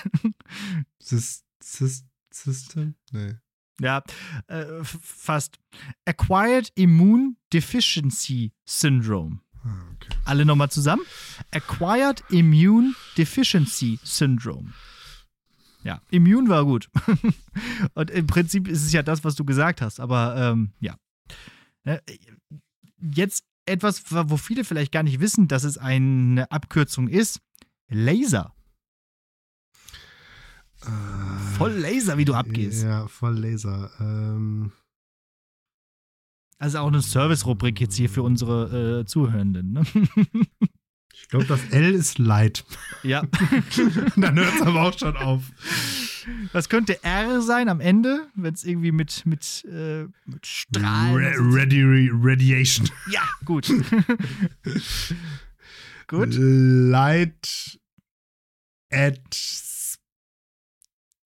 Sys 0.99 1.43
Sys 1.61 2.05
System? 2.31 2.95
Nee. 3.11 3.35
Ja, 3.81 4.03
äh, 4.47 4.65
fast. 4.83 5.57
Acquired 6.05 6.71
Immune 6.75 7.35
Deficiency 7.53 8.51
Syndrome. 8.65 9.39
Ah, 9.63 9.83
okay. 9.93 10.09
Alle 10.25 10.45
nochmal 10.45 10.69
zusammen. 10.69 11.03
Acquired 11.51 12.23
Immune 12.29 12.93
Deficiency 13.17 13.99
Syndrome. 14.03 14.73
Ja, 15.83 16.01
Immune 16.09 16.49
war 16.49 16.65
gut. 16.65 16.89
Und 17.93 18.11
im 18.11 18.27
Prinzip 18.27 18.67
ist 18.67 18.83
es 18.83 18.91
ja 18.91 19.03
das, 19.03 19.23
was 19.23 19.35
du 19.35 19.45
gesagt 19.45 19.81
hast, 19.81 19.99
aber 19.99 20.35
ähm, 20.37 20.71
ja. 20.79 20.97
Äh, 21.83 21.99
Jetzt 22.99 23.45
etwas, 23.67 24.03
wo 24.09 24.37
viele 24.37 24.63
vielleicht 24.63 24.91
gar 24.91 25.03
nicht 25.03 25.19
wissen, 25.19 25.47
dass 25.47 25.63
es 25.63 25.77
eine 25.77 26.49
Abkürzung 26.51 27.07
ist. 27.07 27.41
Laser. 27.89 28.53
Voll 31.57 31.71
Laser, 31.71 32.17
wie 32.17 32.25
du 32.25 32.33
abgehst. 32.33 32.83
Ja, 32.83 33.07
voll 33.07 33.37
Laser. 33.37 33.91
Ähm, 33.99 34.71
Also 36.59 36.79
auch 36.79 36.87
eine 36.87 37.01
Service-Rubrik 37.01 37.79
jetzt 37.81 37.95
hier 37.95 38.09
für 38.09 38.23
unsere 38.23 39.01
äh, 39.01 39.05
Zuhörenden. 39.05 39.73
Ne? 39.73 39.83
ich 41.13 41.27
glaube, 41.29 41.45
das 41.45 41.59
L 41.71 41.93
ist 41.93 42.19
Light. 42.19 42.63
ja. 43.03 43.21
Dann 44.15 44.35
hört 44.37 44.53
es 44.55 44.61
aber 44.61 44.83
auch 44.83 44.97
schon 44.97 45.17
auf. 45.17 45.43
Was 46.51 46.67
könnte 46.67 47.01
R 47.03 47.41
sein 47.41 47.69
am 47.69 47.79
Ende, 47.79 48.27
wenn 48.35 48.53
es 48.53 48.63
irgendwie 48.65 48.91
mit, 48.91 49.25
mit, 49.25 49.65
äh, 49.71 50.03
mit 50.25 50.45
Strahlen. 50.45 51.33
So- 51.37 51.55
ready 51.55 52.09
Radiation. 52.13 52.89
Ja, 53.09 53.21
gut. 53.45 53.71
gut. 56.07 56.35
Light 56.37 57.79
at 58.91 59.35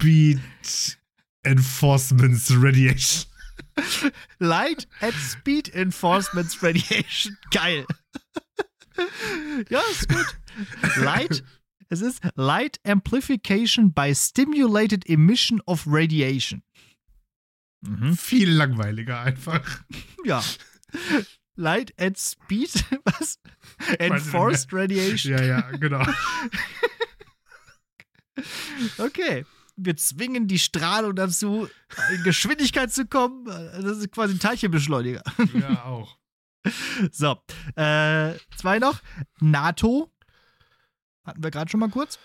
Speed 0.02 0.42
Enforcements 1.46 2.50
Radiation. 2.50 3.30
Light 4.40 4.88
at 5.00 5.14
Speed 5.14 5.70
Enforcements 5.76 6.64
Radiation. 6.64 7.38
Geil. 7.52 7.86
ja, 9.70 9.80
ist 9.92 10.10
gut. 10.10 10.26
Light. 10.98 11.44
Es 11.90 12.02
ist 12.02 12.20
Light 12.36 12.80
Amplification 12.84 13.94
by 13.94 14.16
Stimulated 14.16 15.08
Emission 15.08 15.62
of 15.68 15.84
Radiation. 15.86 16.64
Mhm. 17.82 18.18
Viel 18.18 18.50
langweiliger 18.50 19.20
einfach. 19.22 19.84
Ja. 20.26 20.44
Light 21.56 21.94
at 22.00 22.18
Speed, 22.18 22.86
was? 23.06 23.38
Enforced 24.00 24.74
Radiation. 24.74 25.34
Ja, 25.38 25.44
ja, 25.44 25.62
genau. 25.78 26.04
Okay. 28.98 29.46
Wir 29.84 29.96
zwingen 29.98 30.48
die 30.48 30.60
Strahlung 30.60 31.16
dazu, 31.16 31.68
in 32.16 32.24
Geschwindigkeit 32.24 32.92
zu 32.92 33.06
kommen. 33.08 33.46
Das 33.46 33.98
ist 33.98 34.12
quasi 34.12 34.36
ein 34.36 34.40
Teilchenbeschleuniger. 34.40 35.24
Ja, 35.54 35.86
auch. 35.86 36.18
So. 37.12 37.42
Äh, 37.76 38.36
zwei 38.56 38.78
noch. 38.80 39.02
NATO. 39.40 40.12
Hatten 41.24 41.44
wir 41.44 41.50
gerade 41.50 41.72
schon 41.72 41.80
mal 41.80 41.90
kurz. 41.90 42.20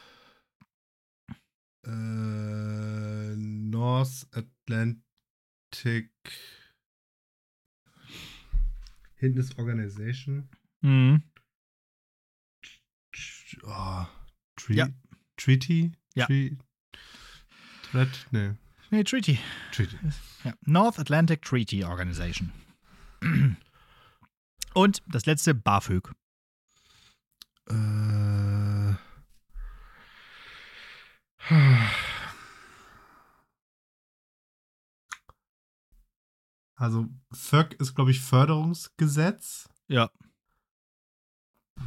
Äh, 1.87 3.35
North 3.37 4.27
Atlantic 4.33 6.11
Hinten 9.15 9.39
ist 9.41 9.59
Organization. 9.59 10.49
Mhm. 10.83 11.23
Oh, 13.65 14.05
Tre 14.57 14.75
Ja. 14.75 14.89
Treaty? 15.37 15.93
Ja. 16.15 16.27
Tre 16.27 16.57
Threat? 17.97 18.27
Nee. 18.31 18.51
Nee, 18.91 19.05
Treaty. 19.05 19.39
Treaty. 19.73 19.97
Ja. 20.45 20.53
North 20.67 20.99
Atlantic 20.99 21.41
Treaty 21.41 21.83
Organization. 21.83 22.53
Und 24.75 25.03
das 25.09 25.25
letzte, 25.25 25.55
BAföG. 25.55 26.13
Äh. 27.71 28.95
Also, 36.75 37.09
FÖG 37.33 37.81
ist, 37.81 37.95
glaube 37.95 38.11
ich, 38.11 38.21
Förderungsgesetz. 38.21 39.71
Ja. 39.89 40.11
Äh, 41.79 41.81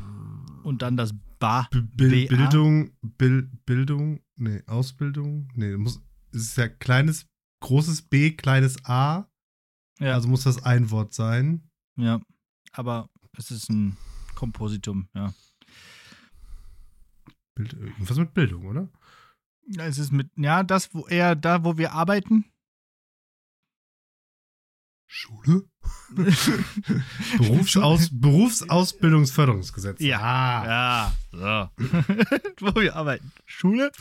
und 0.64 0.82
dann 0.82 0.98
das 0.98 1.14
Ba. 1.40 1.68
B 1.72 1.82
BA? 2.28 2.36
Bildung, 2.36 2.92
Bil 3.02 3.44
Bildung, 3.66 4.22
nee, 4.36 4.62
Ausbildung, 4.68 5.48
nee, 5.56 5.76
muss, 5.78 6.02
es 6.32 6.42
ist 6.42 6.58
ja 6.58 6.68
kleines, 6.68 7.26
großes 7.62 8.04
B, 8.04 8.32
kleines 8.32 8.84
A, 8.86 9.30
Ja, 10.00 10.14
also 10.14 10.28
muss 10.28 10.44
das 10.44 10.64
ein 10.64 10.92
Wort 10.92 11.14
sein. 11.14 11.70
ja. 11.98 12.22
Aber 12.72 13.10
es 13.38 13.50
ist 13.50 13.70
ein 13.70 13.98
Kompositum, 14.36 15.10
ja. 15.16 15.34
Bild, 17.56 17.74
irgendwas 17.74 18.18
mit 18.18 18.34
Bildung, 18.34 18.68
oder? 18.68 18.90
Es 19.78 19.98
ist 19.98 20.12
mit, 20.12 20.30
ja, 20.38 20.62
das, 20.64 20.94
wo 20.94 21.08
eher 21.08 21.36
da, 21.36 21.64
wo 21.64 21.78
wir 21.78 21.94
arbeiten. 21.94 22.46
Schule? 25.08 25.68
Berufsaus 27.38 28.10
Berufsausbildungsförderungsgesetz. 28.12 30.00
Ja. 30.00 30.66
Ja, 30.66 31.14
so. 31.32 31.86
wo 32.60 32.82
wir 32.82 32.96
arbeiten. 32.96 33.32
Schule? 33.46 33.92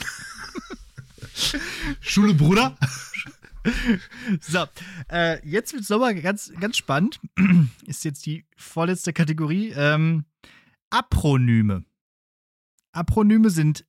Schule, 2.00 2.34
Bruder? 2.34 2.76
So, 4.40 4.64
äh, 5.10 5.46
jetzt 5.46 5.72
wird 5.72 5.82
es 5.82 5.88
nochmal 5.90 6.14
ganz, 6.20 6.52
ganz 6.58 6.76
spannend. 6.76 7.20
Ist 7.86 8.04
jetzt 8.04 8.24
die 8.24 8.46
vorletzte 8.56 9.12
Kategorie. 9.12 9.72
Ähm, 9.76 10.24
Apronyme. 10.90 11.84
Apronyme 12.92 13.50
sind 13.50 13.84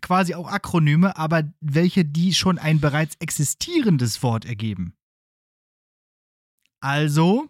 quasi 0.00 0.34
auch 0.34 0.48
Akronyme, 0.48 1.16
aber 1.16 1.44
welche, 1.60 2.04
die 2.04 2.34
schon 2.34 2.58
ein 2.58 2.80
bereits 2.80 3.16
existierendes 3.16 4.22
Wort 4.22 4.46
ergeben. 4.46 4.94
Also, 6.80 7.48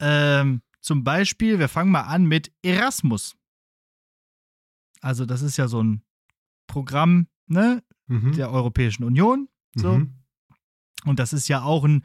ähm, 0.00 0.62
zum 0.80 1.04
Beispiel, 1.04 1.58
wir 1.58 1.68
fangen 1.68 1.90
mal 1.90 2.02
an 2.02 2.24
mit 2.26 2.52
Erasmus. 2.62 3.36
Also, 5.00 5.26
das 5.26 5.42
ist 5.42 5.56
ja 5.56 5.68
so 5.68 5.82
ein 5.82 6.02
Programm 6.66 7.26
ne, 7.46 7.82
Mhm. 8.08 8.32
der 8.32 8.50
Europäischen 8.50 9.04
Union. 9.04 9.48
So. 9.74 9.98
Mhm. 9.98 10.14
Und 11.04 11.18
das 11.18 11.32
ist 11.32 11.48
ja 11.48 11.62
auch 11.62 11.84
ein 11.84 12.04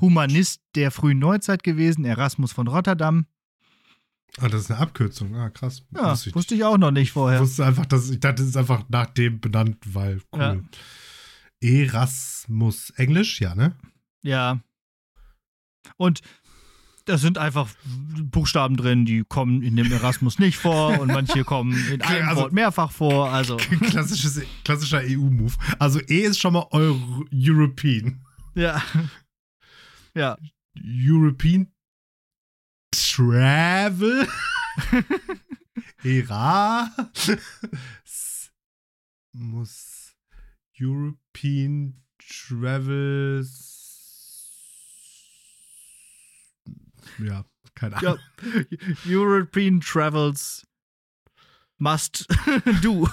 Humanist 0.00 0.60
der 0.74 0.90
frühen 0.90 1.18
Neuzeit 1.18 1.62
gewesen, 1.62 2.04
Erasmus 2.04 2.52
von 2.52 2.68
Rotterdam. 2.68 3.26
Ah, 4.38 4.48
das 4.48 4.62
ist 4.62 4.70
eine 4.70 4.80
Abkürzung. 4.80 5.34
Ah, 5.34 5.48
krass. 5.50 5.82
Ja, 5.94 6.12
wusste 6.34 6.54
ich 6.54 6.64
auch 6.64 6.76
noch 6.76 6.90
nicht 6.90 7.04
Ich 7.04 7.12
vorher. 7.12 7.40
wusste 7.40 7.64
einfach, 7.64 7.86
dass 7.86 8.10
ich 8.10 8.20
dachte, 8.20 8.42
es 8.42 8.48
ist 8.50 8.56
einfach 8.56 8.84
nach 8.90 9.06
dem 9.06 9.40
benannt, 9.40 9.78
weil 9.86 10.20
cool. 10.34 10.64
Erasmus. 11.60 12.90
Englisch, 12.90 13.40
ja, 13.40 13.54
ne? 13.54 13.74
Ja. 14.22 14.60
Und 15.96 16.20
da 17.04 17.18
sind 17.18 17.38
einfach 17.38 17.68
Buchstaben 18.22 18.76
drin, 18.76 19.04
die 19.04 19.22
kommen 19.28 19.62
in 19.62 19.76
dem 19.76 19.92
Erasmus 19.92 20.38
nicht 20.40 20.58
vor 20.58 20.98
und 21.00 21.08
manche 21.08 21.44
kommen 21.44 21.72
in 21.92 22.02
einem 22.02 22.28
Also- 22.28 22.40
Wort 22.42 22.52
mehrfach 22.52 22.90
vor. 22.90 23.30
Also, 23.30 23.56
Klassisches, 23.80 24.40
klassischer 24.64 25.02
EU-Move. 25.04 25.54
Also 25.78 26.00
E 26.00 26.20
ist 26.22 26.40
schon 26.40 26.54
mal 26.54 26.66
Euro 26.72 27.24
European. 27.32 28.20
ja. 28.54 28.82
Ja. 30.14 30.36
European 30.78 31.68
Travel. 32.90 34.26
Era. 36.02 36.90
S- 38.04 38.50
Muss 39.32 40.14
European 40.80 42.02
Travel. 42.18 43.46
Ja, 47.18 47.44
keine 47.74 47.96
Ahnung. 47.96 48.18
ja. 48.40 48.64
European 49.06 49.80
Travels 49.80 50.66
must 51.78 52.26
do. 52.82 53.08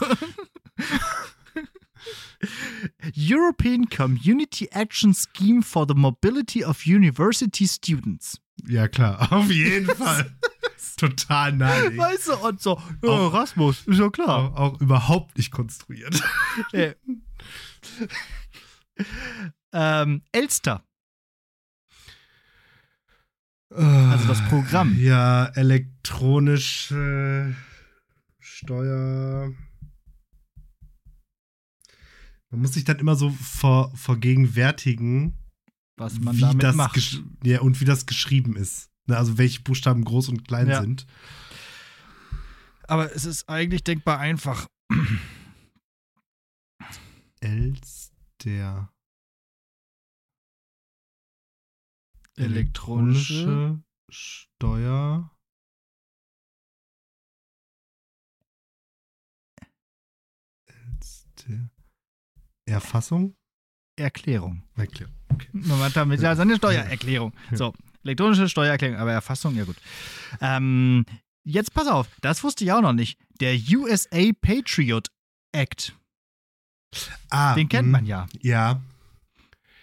European 3.15 3.89
Community 3.89 4.67
Action 4.71 5.13
Scheme 5.13 5.61
for 5.63 5.85
the 5.87 5.93
Mobility 5.93 6.63
of 6.63 6.85
University 6.85 7.67
Students. 7.67 8.39
Ja, 8.67 8.87
klar, 8.87 9.31
auf 9.31 9.49
jeden 9.51 9.87
Fall. 9.95 10.35
Total 10.97 11.51
naheliegend. 11.53 11.97
Weißt 11.97 12.27
du, 12.29 12.33
und 12.37 12.61
so, 12.61 12.81
ja, 13.03 13.09
Auch- 13.09 13.33
Erasmus, 13.33 13.83
ist 13.87 13.99
ja 13.99 14.09
klar. 14.09 14.53
Auch, 14.53 14.55
auch 14.75 14.81
überhaupt 14.81 15.37
nicht 15.37 15.51
konstruiert. 15.51 16.21
Ähm, 19.71 20.21
Elster. 20.31 20.83
Also 23.75 24.27
das 24.27 24.41
Programm. 24.49 24.95
Ja, 24.99 25.45
elektronische 25.55 27.55
Steuer. 28.39 29.51
Man 32.51 32.61
muss 32.61 32.73
sich 32.73 32.83
dann 32.83 32.99
immer 32.99 33.15
so 33.15 33.31
ver, 33.31 33.91
vergegenwärtigen, 33.95 35.33
Was 35.97 36.19
man 36.19 36.35
wie 36.37 36.41
damit 36.41 36.61
das 36.63 36.75
macht. 36.75 37.23
ja, 37.43 37.61
und 37.61 37.81
wie 37.81 37.85
das 37.85 38.05
geschrieben 38.05 38.55
ist. 38.55 38.91
Ne, 39.07 39.17
Also 39.17 39.39
welche 39.39 39.61
Buchstaben 39.61 40.05
groß 40.05 40.29
und 40.29 40.47
klein 40.47 40.69
Ja. 40.69 40.81
sind. 40.81 41.07
Aber 42.87 43.11
es 43.15 43.25
ist 43.25 43.49
eigentlich 43.49 43.83
denkbar 43.83 44.19
einfach. 44.19 44.67
Elster. 47.41 48.92
Elektronische 52.35 53.81
Steuer. 54.09 55.29
Erfassung? 62.65 63.35
Erklärung. 63.97 64.63
Erklärung. 64.75 65.13
Man 65.51 65.79
hat 65.79 65.95
damit 65.95 66.21
ja 66.21 66.35
seine 66.35 66.55
Steuererklärung. 66.55 67.33
So, 67.51 67.73
elektronische 68.03 68.49
Steuererklärung, 68.49 68.97
aber 68.97 69.11
Erfassung, 69.11 69.55
ja 69.55 69.65
gut. 69.65 69.75
Ähm, 70.41 71.05
jetzt 71.43 71.73
pass 71.73 71.87
auf, 71.87 72.07
das 72.21 72.43
wusste 72.43 72.63
ich 72.63 72.71
auch 72.71 72.81
noch 72.81 72.93
nicht. 72.93 73.19
Der 73.39 73.55
USA 73.55 74.31
Patriot 74.41 75.09
Act, 75.51 75.95
Ah, 77.29 77.55
den 77.55 77.69
kennt 77.69 77.89
man 77.89 78.05
ja. 78.05 78.27
Ja. 78.41 78.81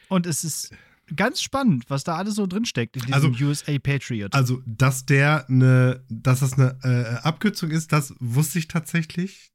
Und 0.09 0.27
es 0.27 0.45
ist 0.45 0.73
ganz 1.17 1.41
spannend, 1.43 1.85
was 1.89 2.05
da 2.05 2.17
alles 2.17 2.35
so 2.37 2.47
drinsteckt 2.47 2.97
in 2.97 3.03
diesem 3.03 3.15
Also- 3.15 3.45
USA 3.45 3.79
Patriot. 3.79 4.35
Also, 4.35 4.63
dass 4.67 5.07
der 5.07 5.49
eine, 5.49 6.05
dass 6.09 6.41
das 6.41 6.55
eine 6.55 6.79
äh, 6.83 7.17
Abkürzung 7.27 7.71
ist, 7.71 7.93
das 7.93 8.15
wusste 8.21 8.59
ich 8.59 8.69
tatsächlich. 8.69 9.53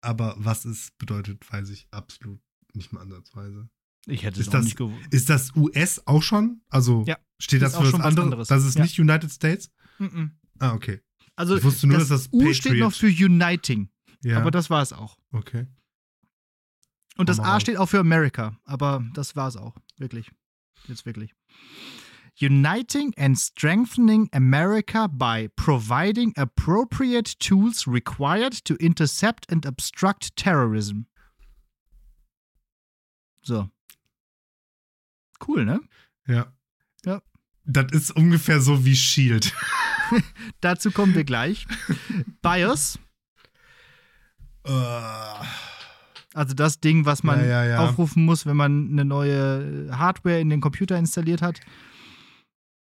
Aber 0.00 0.34
was 0.38 0.64
es 0.64 0.90
bedeutet, 0.98 1.50
weiß 1.50 1.70
ich 1.70 1.86
absolut 1.90 2.40
nicht 2.74 2.92
mal 2.92 3.00
ansatzweise. 3.00 3.68
ich 4.06 4.22
hätte 4.24 4.38
ist 4.40 4.46
es 4.46 4.48
auch 4.48 4.52
das- 4.58 4.64
nicht 4.66 4.76
gewusst. 4.76 5.06
Ist 5.12 5.30
das 5.30 5.54
US 5.56 6.02
auch 6.06 6.22
schon? 6.22 6.60
Also 6.68 7.04
Ja, 7.06 7.16
steht 7.40 7.62
das 7.62 7.72
ist 7.72 7.78
für 7.78 7.84
was 7.92 7.92
was 7.94 8.00
anderes? 8.18 8.48
Das 8.48 8.64
ist 8.64 8.76
Ja. 8.76 8.82
nicht 8.82 8.98
United 9.00 9.30
States? 9.30 9.70
Mhm. 9.98 10.32
Ah, 10.58 10.74
okay. 10.74 11.00
Also, 11.36 11.56
Ich 11.56 11.64
wusste 11.64 11.86
nur, 11.86 11.98
das, 11.98 12.08
dass 12.08 12.24
das 12.24 12.32
U 12.32 12.38
Patriot- 12.40 12.56
steht 12.56 12.78
noch 12.78 12.92
für 12.92 13.06
Uniting, 13.06 13.88
Ja. 14.22 14.38
aber 14.40 14.50
das 14.50 14.68
war 14.70 14.82
es 14.82 14.92
auch. 14.92 15.18
okay. 15.32 15.66
Und 17.16 17.28
das 17.28 17.38
A 17.40 17.60
steht 17.60 17.76
auch 17.76 17.86
für 17.88 18.00
America, 18.00 18.58
aber 18.64 19.04
das 19.14 19.36
war 19.36 19.46
es 19.48 19.56
auch. 19.56 19.76
Wirklich. 19.98 20.30
Jetzt 20.86 21.06
wirklich. 21.06 21.34
Uniting 22.40 23.14
and 23.16 23.38
strengthening 23.38 24.28
America 24.32 25.06
by 25.06 25.48
providing 25.54 26.32
appropriate 26.36 27.38
tools 27.38 27.86
required 27.86 28.52
to 28.64 28.74
intercept 28.76 29.50
and 29.50 29.64
obstruct 29.64 30.34
terrorism. 30.36 31.06
So. 33.42 33.70
Cool, 35.46 35.64
ne? 35.64 35.80
Ja. 36.26 36.52
Ja. 37.04 37.22
Das 37.64 37.92
ist 37.92 38.10
ungefähr 38.10 38.60
so 38.60 38.84
wie 38.84 38.96
Shield. 38.96 39.52
Dazu 40.60 40.90
kommen 40.90 41.14
wir 41.14 41.24
gleich. 41.24 41.66
BIOS, 42.42 42.98
Äh, 44.66 45.44
also 46.34 46.54
das 46.54 46.80
Ding, 46.80 47.06
was 47.06 47.22
man 47.22 47.38
Ja, 47.40 47.46
ja, 47.46 47.64
ja. 47.64 47.78
aufrufen 47.78 48.24
muss, 48.24 48.44
wenn 48.44 48.56
man 48.56 48.90
eine 48.90 49.04
neue 49.04 49.88
Hardware 49.96 50.40
in 50.40 50.50
den 50.50 50.60
Computer 50.60 50.98
installiert 50.98 51.40
hat. 51.42 51.60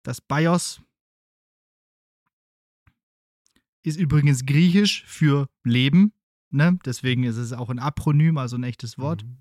Das 0.03 0.21
BIOS 0.21 0.81
ist 3.83 3.99
übrigens 3.99 4.45
griechisch 4.45 5.03
für 5.05 5.47
Leben. 5.63 6.13
Ne? 6.51 6.77
Deswegen 6.85 7.23
ist 7.23 7.37
es 7.37 7.51
auch 7.53 7.69
ein 7.69 7.79
Apronym, 7.79 8.37
also 8.37 8.57
ein 8.57 8.63
echtes 8.63 8.97
Wort. 8.97 9.23
Mhm. 9.23 9.37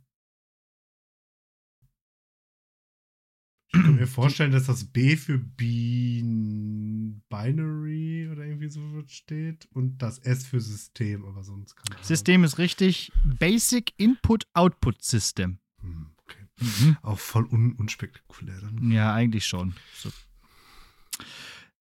Ich 3.73 3.81
kann 3.83 3.95
mir 3.97 4.07
vorstellen, 4.09 4.51
dass 4.53 4.64
das 4.66 4.85
B 4.85 5.16
für 5.16 5.39
Bin 5.39 7.23
Binary 7.29 8.29
oder 8.31 8.45
irgendwie 8.45 8.68
so 8.68 8.81
steht 9.07 9.68
und 9.73 9.99
das 9.99 10.18
S 10.18 10.47
für 10.47 10.61
System, 10.61 11.25
aber 11.25 11.43
sonst 11.45 11.77
kann. 11.77 11.97
System 12.03 12.43
ist 12.45 12.59
richtig. 12.59 13.12
Basic 13.39 13.93
Input 13.97 14.45
Output 14.55 15.03
System. 15.03 15.59
Hm, 15.81 16.11
okay. 16.23 16.97
Auch 17.03 17.18
voll 17.18 17.47
un 17.47 17.73
unspektakulär 17.75 18.61
dann. 18.61 18.91
Ja, 18.91 19.14
eigentlich 19.14 19.47
schon. 19.47 19.75
So. 19.97 20.11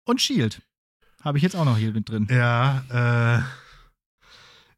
Und 0.05 0.21
Shield. 0.21 0.61
Habe 1.21 1.37
ich 1.37 1.43
jetzt 1.43 1.55
auch 1.55 1.65
noch 1.65 1.77
hier 1.77 1.91
mit 1.93 2.07
drin. 2.09 2.27
Ja, 2.29 2.83
äh. 2.89 3.41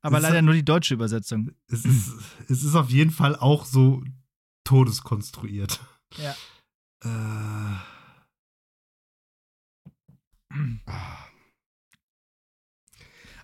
Aber 0.01 0.19
leider 0.19 0.39
ist- 0.39 0.43
nur 0.45 0.53
die 0.55 0.65
deutsche 0.65 0.93
Übersetzung. 0.95 1.51
Es 1.67 1.85
ist, 1.85 2.11
es 2.47 2.63
ist 2.63 2.73
auf 2.75 2.89
jeden 2.89 3.11
Fall 3.11 3.35
auch 3.35 3.65
so 3.65 4.03
todeskonstruiert. 4.63 5.79
Ja. 6.17 6.35
Äh. 7.03 7.77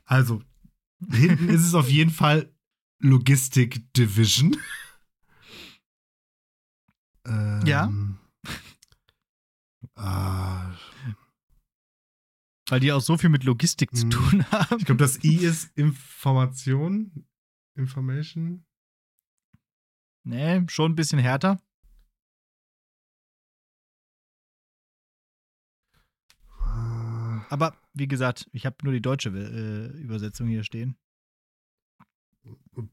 Also, 0.05 0.41
hinten 1.11 1.49
ist 1.49 1.65
es 1.65 1.73
auf 1.73 1.89
jeden 1.89 2.11
Fall 2.11 2.53
Logistik 2.99 3.93
Division. 3.93 4.57
Ähm, 7.25 7.61
Ja. 7.65 7.91
ah, 9.95 10.73
Weil 12.69 12.79
die 12.81 12.91
auch 12.91 12.99
so 13.01 13.17
viel 13.17 13.29
mit 13.29 13.43
Logistik 13.43 13.95
zu 13.95 14.05
Mhm. 14.07 14.11
tun 14.11 14.51
haben. 14.51 14.77
ich 14.79 14.85
glaube, 14.85 14.99
das 14.99 15.23
I 15.23 15.35
ist 15.37 15.71
Information. 15.77 17.25
Information. 17.75 18.65
Nee, 20.23 20.65
schon 20.67 20.91
ein 20.91 20.95
bisschen 20.95 21.19
härter. 21.19 21.61
Aber 27.49 27.75
wie 27.93 28.07
gesagt, 28.07 28.49
ich 28.51 28.65
habe 28.65 28.75
nur 28.83 28.93
die 28.93 29.01
deutsche 29.01 29.29
äh, 29.29 29.97
Übersetzung 30.01 30.47
hier 30.47 30.63
stehen. 30.63 30.95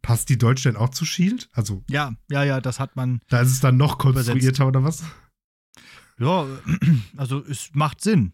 Passt 0.03 0.29
die 0.29 0.39
Deutsche 0.39 0.69
denn 0.71 0.77
auch 0.81 0.89
zu 0.91 1.05
Shield? 1.05 1.49
Also, 1.53 1.85
Ja, 1.91 2.15
ja, 2.31 2.43
ja, 2.43 2.61
das 2.61 2.81
hat 2.81 2.97
man. 2.97 3.21
da 3.29 3.41
ist 3.41 3.51
es 3.53 3.61
dann 3.61 3.77
noch 3.77 3.99
Übersetzt. 4.05 4.27
konstruierter 4.29 4.67
oder 4.67 4.83
was? 4.83 5.05
Ja, 6.19 6.47
also 7.17 7.45
es 7.45 7.71
macht 7.75 8.01
Sinn. 8.01 8.33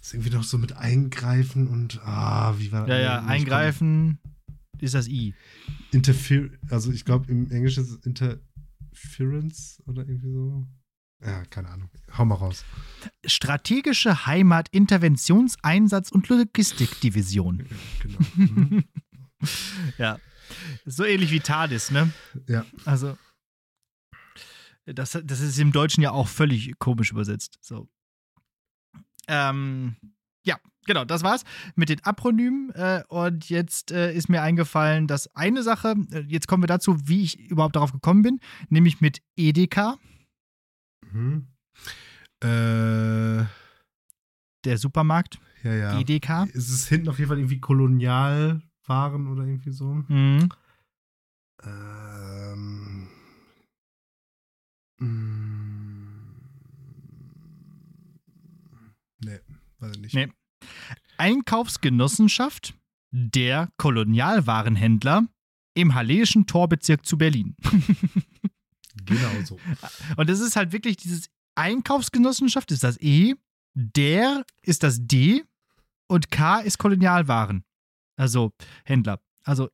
Ist 0.00 0.14
irgendwie 0.14 0.30
noch 0.30 0.44
so 0.44 0.56
mit 0.58 0.72
eingreifen 0.76 1.68
und 1.68 2.00
ah, 2.02 2.54
wie 2.58 2.72
war 2.72 2.88
Ja, 2.88 2.98
ja, 2.98 3.18
komm- 3.20 3.28
eingreifen 3.28 4.18
ist 4.78 4.94
das 4.94 5.08
I. 5.08 5.34
Interfer 5.92 6.48
also 6.70 6.90
ich 6.90 7.04
glaube 7.04 7.30
im 7.30 7.50
Englischen 7.50 7.82
ist 7.84 7.90
es 7.90 8.06
Interference 8.06 9.82
oder 9.86 10.06
irgendwie 10.08 10.32
so. 10.32 10.66
Ja, 11.22 11.44
keine 11.46 11.68
Ahnung. 11.68 11.90
Hau 12.16 12.24
mal 12.24 12.36
raus. 12.36 12.64
Strategische 13.26 14.26
Heimat, 14.26 14.68
Interventionseinsatz 14.70 16.10
und 16.10 16.28
Logistikdivision. 16.28 17.66
Genau. 18.02 18.18
Mhm. 18.36 18.84
Ja. 19.96 20.18
So 20.84 21.06
ähnlich 21.06 21.30
wie 21.30 21.40
TARDIS, 21.40 21.90
ne? 21.92 22.12
ja. 22.46 22.66
Also. 22.84 23.16
Das, 24.84 25.18
das 25.24 25.40
ist 25.40 25.58
im 25.58 25.72
Deutschen 25.72 26.02
ja 26.02 26.10
auch 26.10 26.28
völlig 26.28 26.78
komisch 26.78 27.10
übersetzt. 27.10 27.58
So. 27.62 27.88
Ähm, 29.28 29.96
ja, 30.44 30.58
genau, 30.86 31.04
das 31.04 31.22
war's 31.22 31.44
mit 31.76 31.88
den 31.88 32.04
Akronymen. 32.04 32.70
Äh, 32.74 33.02
und 33.08 33.48
jetzt 33.48 33.92
äh, 33.92 34.12
ist 34.12 34.28
mir 34.28 34.42
eingefallen, 34.42 35.06
dass 35.06 35.34
eine 35.36 35.62
Sache, 35.62 35.94
äh, 36.12 36.20
jetzt 36.28 36.48
kommen 36.48 36.62
wir 36.62 36.68
dazu, 36.68 37.08
wie 37.08 37.22
ich 37.22 37.38
überhaupt 37.38 37.76
darauf 37.76 37.92
gekommen 37.92 38.22
bin, 38.22 38.40
nämlich 38.68 39.00
mit 39.00 39.22
EDK, 39.36 39.96
Mhm. 41.12 41.46
Äh, 42.42 43.44
der 44.64 44.78
Supermarkt, 44.78 45.38
ja, 45.62 45.74
ja. 45.74 45.98
EDK. 46.00 46.46
Ist 46.54 46.70
es 46.70 46.88
hinten 46.88 47.08
auf 47.08 47.18
jeden 47.18 47.28
Fall 47.28 47.38
irgendwie 47.38 47.60
Kolonialwaren 47.60 49.26
oder 49.28 49.44
irgendwie 49.44 49.72
so? 49.72 50.02
Mhm. 50.08 50.48
Ähm. 51.62 53.08
mm, 54.98 56.06
Nee, 59.22 59.38
weiß 59.80 59.92
ich 59.96 60.00
nicht. 60.00 60.14
Nee. 60.14 60.28
Einkaufsgenossenschaft 61.18 62.74
der 63.10 63.68
Kolonialwarenhändler 63.76 65.26
im 65.74 65.94
Halleischen 65.94 66.46
Torbezirk 66.46 67.04
zu 67.04 67.18
Berlin. 67.18 67.54
Genau 69.04 69.30
so. 69.44 69.58
Und 70.16 70.28
das 70.28 70.40
ist 70.40 70.56
halt 70.56 70.72
wirklich 70.72 70.96
dieses 70.96 71.28
Einkaufsgenossenschaft 71.54 72.70
ist 72.70 72.84
das 72.84 73.00
E, 73.00 73.34
der 73.74 74.44
ist 74.62 74.82
das 74.82 74.98
D 75.06 75.44
und 76.08 76.30
K 76.30 76.60
ist 76.60 76.78
Kolonialwaren. 76.78 77.64
Also 78.16 78.52
Händler. 78.84 79.20
Also, 79.44 79.70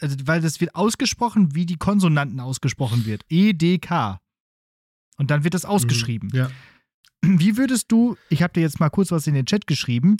also 0.00 0.16
weil 0.24 0.40
das 0.40 0.60
wird 0.60 0.74
ausgesprochen, 0.74 1.54
wie 1.54 1.66
die 1.66 1.76
Konsonanten 1.76 2.40
ausgesprochen 2.40 3.04
wird. 3.06 3.24
E, 3.28 3.52
D, 3.52 3.78
K. 3.78 4.20
Und 5.16 5.30
dann 5.30 5.44
wird 5.44 5.54
das 5.54 5.64
ausgeschrieben. 5.64 6.30
Ja. 6.32 6.50
Wie 7.22 7.56
würdest 7.56 7.90
du, 7.92 8.16
ich 8.28 8.42
habe 8.42 8.52
dir 8.52 8.60
jetzt 8.60 8.80
mal 8.80 8.90
kurz 8.90 9.10
was 9.10 9.26
in 9.26 9.34
den 9.34 9.46
Chat 9.46 9.66
geschrieben, 9.66 10.16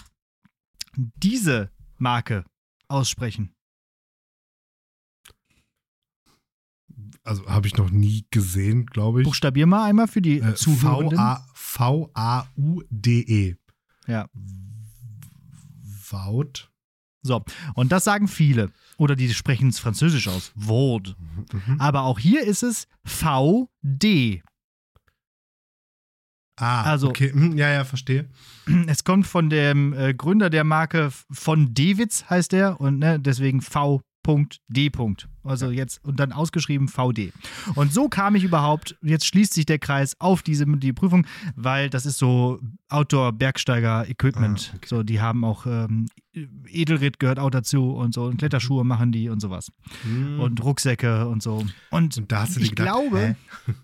diese 0.97 1.71
Marke 1.99 2.45
aussprechen? 2.89 3.53
Also 7.25 7.47
habe 7.47 7.67
ich 7.67 7.77
noch 7.77 7.91
nie 7.91 8.27
gesehen, 8.31 8.85
glaube 8.87 9.21
ich. 9.23 9.25
Buchstabier 9.25 9.67
mal 9.67 9.85
einmal 9.89 10.07
für 10.09 10.21
die 10.21 10.41
Äh, 10.41 10.55
V-A-U-D-E. 12.25 13.55
Ja. 14.07 14.29
Vaut. 16.11 16.71
So, 17.23 17.43
und 17.75 17.91
das 17.93 18.05
sagen 18.05 18.29
viele. 18.29 18.71
Oder 18.99 19.17
die 19.17 19.33
sprechen 19.33 19.71
es 19.71 19.79
französisch 19.79 20.29
aus. 20.29 20.53
Word. 20.55 21.17
Mhm. 21.53 21.81
Aber 21.81 22.03
auch 22.03 22.19
hier 22.19 22.45
ist 22.45 22.63
es 22.63 22.87
VD. 23.07 24.43
Ah, 26.57 26.83
Also- 26.83 27.09
okay. 27.09 27.33
Mhm, 27.35 27.57
Ja, 27.57 27.71
ja, 27.71 27.85
verstehe. 27.85 28.29
Es 28.87 29.03
kommt 29.05 29.27
von 29.27 29.49
dem 29.51 29.93
äh, 29.95 30.13
Gründer 30.15 30.51
der 30.51 30.65
Marke 30.65 31.11
von 31.31 31.73
Dewitz, 31.75 32.27
heißt 32.29 32.53
der, 32.53 32.81
und 32.81 32.99
ne, 32.99 33.19
deswegen 33.19 33.63
V.D. 34.25 34.91
Also 35.43 35.71
jetzt 35.71 36.03
und 36.05 36.19
dann 36.19 36.33
ausgeschrieben 36.33 36.89
VD. 36.89 37.33
Und 37.75 37.93
so 37.93 38.09
kam 38.09 38.35
ich 38.35 38.45
überhaupt, 38.45 38.97
jetzt 39.03 39.27
schließt 39.27 39.53
sich 39.53 39.67
der 39.67 39.79
Kreis 39.79 40.17
auf 40.19 40.43
diese 40.43 40.65
die 40.67 40.93
Prüfung, 40.93 41.27
weil 41.55 41.91
das 41.91 42.07
ist 42.07 42.19
so 42.19 42.61
Outdoor-Bergsteiger-Equipment. 42.89 44.71
Ah, 44.73 44.77
okay. 44.77 44.87
So, 44.89 45.03
die 45.03 45.21
haben 45.21 45.45
auch 45.45 45.67
ähm, 45.67 46.07
Edelritt 46.67 47.19
gehört 47.19 47.39
auch 47.39 47.51
dazu 47.51 47.93
und 47.93 48.15
so, 48.15 48.25
und 48.25 48.39
Kletterschuhe 48.39 48.85
machen 48.85 49.13
die 49.13 49.29
und 49.29 49.41
sowas. 49.41 49.71
Mhm. 50.05 50.41
Und 50.41 50.65
Rucksäcke 50.65 51.29
und 51.29 51.43
so. 51.43 51.65
Und, 51.91 52.17
Und 52.17 52.33
da 52.33 52.41
hast 52.41 52.57
du 52.57 52.61
ich 52.61 52.71
gedacht, 52.71 52.89
glaube, 52.89 53.37
hä? 53.67 53.73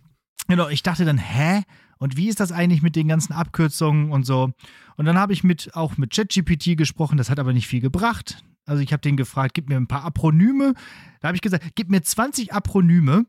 Genau, 0.48 0.68
ich 0.68 0.82
dachte 0.82 1.04
dann, 1.04 1.18
hä? 1.18 1.62
Und 1.98 2.16
wie 2.16 2.28
ist 2.28 2.40
das 2.40 2.50
eigentlich 2.50 2.82
mit 2.82 2.96
den 2.96 3.06
ganzen 3.06 3.32
Abkürzungen 3.32 4.10
und 4.10 4.24
so? 4.24 4.50
Und 4.96 5.04
dann 5.04 5.18
habe 5.18 5.32
ich 5.32 5.44
mit, 5.44 5.76
auch 5.76 5.96
mit 5.96 6.12
ChatGPT 6.12 6.76
gesprochen, 6.76 7.18
das 7.18 7.30
hat 7.30 7.38
aber 7.38 7.52
nicht 7.52 7.68
viel 7.68 7.80
gebracht. 7.80 8.42
Also 8.66 8.82
ich 8.82 8.92
habe 8.92 9.00
den 9.00 9.16
gefragt, 9.16 9.54
gib 9.54 9.68
mir 9.68 9.76
ein 9.76 9.86
paar 9.88 10.04
Apronyme. 10.04 10.74
Da 11.20 11.28
habe 11.28 11.36
ich 11.36 11.42
gesagt, 11.42 11.64
gib 11.74 11.90
mir 11.90 12.02
20 12.02 12.52
Apronyme. 12.52 13.26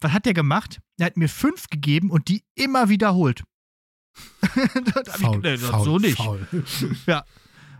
Was 0.00 0.12
hat 0.12 0.26
der 0.26 0.34
gemacht? 0.34 0.80
Er 0.98 1.06
hat 1.06 1.16
mir 1.16 1.28
fünf 1.28 1.68
gegeben 1.70 2.10
und 2.10 2.28
die 2.28 2.44
immer 2.54 2.88
wiederholt. 2.88 3.42
faul, 4.44 5.36
ich, 5.36 5.42
nee, 5.42 5.56
faul, 5.56 5.84
so 5.84 5.98
nicht. 5.98 6.16
Faul. 6.18 6.46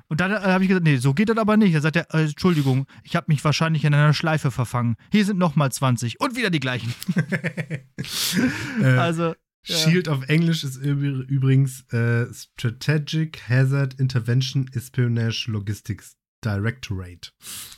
Und 0.09 0.21
dann 0.21 0.33
äh, 0.33 0.35
habe 0.35 0.63
ich 0.65 0.69
gesagt, 0.69 0.85
nee, 0.85 0.99
so 0.99 1.15
geht 1.15 1.31
das 1.31 1.39
aber 1.39 1.57
nicht. 1.57 1.75
Da 1.75 1.81
sagt 1.81 1.97
er, 1.97 2.13
äh, 2.15 2.25
Entschuldigung, 2.25 2.87
ich 3.05 3.17
habe 3.17 3.27
mich 3.29 3.43
wahrscheinlich 3.43 3.85
in 3.85 3.95
einer 3.95 4.13
Schleife 4.13 4.51
verfangen. 4.51 4.97
Hier 5.11 5.25
sind 5.25 5.39
nochmal 5.39 5.73
20 5.73 6.21
und 6.21 6.37
wieder 6.37 6.51
die 6.51 6.61
gleichen. 6.61 6.93
äh, 8.83 8.85
Also, 8.85 9.35
ja. 9.67 9.77
Shield 9.77 10.09
auf 10.11 10.29
Englisch 10.29 10.63
ist 10.63 10.79
übr- 10.79 11.23
übrigens 11.27 11.91
äh, 11.93 12.27
Strategic 12.35 13.49
Hazard 13.49 13.95
Intervention 13.95 14.69
Espionage 14.75 15.47
Logistics 15.51 16.17
Directorate. 16.45 17.31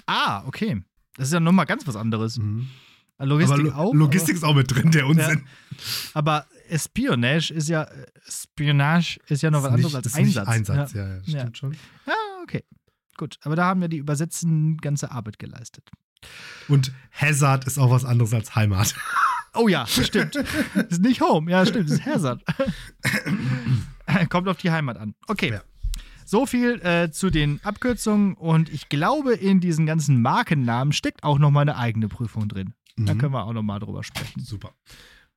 ah, 0.06 0.42
okay. 0.46 0.82
Das 1.16 1.28
ist 1.28 1.32
ja 1.34 1.40
nochmal 1.40 1.66
ganz 1.66 1.86
was 1.86 1.96
anderes. 1.96 2.38
Mhm. 2.38 2.68
Logistik 3.18 3.54
aber 3.54 3.62
Lo 3.62 3.72
auch. 3.72 3.94
Logistik 3.94 4.34
ist 4.34 4.44
auch 4.44 4.54
mit 4.54 4.70
drin, 4.74 4.90
der 4.90 5.06
Unsinn. 5.06 5.46
Aber, 6.12 6.32
aber 6.42 6.46
Espionage 6.68 7.50
ist 7.54 7.68
ja 7.70 7.84
äh, 7.84 8.06
Spionage 8.28 9.18
ist 9.28 9.42
ja 9.42 9.50
noch 9.50 9.62
was 9.62 9.72
anderes 9.72 9.94
als 9.94 10.14
Einsatz. 10.14 10.48
Einsatz, 10.48 10.92
Ja. 10.92 11.06
ja, 11.06 11.14
ja, 11.14 11.22
stimmt 11.22 11.36
Ja. 11.36 11.54
schon. 11.54 11.72
ja, 12.06 12.12
okay. 12.42 12.64
Gut, 13.16 13.38
aber 13.42 13.56
da 13.56 13.64
haben 13.64 13.80
ja 13.80 13.88
die 13.88 13.96
Übersetzen 13.96 14.76
ganze 14.76 15.10
Arbeit 15.10 15.38
geleistet. 15.38 15.88
Und 16.68 16.92
Hazard 17.12 17.66
ist 17.66 17.78
auch 17.78 17.90
was 17.90 18.04
anderes 18.04 18.34
als 18.34 18.54
Heimat. 18.54 18.94
Oh 19.58 19.68
ja, 19.68 19.86
stimmt. 19.86 20.36
ist 20.90 21.00
nicht 21.00 21.22
Home, 21.22 21.50
ja, 21.50 21.64
stimmt, 21.64 21.88
ist 21.88 22.04
Hazard. 22.04 22.42
Kommt 24.28 24.48
auf 24.48 24.58
die 24.58 24.70
Heimat 24.70 24.98
an. 24.98 25.14
Okay. 25.28 25.50
Ja. 25.52 25.62
So 26.28 26.44
viel 26.44 26.80
äh, 26.84 27.10
zu 27.12 27.30
den 27.30 27.62
Abkürzungen 27.64 28.34
und 28.34 28.68
ich 28.68 28.88
glaube, 28.88 29.34
in 29.34 29.60
diesen 29.60 29.86
ganzen 29.86 30.20
Markennamen 30.20 30.92
steckt 30.92 31.22
auch 31.22 31.38
noch 31.38 31.52
mal 31.52 31.60
eine 31.60 31.76
eigene 31.76 32.08
Prüfung 32.08 32.48
drin. 32.48 32.74
Da 32.96 33.14
Mhm. 33.14 33.18
können 33.18 33.32
wir 33.32 33.44
auch 33.44 33.52
noch 33.52 33.62
mal 33.62 33.78
drüber 33.78 34.02
sprechen. 34.02 34.40
Super. 34.42 34.74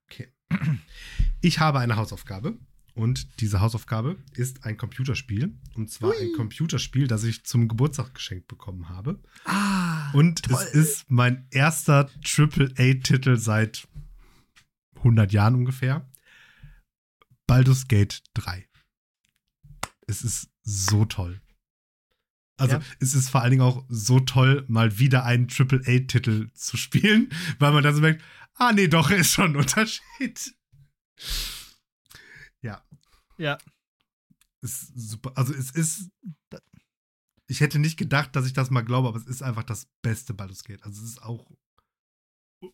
Okay. 0.09 0.29
Ich 1.41 1.59
habe 1.59 1.79
eine 1.79 1.95
Hausaufgabe 1.95 2.57
und 2.95 3.39
diese 3.39 3.61
Hausaufgabe 3.61 4.17
ist 4.33 4.65
ein 4.65 4.77
Computerspiel. 4.77 5.55
Und 5.75 5.91
zwar 5.91 6.11
ein 6.19 6.33
Computerspiel, 6.35 7.07
das 7.07 7.23
ich 7.23 7.45
zum 7.45 7.67
Geburtstag 7.67 8.15
geschenkt 8.15 8.47
bekommen 8.47 8.89
habe. 8.89 9.21
Ah, 9.45 10.11
Und 10.13 10.41
toll. 10.43 10.57
es 10.59 10.73
ist 10.73 11.05
mein 11.11 11.45
erster 11.51 12.09
AAA-Titel 12.25 13.37
seit 13.37 13.87
100 14.95 15.31
Jahren 15.31 15.53
ungefähr. 15.55 16.09
Baldur's 17.45 17.87
Gate 17.87 18.23
3. 18.33 18.67
Es 20.07 20.23
ist 20.23 20.49
so 20.69 21.05
toll. 21.05 21.41
Also 22.57 22.75
Ja. 22.75 22.81
es 22.99 23.13
ist 23.15 23.29
vor 23.29 23.41
allen 23.41 23.51
Dingen 23.51 23.61
auch 23.63 23.85
so 23.89 24.19
toll, 24.19 24.65
mal 24.67 24.99
wieder 24.99 25.23
einen 25.23 25.47
AAA-Titel 25.49 26.49
zu 26.53 26.77
spielen, 26.77 27.29
weil 27.59 27.71
man 27.71 27.83
dann 27.83 27.95
so 27.95 28.01
merkt, 28.01 28.21
ah 28.55 28.71
nee, 28.73 28.87
doch, 28.87 29.09
ist 29.11 29.31
schon 29.31 29.51
ein 29.51 29.55
Unterschied. 29.55 30.53
Ja, 32.61 32.83
Ja. 33.37 33.57
ist 34.61 34.91
super. 34.95 35.31
Also 35.35 35.53
es 35.53 35.71
ist. 35.71 36.09
Ich 37.47 37.61
hätte 37.61 37.79
nicht 37.79 37.97
gedacht, 37.97 38.35
dass 38.35 38.45
ich 38.45 38.53
das 38.53 38.69
mal 38.69 38.81
glaube, 38.81 39.07
aber 39.07 39.17
es 39.17 39.25
ist 39.25 39.41
einfach 39.41 39.63
das 39.63 39.87
beste 40.03 40.35
Baldur's 40.35 40.63
Gate. 40.63 40.83
Also 40.83 41.01
es 41.03 41.11
ist 41.11 41.23
auch 41.23 41.49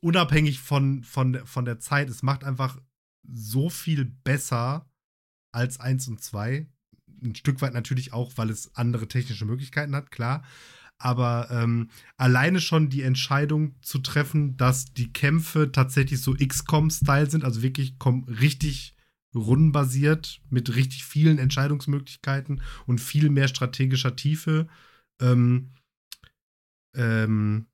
unabhängig 0.02 0.60
von, 0.60 1.04
von, 1.04 1.46
von 1.46 1.64
der 1.64 1.80
Zeit. 1.80 2.10
Es 2.10 2.24
macht 2.24 2.43
einfach 2.43 2.82
so 3.24 3.70
viel 3.70 4.04
besser 4.04 4.89
als 5.54 5.80
1 5.80 6.10
und 6.10 6.22
2. 6.22 6.68
Ein 7.24 7.36
Stück 7.36 7.61
weit 7.61 7.74
natürlich 7.74 8.13
auch, 8.13 8.34
weil 8.36 8.49
es 8.49 8.76
andere 8.76 9.07
technische 9.07 9.45
Möglichkeiten 9.45 9.95
hat, 9.95 10.11
klar. 10.11 10.43
Aber 10.97 11.49
ähm, 11.51 11.89
alleine 12.18 12.61
schon 12.61 12.89
die 12.89 13.01
Entscheidung 13.01 13.76
zu 13.82 13.99
treffen, 13.99 14.55
dass 14.55 14.93
die 14.93 15.11
Kämpfe 15.11 15.72
tatsächlich 15.72 16.22
so 16.22 16.34
XCOM-Style 16.34 17.30
sind, 17.30 17.43
also 17.43 17.61
wirklich 17.61 17.95
richtig 18.39 18.95
rundenbasiert 19.36 20.41
mit 20.49 20.76
richtig 20.76 21.03
vielen 21.03 21.38
Entscheidungsmöglichkeiten 21.38 22.61
und 22.86 23.01
viel 23.01 23.30
mehr 23.30 23.49
strategischer 23.49 24.16
Tiefe. 24.16 24.68
Ähm, 25.22 25.74
ähm, 26.95 27.68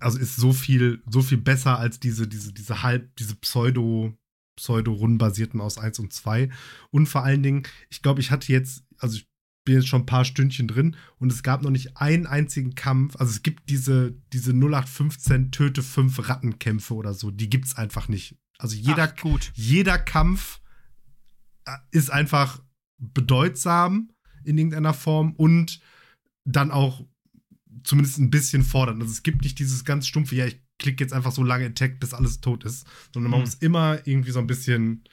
also 0.00 0.18
ist 0.18 0.36
so 0.36 0.52
viel, 0.52 1.02
so 1.08 1.22
viel 1.22 1.38
besser 1.38 1.78
als 1.78 2.00
diese, 2.00 2.26
diese, 2.26 2.52
diese 2.52 2.82
halb, 2.82 3.14
diese 3.16 3.36
Pseudo, 3.36 4.16
Pseudo-rundenbasierten 4.58 5.60
aus 5.60 5.78
1 5.78 6.00
und 6.00 6.12
2. 6.12 6.50
Und 6.90 7.06
vor 7.06 7.24
allen 7.24 7.42
Dingen, 7.42 7.62
ich 7.88 8.02
glaube, 8.02 8.20
ich 8.20 8.30
hatte 8.30 8.52
jetzt, 8.52 8.84
also 8.98 9.16
ich 9.16 9.28
bin 9.64 9.76
jetzt 9.76 9.88
schon 9.88 10.02
ein 10.02 10.06
paar 10.06 10.24
Stündchen 10.24 10.66
drin 10.66 10.96
und 11.18 11.32
es 11.32 11.42
gab 11.42 11.62
noch 11.62 11.70
nicht 11.70 11.96
einen 11.96 12.26
einzigen 12.26 12.74
Kampf. 12.74 13.16
Also 13.16 13.30
es 13.30 13.42
gibt 13.42 13.70
diese, 13.70 14.14
diese 14.32 14.52
0815 14.52 15.52
Töte 15.52 15.82
5 15.82 16.28
Rattenkämpfe 16.28 16.94
oder 16.94 17.14
so, 17.14 17.30
die 17.30 17.48
gibt 17.48 17.66
es 17.66 17.76
einfach 17.76 18.08
nicht. 18.08 18.36
Also 18.58 18.74
jeder, 18.76 19.14
Ach, 19.14 19.20
gut. 19.20 19.52
jeder 19.54 19.98
Kampf 19.98 20.60
äh, 21.64 21.76
ist 21.92 22.10
einfach 22.10 22.60
bedeutsam 22.98 24.10
in 24.44 24.58
irgendeiner 24.58 24.94
Form 24.94 25.32
und 25.36 25.80
dann 26.44 26.70
auch 26.70 27.06
zumindest 27.84 28.18
ein 28.18 28.30
bisschen 28.30 28.64
fordernd. 28.64 29.00
Also 29.00 29.12
es 29.12 29.22
gibt 29.22 29.42
nicht 29.42 29.58
dieses 29.58 29.84
ganz 29.84 30.06
stumpfe, 30.06 30.34
ja, 30.34 30.46
ich 30.46 30.60
klicke 30.78 31.02
jetzt 31.04 31.12
einfach 31.12 31.32
so 31.32 31.42
lange 31.42 31.66
Attack, 31.66 32.00
bis 32.00 32.14
alles 32.14 32.40
tot 32.40 32.64
ist, 32.64 32.86
sondern 33.12 33.30
man 33.30 33.40
Hm. 33.40 33.46
muss 33.46 33.54
immer 33.56 34.06
irgendwie 34.06 34.30
so 34.30 34.38
ein 34.38 34.46
bisschen, 34.46 35.04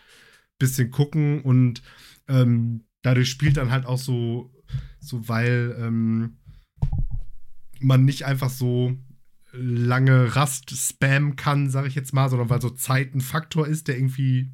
bisschen 0.59 0.91
gucken 0.91 1.41
und 1.41 1.81
ähm, 2.27 2.85
dadurch 3.01 3.29
spielt 3.29 3.57
dann 3.57 3.71
halt 3.71 3.85
auch 3.85 3.97
so, 3.99 4.53
so 4.99 5.27
weil 5.27 5.75
ähm, 5.79 6.37
man 7.79 8.05
nicht 8.05 8.23
einfach 8.25 8.49
so 8.49 8.97
lange 9.51 10.35
Rast 10.35 10.71
spammen 10.75 11.35
kann, 11.35 11.69
sage 11.69 11.87
ich 11.87 11.95
jetzt 11.95 12.13
mal, 12.13 12.29
sondern 12.29 12.49
weil 12.49 12.61
so 12.61 12.69
Zeit 12.69 13.15
ein 13.15 13.21
Faktor 13.21 13.67
ist, 13.67 13.87
der 13.87 13.97
irgendwie 13.97 14.51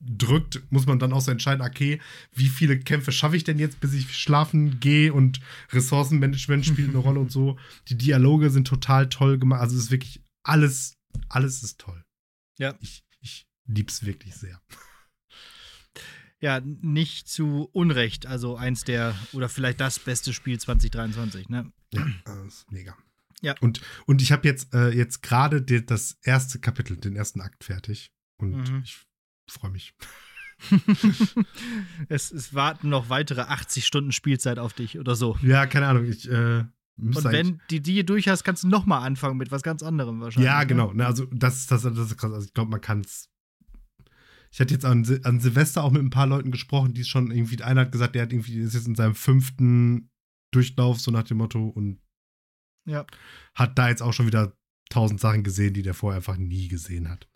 drückt, 0.00 0.62
muss 0.70 0.86
man 0.86 0.98
dann 0.98 1.12
auch 1.12 1.20
so 1.20 1.30
entscheiden, 1.30 1.64
okay, 1.64 2.00
wie 2.32 2.48
viele 2.48 2.78
Kämpfe 2.78 3.12
schaffe 3.12 3.36
ich 3.36 3.44
denn 3.44 3.58
jetzt, 3.58 3.80
bis 3.80 3.94
ich 3.94 4.14
schlafen 4.14 4.80
gehe 4.80 5.12
und 5.12 5.40
Ressourcenmanagement 5.72 6.66
spielt 6.66 6.90
eine 6.90 6.98
Rolle 7.04 7.20
und 7.20 7.30
so. 7.30 7.58
Die 7.88 7.96
Dialoge 7.96 8.50
sind 8.50 8.66
total 8.66 9.08
toll 9.08 9.38
gemacht, 9.38 9.60
also 9.60 9.76
es 9.76 9.84
ist 9.84 9.90
wirklich 9.90 10.23
alles, 10.44 10.96
alles 11.28 11.62
ist 11.62 11.80
toll. 11.80 12.04
Ja. 12.58 12.74
Ich, 12.80 13.04
ich 13.20 13.48
lieb's 13.66 14.04
wirklich 14.04 14.34
sehr. 14.36 14.60
Ja, 16.40 16.60
nicht 16.60 17.26
zu 17.28 17.68
Unrecht. 17.72 18.26
Also 18.26 18.56
eins 18.56 18.84
der, 18.84 19.14
oder 19.32 19.48
vielleicht 19.48 19.80
das 19.80 19.98
beste 19.98 20.32
Spiel 20.32 20.60
2023, 20.60 21.48
ne? 21.48 21.72
Ja, 21.92 22.06
das 22.24 22.44
ist 22.46 22.70
mega. 22.72 22.96
Ja. 23.40 23.54
Und, 23.60 23.80
und 24.06 24.20
ich 24.22 24.30
habe 24.32 24.46
jetzt, 24.46 24.72
äh, 24.74 24.90
jetzt 24.90 25.22
gerade 25.22 25.62
das 25.62 26.18
erste 26.22 26.60
Kapitel, 26.60 26.96
den 26.96 27.16
ersten 27.16 27.40
Akt 27.40 27.64
fertig. 27.64 28.12
Und 28.36 28.70
Mhm. 28.70 28.82
ich 28.84 28.98
freue 29.48 29.70
mich. 29.70 29.94
es, 32.08 32.30
es 32.30 32.54
warten 32.54 32.88
noch 32.88 33.08
weitere 33.08 33.42
80 33.42 33.86
Stunden 33.86 34.12
Spielzeit 34.12 34.58
auf 34.58 34.72
dich 34.72 34.98
oder 34.98 35.14
so. 35.16 35.36
Ja, 35.42 35.66
keine 35.66 35.86
Ahnung. 35.88 36.04
Ich 36.06 36.28
äh, 36.30 36.64
müsste 36.96 37.28
Und 37.28 37.32
wenn 37.32 37.60
die 37.70 37.80
die 37.80 38.04
durch 38.06 38.28
hast, 38.28 38.44
kannst 38.44 38.62
du 38.62 38.68
noch 38.68 38.86
mal 38.86 39.00
anfangen 39.00 39.36
mit 39.36 39.50
was 39.50 39.62
ganz 39.62 39.82
anderem 39.82 40.20
wahrscheinlich. 40.20 40.46
Ja, 40.46 40.60
ne? 40.60 40.66
genau. 40.66 40.92
Ne, 40.92 41.06
also 41.06 41.26
das 41.32 41.56
ist 41.58 41.70
das, 41.70 41.82
das 41.82 41.98
ist 41.98 42.16
krass. 42.16 42.32
Also 42.32 42.46
ich 42.46 42.54
glaube, 42.54 42.70
man 42.70 42.80
kann 42.80 43.00
es. 43.00 43.28
Ich 44.52 44.60
hatte 44.60 44.72
jetzt 44.72 44.84
an, 44.84 45.02
Sil- 45.02 45.24
an 45.26 45.40
Silvester 45.40 45.82
auch 45.82 45.90
mit 45.90 46.00
ein 46.02 46.10
paar 46.10 46.28
Leuten 46.28 46.52
gesprochen, 46.52 46.94
die 46.94 47.00
es 47.00 47.08
schon 47.08 47.32
irgendwie, 47.32 47.60
einer 47.62 47.80
hat 47.82 47.92
gesagt, 47.92 48.14
der 48.14 48.22
hat 48.22 48.32
irgendwie, 48.32 48.56
ist 48.58 48.74
jetzt 48.74 48.86
in 48.86 48.94
seinem 48.94 49.16
fünften 49.16 50.10
Durchlauf, 50.52 51.00
so 51.00 51.10
nach 51.10 51.24
dem 51.24 51.38
Motto, 51.38 51.66
und 51.66 52.00
Ja. 52.86 53.04
hat 53.56 53.76
da 53.76 53.88
jetzt 53.88 54.00
auch 54.00 54.12
schon 54.12 54.28
wieder 54.28 54.56
tausend 54.90 55.18
Sachen 55.18 55.42
gesehen, 55.42 55.74
die 55.74 55.82
der 55.82 55.94
vorher 55.94 56.18
einfach 56.18 56.36
nie 56.36 56.68
gesehen 56.68 57.08
hat. 57.08 57.26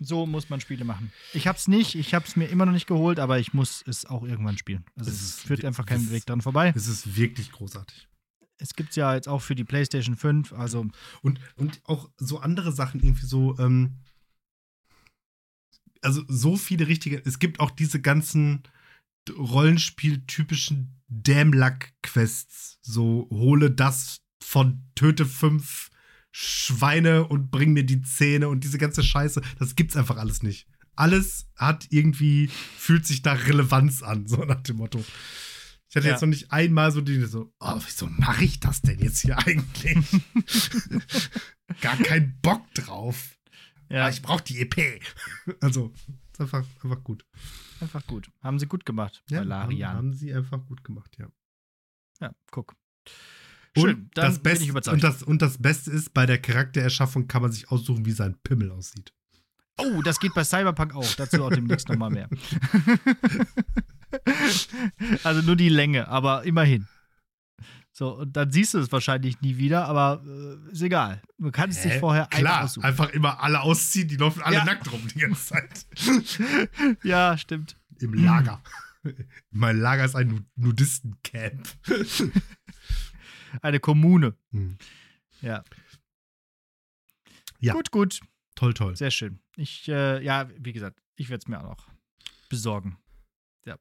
So 0.00 0.26
muss 0.26 0.50
man 0.50 0.60
Spiele 0.60 0.84
machen. 0.84 1.12
Ich 1.32 1.46
hab's 1.46 1.68
nicht, 1.68 1.94
ich 1.94 2.14
hab's 2.14 2.36
mir 2.36 2.46
immer 2.46 2.66
noch 2.66 2.72
nicht 2.72 2.86
geholt, 2.86 3.20
aber 3.20 3.38
ich 3.38 3.54
muss 3.54 3.82
es 3.86 4.04
auch 4.06 4.24
irgendwann 4.24 4.58
spielen. 4.58 4.84
Also 4.96 5.10
Es 5.10 5.22
es, 5.22 5.40
führt 5.40 5.64
einfach 5.64 5.86
keinen 5.86 6.10
Weg 6.10 6.26
dran 6.26 6.40
vorbei. 6.40 6.72
Es 6.74 6.88
ist 6.88 7.16
wirklich 7.16 7.52
großartig. 7.52 8.08
Es 8.58 8.74
gibt's 8.74 8.96
ja 8.96 9.14
jetzt 9.14 9.28
auch 9.28 9.40
für 9.40 9.54
die 9.54 9.64
PlayStation 9.64 10.16
5, 10.16 10.52
also 10.52 10.86
Und, 11.22 11.40
und 11.56 11.80
auch 11.84 12.10
so 12.16 12.40
andere 12.40 12.72
Sachen 12.72 13.00
irgendwie 13.02 13.26
so, 13.26 13.58
ähm, 13.58 13.98
also 16.02 16.22
so 16.28 16.56
viele 16.56 16.86
richtige, 16.86 17.22
es 17.24 17.38
gibt 17.38 17.60
auch 17.60 17.70
diese 17.70 18.00
ganzen 18.00 18.62
Rollenspiel-typischen 19.30 21.00
Dämlack-Quests. 21.08 22.78
So, 22.82 23.28
hole 23.30 23.70
das 23.70 24.20
von 24.42 24.82
töte 24.94 25.24
fünf 25.24 25.90
Schweine 26.36 27.28
und 27.28 27.52
bring 27.52 27.74
mir 27.74 27.84
die 27.84 28.02
Zähne 28.02 28.48
und 28.48 28.64
diese 28.64 28.76
ganze 28.78 29.04
Scheiße. 29.04 29.40
Das 29.60 29.76
gibt's 29.76 29.96
einfach 29.96 30.16
alles 30.16 30.42
nicht. 30.42 30.66
Alles 30.96 31.46
hat 31.56 31.86
irgendwie, 31.90 32.48
fühlt 32.76 33.06
sich 33.06 33.22
da 33.22 33.34
Relevanz 33.34 34.02
an, 34.02 34.26
so 34.26 34.38
nach 34.44 34.60
dem 34.62 34.78
Motto. 34.78 35.04
Ich 35.88 35.94
hatte 35.94 36.06
Ja. 36.08 36.12
jetzt 36.14 36.22
noch 36.22 36.28
nicht 36.28 36.50
einmal 36.50 36.90
so 36.90 37.00
die 37.02 37.20
so, 37.26 37.52
oh, 37.60 37.80
wieso 37.86 38.06
mache 38.08 38.44
ich 38.44 38.58
das 38.58 38.82
denn 38.82 38.98
jetzt 38.98 39.20
hier 39.20 39.38
eigentlich? 39.38 39.96
Gar 41.80 41.96
keinen 41.98 42.36
Bock 42.42 42.62
drauf. 42.74 43.38
ja, 43.88 44.06
Ah, 44.06 44.08
ich 44.08 44.20
brauche 44.20 44.42
die 44.42 44.58
EP. 44.60 45.00
Also, 45.60 45.92
ist 46.32 46.40
einfach, 46.40 46.66
einfach 46.82 47.04
gut. 47.04 47.24
einfach 47.80 48.04
gut. 48.08 48.28
Haben 48.42 48.58
sie 48.58 48.66
gut 48.66 48.84
gemacht 48.84 49.22
bei 49.30 49.38
haben, 49.38 49.48
Larian. 49.48 49.96
haben 49.96 50.12
sie 50.14 50.34
einfach 50.34 50.64
gut 50.66 50.82
gemacht, 50.82 51.16
ja. 51.18 51.28
Ja, 52.20 52.34
guck. 52.50 52.74
Und 53.76 53.82
Schön, 53.82 54.10
dann 54.14 54.26
das 54.26 54.38
Beste, 54.38 54.58
bin 54.58 54.62
ich 54.64 54.68
überzeugt. 54.70 54.94
Und 54.94 55.04
das, 55.04 55.22
und 55.22 55.42
das 55.42 55.58
Beste 55.58 55.90
ist, 55.90 56.14
bei 56.14 56.26
der 56.26 56.38
Charaktererschaffung 56.38 57.26
kann 57.26 57.42
man 57.42 57.52
sich 57.52 57.70
aussuchen, 57.70 58.06
wie 58.06 58.12
sein 58.12 58.36
Pimmel 58.44 58.70
aussieht. 58.70 59.12
oh, 59.78 60.00
das 60.02 60.20
geht 60.20 60.34
bei 60.34 60.44
Cyberpunk 60.44 60.94
auch. 60.94 61.12
Dazu 61.14 61.42
auch 61.44 61.50
demnächst 61.50 61.88
nochmal 61.88 62.10
mehr. 62.10 62.28
also 65.24 65.42
nur 65.42 65.56
die 65.56 65.68
Länge, 65.68 66.08
aber 66.08 66.44
immerhin. 66.44 66.86
So, 67.96 68.18
und 68.18 68.36
dann 68.36 68.50
siehst 68.50 68.74
du 68.74 68.78
es 68.78 68.90
wahrscheinlich 68.90 69.40
nie 69.40 69.56
wieder, 69.56 69.86
aber 69.86 70.20
äh, 70.26 70.72
ist 70.72 70.82
egal. 70.82 71.22
Du 71.38 71.52
kannst 71.52 71.84
dich 71.84 71.94
vorher 71.94 72.24
einfach 72.24 72.38
Klar, 72.38 72.64
aussuchen. 72.64 72.84
einfach 72.84 73.10
immer 73.10 73.40
alle 73.40 73.60
ausziehen, 73.60 74.08
die 74.08 74.16
laufen 74.16 74.42
alle 74.42 74.56
Ja. 74.56 74.64
nackt 74.64 74.90
rum 74.92 75.00
die 75.14 75.20
ganze 75.20 75.46
Zeit. 75.46 75.86
Ja, 77.04 77.38
stimmt. 77.38 77.76
Im 78.00 78.14
Lager. 78.14 78.60
mein 79.52 79.78
Lager 79.78 80.04
ist 80.04 80.16
ein 80.16 80.26
Nu- 80.28 80.40
Nudistencamp. 80.56 81.68
Eine 83.62 83.80
Kommune. 83.80 84.36
Hm. 84.50 84.78
Ja. 85.40 85.64
Ja. 87.60 87.72
Gut, 87.72 87.90
gut. 87.90 88.20
Toll, 88.54 88.74
toll. 88.74 88.96
Sehr 88.96 89.10
schön. 89.10 89.40
Ich, 89.56 89.88
äh, 89.88 90.22
ja, 90.22 90.48
wie 90.58 90.72
gesagt, 90.72 91.00
ich 91.16 91.28
werde 91.28 91.42
es 91.42 91.48
mir 91.48 91.58
auch 91.58 91.64
noch 91.64 91.88
besorgen. 92.48 92.98
Ja. 93.64 93.78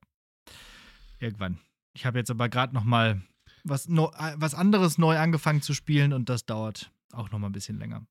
Irgendwann. 1.20 1.60
Ich 1.94 2.06
habe 2.06 2.18
jetzt 2.18 2.32
aber 2.32 2.50
gerade 2.50 2.74
noch 2.74 2.84
mal 2.84 3.22
was, 3.64 3.88
no, 3.88 4.12
äh, 4.18 4.34
was 4.38 4.56
anderes 4.56 4.98
neu 4.98 5.18
angefangen 5.18 5.62
zu 5.62 5.74
spielen 5.74 6.14
und 6.14 6.30
das 6.30 6.46
dauert 6.46 6.92
auch 7.12 7.32
noch 7.32 7.40
mal 7.40 7.48
ein 7.48 7.54
bisschen 7.54 7.78
länger. 7.78 8.06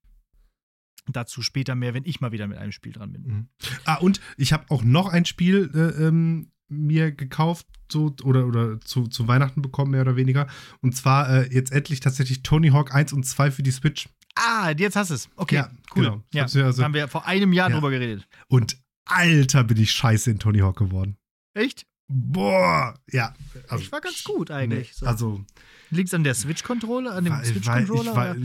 Dazu 1.07 1.43
später 1.43 1.75
mehr, 1.75 1.95
wenn 1.95 2.05
ich 2.05 2.21
mal 2.21 2.31
wieder 2.31 2.47
mit 2.47 2.59
einem 2.59 2.71
Spiel 2.71 2.93
dran 2.93 3.13
bin. 3.13 3.23
Mhm. 3.23 3.49
Ah, 3.85 3.97
und 3.97 4.21
ich 4.37 4.53
habe 4.53 4.67
auch 4.69 4.85
noch 4.85 5.09
ein 5.09 5.25
Spiel 5.25 5.71
äh, 5.75 6.07
ähm, 6.07 6.52
mir 6.73 7.13
gekauft, 7.13 7.67
so, 7.91 8.15
oder, 8.25 8.47
oder 8.47 8.81
zu, 8.81 9.07
zu 9.07 9.29
Weihnachten 9.29 9.63
bekommen, 9.63 9.91
mehr 9.93 10.03
oder 10.03 10.17
weniger. 10.17 10.47
Und 10.81 10.97
zwar 10.97 11.29
äh, 11.29 11.55
jetzt 11.55 11.73
endlich 11.73 12.01
tatsächlich 12.01 12.43
Tony 12.43 12.69
Hawk 12.71 12.95
1 12.95 13.13
und 13.13 13.25
2 13.25 13.51
für 13.51 13.63
die 13.63 13.71
Switch. 13.71 14.09
Ah, 14.35 14.71
jetzt 14.77 14.97
hast 14.97 15.11
du 15.11 15.15
es. 15.15 15.29
Okay, 15.37 15.57
Ja, 15.57 15.71
cool. 15.95 16.05
genau. 16.05 16.23
Ja, 16.33 16.45
also- 16.45 16.83
haben 16.83 16.95
wir 16.95 17.07
vor 17.09 17.27
einem 17.27 17.53
Jahr 17.53 17.69
Ja. 17.69 17.75
drüber 17.77 17.91
geredet. 17.91 18.27
Und 18.49 18.79
alter, 19.05 19.65
bin 19.65 19.77
ich 19.79 19.93
scheiße 19.93 20.31
in 20.31 20.39
Tony 20.39 20.61
Hawk 20.61 20.79
geworden. 20.79 21.17
Echt? 21.55 21.87
Boah, 22.09 22.99
ja. 23.11 23.35
Also, 23.69 23.85
ich 23.85 23.93
war 23.93 24.01
ganz 24.01 24.23
gut 24.25 24.51
eigentlich. 24.51 24.89
Nee, 24.89 24.95
so. 24.95 25.07
Also 25.07 25.45
Liegt 25.91 26.09
es 26.09 26.15
an 26.15 26.25
der 26.25 26.35
Switch-Controller, 26.35 27.15
an 27.15 27.25
dem 27.25 27.45
Switch-Controller? 27.45 28.37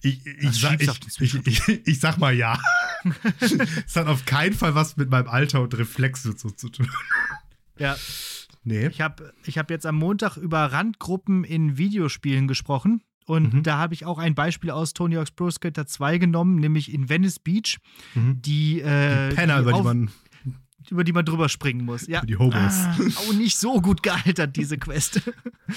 Ich, 0.00 0.24
ich, 0.24 0.26
ich, 0.26 0.60
sag, 0.60 0.80
ich, 0.80 2.00
sag 2.00 2.16
mal 2.16 2.34
ja. 2.34 2.58
es 3.86 3.94
hat 3.94 4.06
auf 4.06 4.24
keinen 4.24 4.54
Fall 4.54 4.74
was 4.74 4.96
mit 4.96 5.10
meinem 5.10 5.28
Alter 5.28 5.60
und 5.60 5.76
Reflexe 5.76 6.34
so 6.36 6.48
zu 6.50 6.70
tun. 6.70 6.88
Ja. 7.78 7.96
Nee. 8.64 8.86
Ich 8.88 9.00
habe 9.00 9.32
ich 9.44 9.58
hab 9.58 9.70
jetzt 9.70 9.86
am 9.86 9.96
Montag 9.96 10.36
über 10.36 10.66
Randgruppen 10.66 11.44
in 11.44 11.78
Videospielen 11.78 12.46
gesprochen. 12.48 13.02
Und 13.24 13.54
mhm. 13.54 13.62
da 13.62 13.78
habe 13.78 13.94
ich 13.94 14.04
auch 14.04 14.18
ein 14.18 14.34
Beispiel 14.34 14.70
aus 14.70 14.94
Tony 14.94 15.14
Hawk's 15.14 15.30
Pro 15.30 15.50
Skater 15.50 15.86
2 15.86 16.18
genommen, 16.18 16.56
nämlich 16.56 16.92
in 16.92 17.08
Venice 17.08 17.38
Beach. 17.38 17.78
Mhm. 18.14 18.42
Die, 18.42 18.80
äh, 18.80 19.30
die 19.30 19.34
Penner, 19.36 19.56
die 19.56 19.62
über 19.62 19.72
die 19.72 19.82
man 19.82 20.10
über 20.90 21.04
die 21.04 21.12
man 21.12 21.24
drüber 21.24 21.48
springen 21.48 21.84
muss. 21.84 22.06
Ja. 22.08 22.22
Die 22.22 22.36
Hobos. 22.36 22.54
Ah, 22.54 22.96
auch 23.16 23.32
nicht 23.34 23.56
so 23.56 23.80
gut 23.80 24.02
gealtert, 24.02 24.56
diese 24.56 24.78
Quest. 24.78 25.22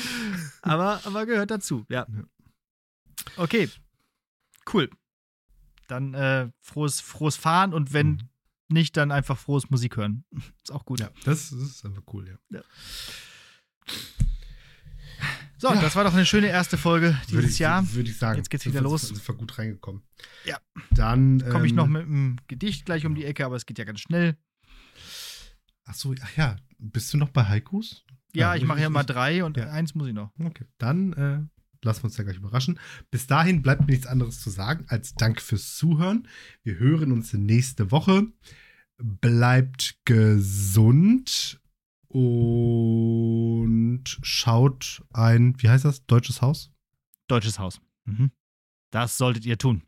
aber, 0.62 1.00
aber 1.06 1.26
gehört 1.26 1.52
dazu, 1.52 1.86
ja. 1.89 2.08
Okay. 3.38 3.70
Cool. 4.72 4.89
Dann 5.88 6.16
äh, 6.16 6.50
frohes, 6.62 7.02
frohes 7.02 7.36
Fahren 7.36 7.74
und 7.74 7.93
wenn 7.93 8.08
mhm. 8.08 8.20
Nicht, 8.68 8.97
dann 8.97 9.11
einfach 9.11 9.38
frohes 9.38 9.70
Musik 9.70 9.97
hören. 9.97 10.24
Ist 10.63 10.72
auch 10.72 10.86
gut. 10.86 10.99
Ja, 10.99 11.09
das, 11.24 11.51
ist 11.51 11.86
einfach 11.86 12.03
cool, 12.13 12.28
ja. 12.28 12.57
ja. 12.57 12.63
So, 15.57 15.70
ja. 15.70 15.82
das 15.82 15.95
war 15.95 16.03
doch 16.03 16.13
eine 16.13 16.26
schöne 16.26 16.47
erste 16.47 16.78
Folge 16.78 17.18
dieses 17.24 17.34
würde 17.34 17.47
ich, 17.47 17.59
Jahr. 17.59 17.93
Würde 17.93 18.09
ich 18.09 18.18
sagen. 18.18 18.38
Jetzt 18.38 18.49
geht's 18.49 18.66
wieder 18.66 18.82
los. 18.82 19.03
Sind 19.03 19.26
wir 19.26 19.36
gut 19.36 19.57
reingekommen. 19.57 20.03
Ja. 20.43 20.57
Dann 20.91 21.43
komme 21.49 21.66
ich 21.66 21.74
noch 21.74 21.86
ähm, 21.86 21.91
mit 21.93 22.01
einem 22.03 22.38
Gedicht 22.47 22.86
gleich 22.86 23.05
um 23.05 23.16
die 23.16 23.24
Ecke, 23.24 23.45
aber 23.45 23.55
es 23.55 23.66
geht 23.66 23.78
ja 23.80 23.86
ganz 23.86 24.01
schnell. 24.01 24.38
Ach 25.86 25.93
so, 25.93 26.13
ach 26.22 26.36
ja, 26.36 26.57
bist 26.78 27.13
du 27.13 27.18
noch 27.18 27.30
bei 27.30 27.45
Haikus? 27.45 28.03
Ja, 28.34 28.53
ja 28.53 28.61
ich 28.61 28.68
mache 28.68 28.82
ja 28.82 28.89
mal 28.89 29.03
drei 29.03 29.43
und 29.43 29.57
eins 29.57 29.95
muss 29.95 30.07
ich 30.07 30.13
noch. 30.13 30.32
Okay, 30.39 30.66
dann 30.78 31.13
äh, 31.13 31.55
lassen 31.86 32.03
wir 32.03 32.05
uns 32.05 32.17
ja 32.17 32.23
gleich 32.23 32.38
überraschen. 32.38 32.79
Bis 33.11 33.27
dahin 33.27 33.61
bleibt 33.61 33.81
mir 33.81 33.93
nichts 33.93 34.07
anderes 34.07 34.41
zu 34.41 34.49
sagen 34.49 34.86
als 34.88 35.13
Dank 35.15 35.41
fürs 35.41 35.75
Zuhören. 35.75 36.27
Wir 36.63 36.77
hören 36.79 37.11
uns 37.11 37.33
nächste 37.33 37.91
Woche. 37.91 38.27
Bleibt 38.97 39.99
gesund 40.05 41.61
und 42.07 44.03
schaut 44.21 45.03
ein, 45.13 45.61
wie 45.61 45.69
heißt 45.69 45.86
das? 45.86 46.05
Deutsches 46.05 46.41
Haus? 46.41 46.71
Deutsches 47.27 47.59
Haus. 47.59 47.81
Mhm. 48.05 48.31
Das 48.91 49.17
solltet 49.17 49.45
ihr 49.45 49.57
tun. 49.57 49.83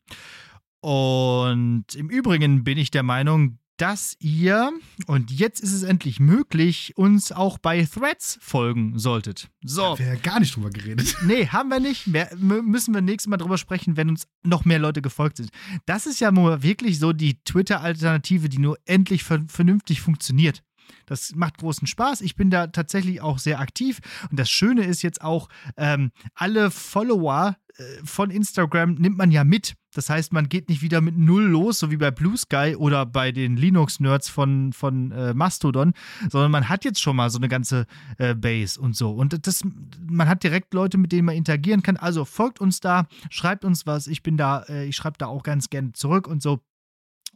Und 0.81 1.95
im 1.95 2.09
Übrigen 2.09 2.63
bin 2.63 2.77
ich 2.77 2.91
der 2.91 3.03
Meinung, 3.03 3.59
dass 3.77 4.15
ihr, 4.19 4.71
und 5.05 5.31
jetzt 5.31 5.59
ist 5.61 5.73
es 5.73 5.83
endlich 5.83 6.19
möglich, 6.19 6.93
uns 6.97 7.31
auch 7.31 7.57
bei 7.57 7.85
Threads 7.85 8.39
folgen 8.41 8.97
solltet. 8.97 9.49
So. 9.63 9.83
Haben 9.83 9.99
wir 9.99 10.07
ja 10.07 10.15
gar 10.15 10.39
nicht 10.39 10.55
drüber 10.55 10.69
geredet. 10.69 11.15
Nee, 11.27 11.47
haben 11.47 11.69
wir 11.69 11.79
nicht. 11.79 12.07
Mehr, 12.07 12.29
müssen 12.37 12.93
wir 12.93 13.01
nächstes 13.01 13.29
Mal 13.29 13.37
drüber 13.37 13.57
sprechen, 13.57 13.97
wenn 13.97 14.09
uns 14.09 14.27
noch 14.43 14.65
mehr 14.65 14.79
Leute 14.79 15.01
gefolgt 15.01 15.37
sind. 15.37 15.49
Das 15.85 16.05
ist 16.05 16.19
ja 16.19 16.33
wirklich 16.63 16.99
so 16.99 17.11
die 17.11 17.41
Twitter-Alternative, 17.43 18.49
die 18.49 18.59
nur 18.59 18.77
endlich 18.85 19.23
vernünftig 19.23 20.01
funktioniert. 20.01 20.63
Das 21.05 21.35
macht 21.35 21.57
großen 21.57 21.87
Spaß. 21.87 22.21
Ich 22.21 22.35
bin 22.35 22.49
da 22.49 22.67
tatsächlich 22.67 23.21
auch 23.21 23.39
sehr 23.39 23.59
aktiv. 23.59 23.99
Und 24.29 24.39
das 24.39 24.49
Schöne 24.49 24.85
ist 24.85 25.01
jetzt 25.01 25.21
auch, 25.21 25.49
ähm, 25.75 26.11
alle 26.33 26.71
Follower 26.71 27.57
äh, 27.75 27.83
von 28.03 28.29
Instagram 28.29 28.95
nimmt 28.95 29.17
man 29.17 29.31
ja 29.31 29.43
mit. 29.43 29.73
Das 29.97 30.11
heißt, 30.11 30.31
man 30.31 30.47
geht 30.47 30.69
nicht 30.69 30.83
wieder 30.83 31.01
mit 31.01 31.17
Null 31.17 31.45
los, 31.45 31.79
so 31.79 31.89
wie 31.89 31.97
bei 31.97 32.11
Blue 32.11 32.37
Sky 32.37 32.75
oder 32.77 33.07
bei 33.07 33.31
den 33.31 33.57
Linux-Nerds 33.57 34.29
von, 34.29 34.71
von 34.71 35.11
äh, 35.11 35.33
Mastodon, 35.33 35.93
sondern 36.29 36.51
man 36.51 36.69
hat 36.69 36.85
jetzt 36.85 37.01
schon 37.01 37.15
mal 37.15 37.31
so 37.31 37.39
eine 37.39 37.47
ganze 37.47 37.87
äh, 38.19 38.35
Base 38.35 38.79
und 38.79 38.95
so. 38.95 39.09
Und 39.09 39.47
das, 39.47 39.63
man 40.07 40.29
hat 40.29 40.43
direkt 40.43 40.75
Leute, 40.75 40.99
mit 40.99 41.11
denen 41.11 41.25
man 41.25 41.35
interagieren 41.35 41.81
kann. 41.81 41.97
Also 41.97 42.25
folgt 42.25 42.61
uns 42.61 42.79
da, 42.79 43.07
schreibt 43.31 43.65
uns 43.65 43.87
was. 43.87 44.05
Ich 44.05 44.21
bin 44.21 44.37
da, 44.37 44.61
äh, 44.69 44.85
ich 44.85 44.95
schreibe 44.95 45.17
da 45.17 45.25
auch 45.25 45.41
ganz 45.41 45.71
gerne 45.71 45.93
zurück 45.93 46.27
und 46.27 46.43
so 46.43 46.59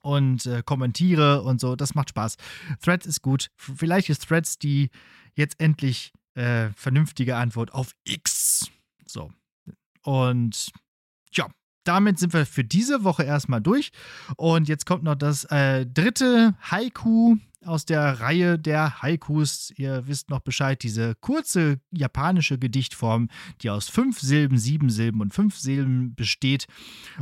und 0.03 0.45
äh, 0.45 0.61
kommentiere 0.63 1.41
und 1.41 1.59
so. 1.59 1.75
Das 1.75 1.95
macht 1.95 2.09
Spaß. 2.09 2.37
Threads 2.83 3.07
ist 3.07 3.23
gut. 3.23 3.49
Vielleicht 3.57 4.09
ist 4.09 4.27
Threads 4.27 4.59
die 4.59 4.91
jetzt 5.33 5.59
endlich 5.59 6.13
äh, 6.35 6.69
vernünftige 6.75 7.37
Antwort 7.37 7.73
auf 7.73 7.95
X. 8.03 8.69
So. 9.07 9.31
Und 10.03 10.71
ja, 11.31 11.47
damit 11.83 12.19
sind 12.19 12.33
wir 12.33 12.45
für 12.45 12.63
diese 12.63 13.03
Woche 13.03 13.23
erstmal 13.23 13.61
durch. 13.61 13.91
Und 14.37 14.67
jetzt 14.67 14.85
kommt 14.85 15.03
noch 15.03 15.15
das 15.15 15.45
äh, 15.45 15.85
dritte 15.85 16.55
Haiku 16.69 17.37
aus 17.65 17.85
der 17.85 18.19
Reihe 18.19 18.57
der 18.57 19.01
Haikus. 19.01 19.71
Ihr 19.75 20.07
wisst 20.07 20.29
noch 20.29 20.39
Bescheid, 20.39 20.81
diese 20.81 21.15
kurze 21.15 21.79
japanische 21.91 22.57
Gedichtform, 22.57 23.29
die 23.61 23.69
aus 23.69 23.87
fünf 23.87 24.19
Silben, 24.19 24.57
sieben 24.57 24.89
Silben 24.89 25.21
und 25.21 25.33
fünf 25.33 25.57
Silben 25.57 26.15
besteht. 26.15 26.65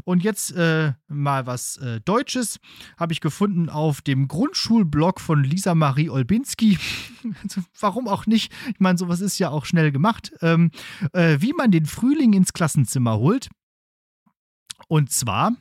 Und 0.06 0.24
jetzt 0.24 0.52
äh, 0.52 0.94
mal 1.08 1.46
was 1.46 1.78
äh, 1.78 2.00
Deutsches 2.02 2.60
habe 2.98 3.14
ich 3.14 3.22
gefunden 3.22 3.70
auf 3.70 4.02
dem 4.02 4.28
Grundschulblog 4.28 5.20
von 5.20 5.44
Lisa 5.44 5.76
Marie 5.76 6.10
Olbinski. 6.10 6.78
Warum 7.80 8.08
auch 8.08 8.26
nicht? 8.26 8.54
Ich 8.70 8.80
meine, 8.80 8.98
sowas 8.98 9.20
ist 9.20 9.40
ja 9.40 9.50
auch 9.50 9.66
schnell 9.66 9.92
gemacht. 9.92 10.32
Ähm, 10.42 10.72
äh, 11.14 11.38
wie 11.40 11.54
man 11.54 11.72
den 11.72 11.86
Frühling 11.86 12.34
ins 12.34 12.54
Klassenzimmer 12.54 13.18
holt. 13.18 13.50
Und 14.90 15.12
zwar, 15.12 15.56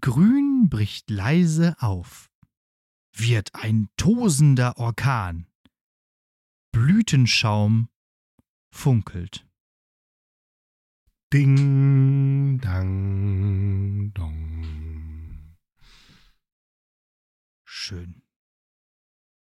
Grün 0.00 0.68
bricht 0.70 1.10
leise 1.10 1.74
auf 1.80 2.30
wird 3.12 3.54
ein 3.54 3.88
tosender 3.96 4.78
Orkan. 4.78 5.46
Blütenschaum 6.72 7.88
funkelt. 8.72 9.46
Ding, 11.32 12.58
dang, 12.60 14.12
dong. 14.14 15.56
Schön. 17.64 18.19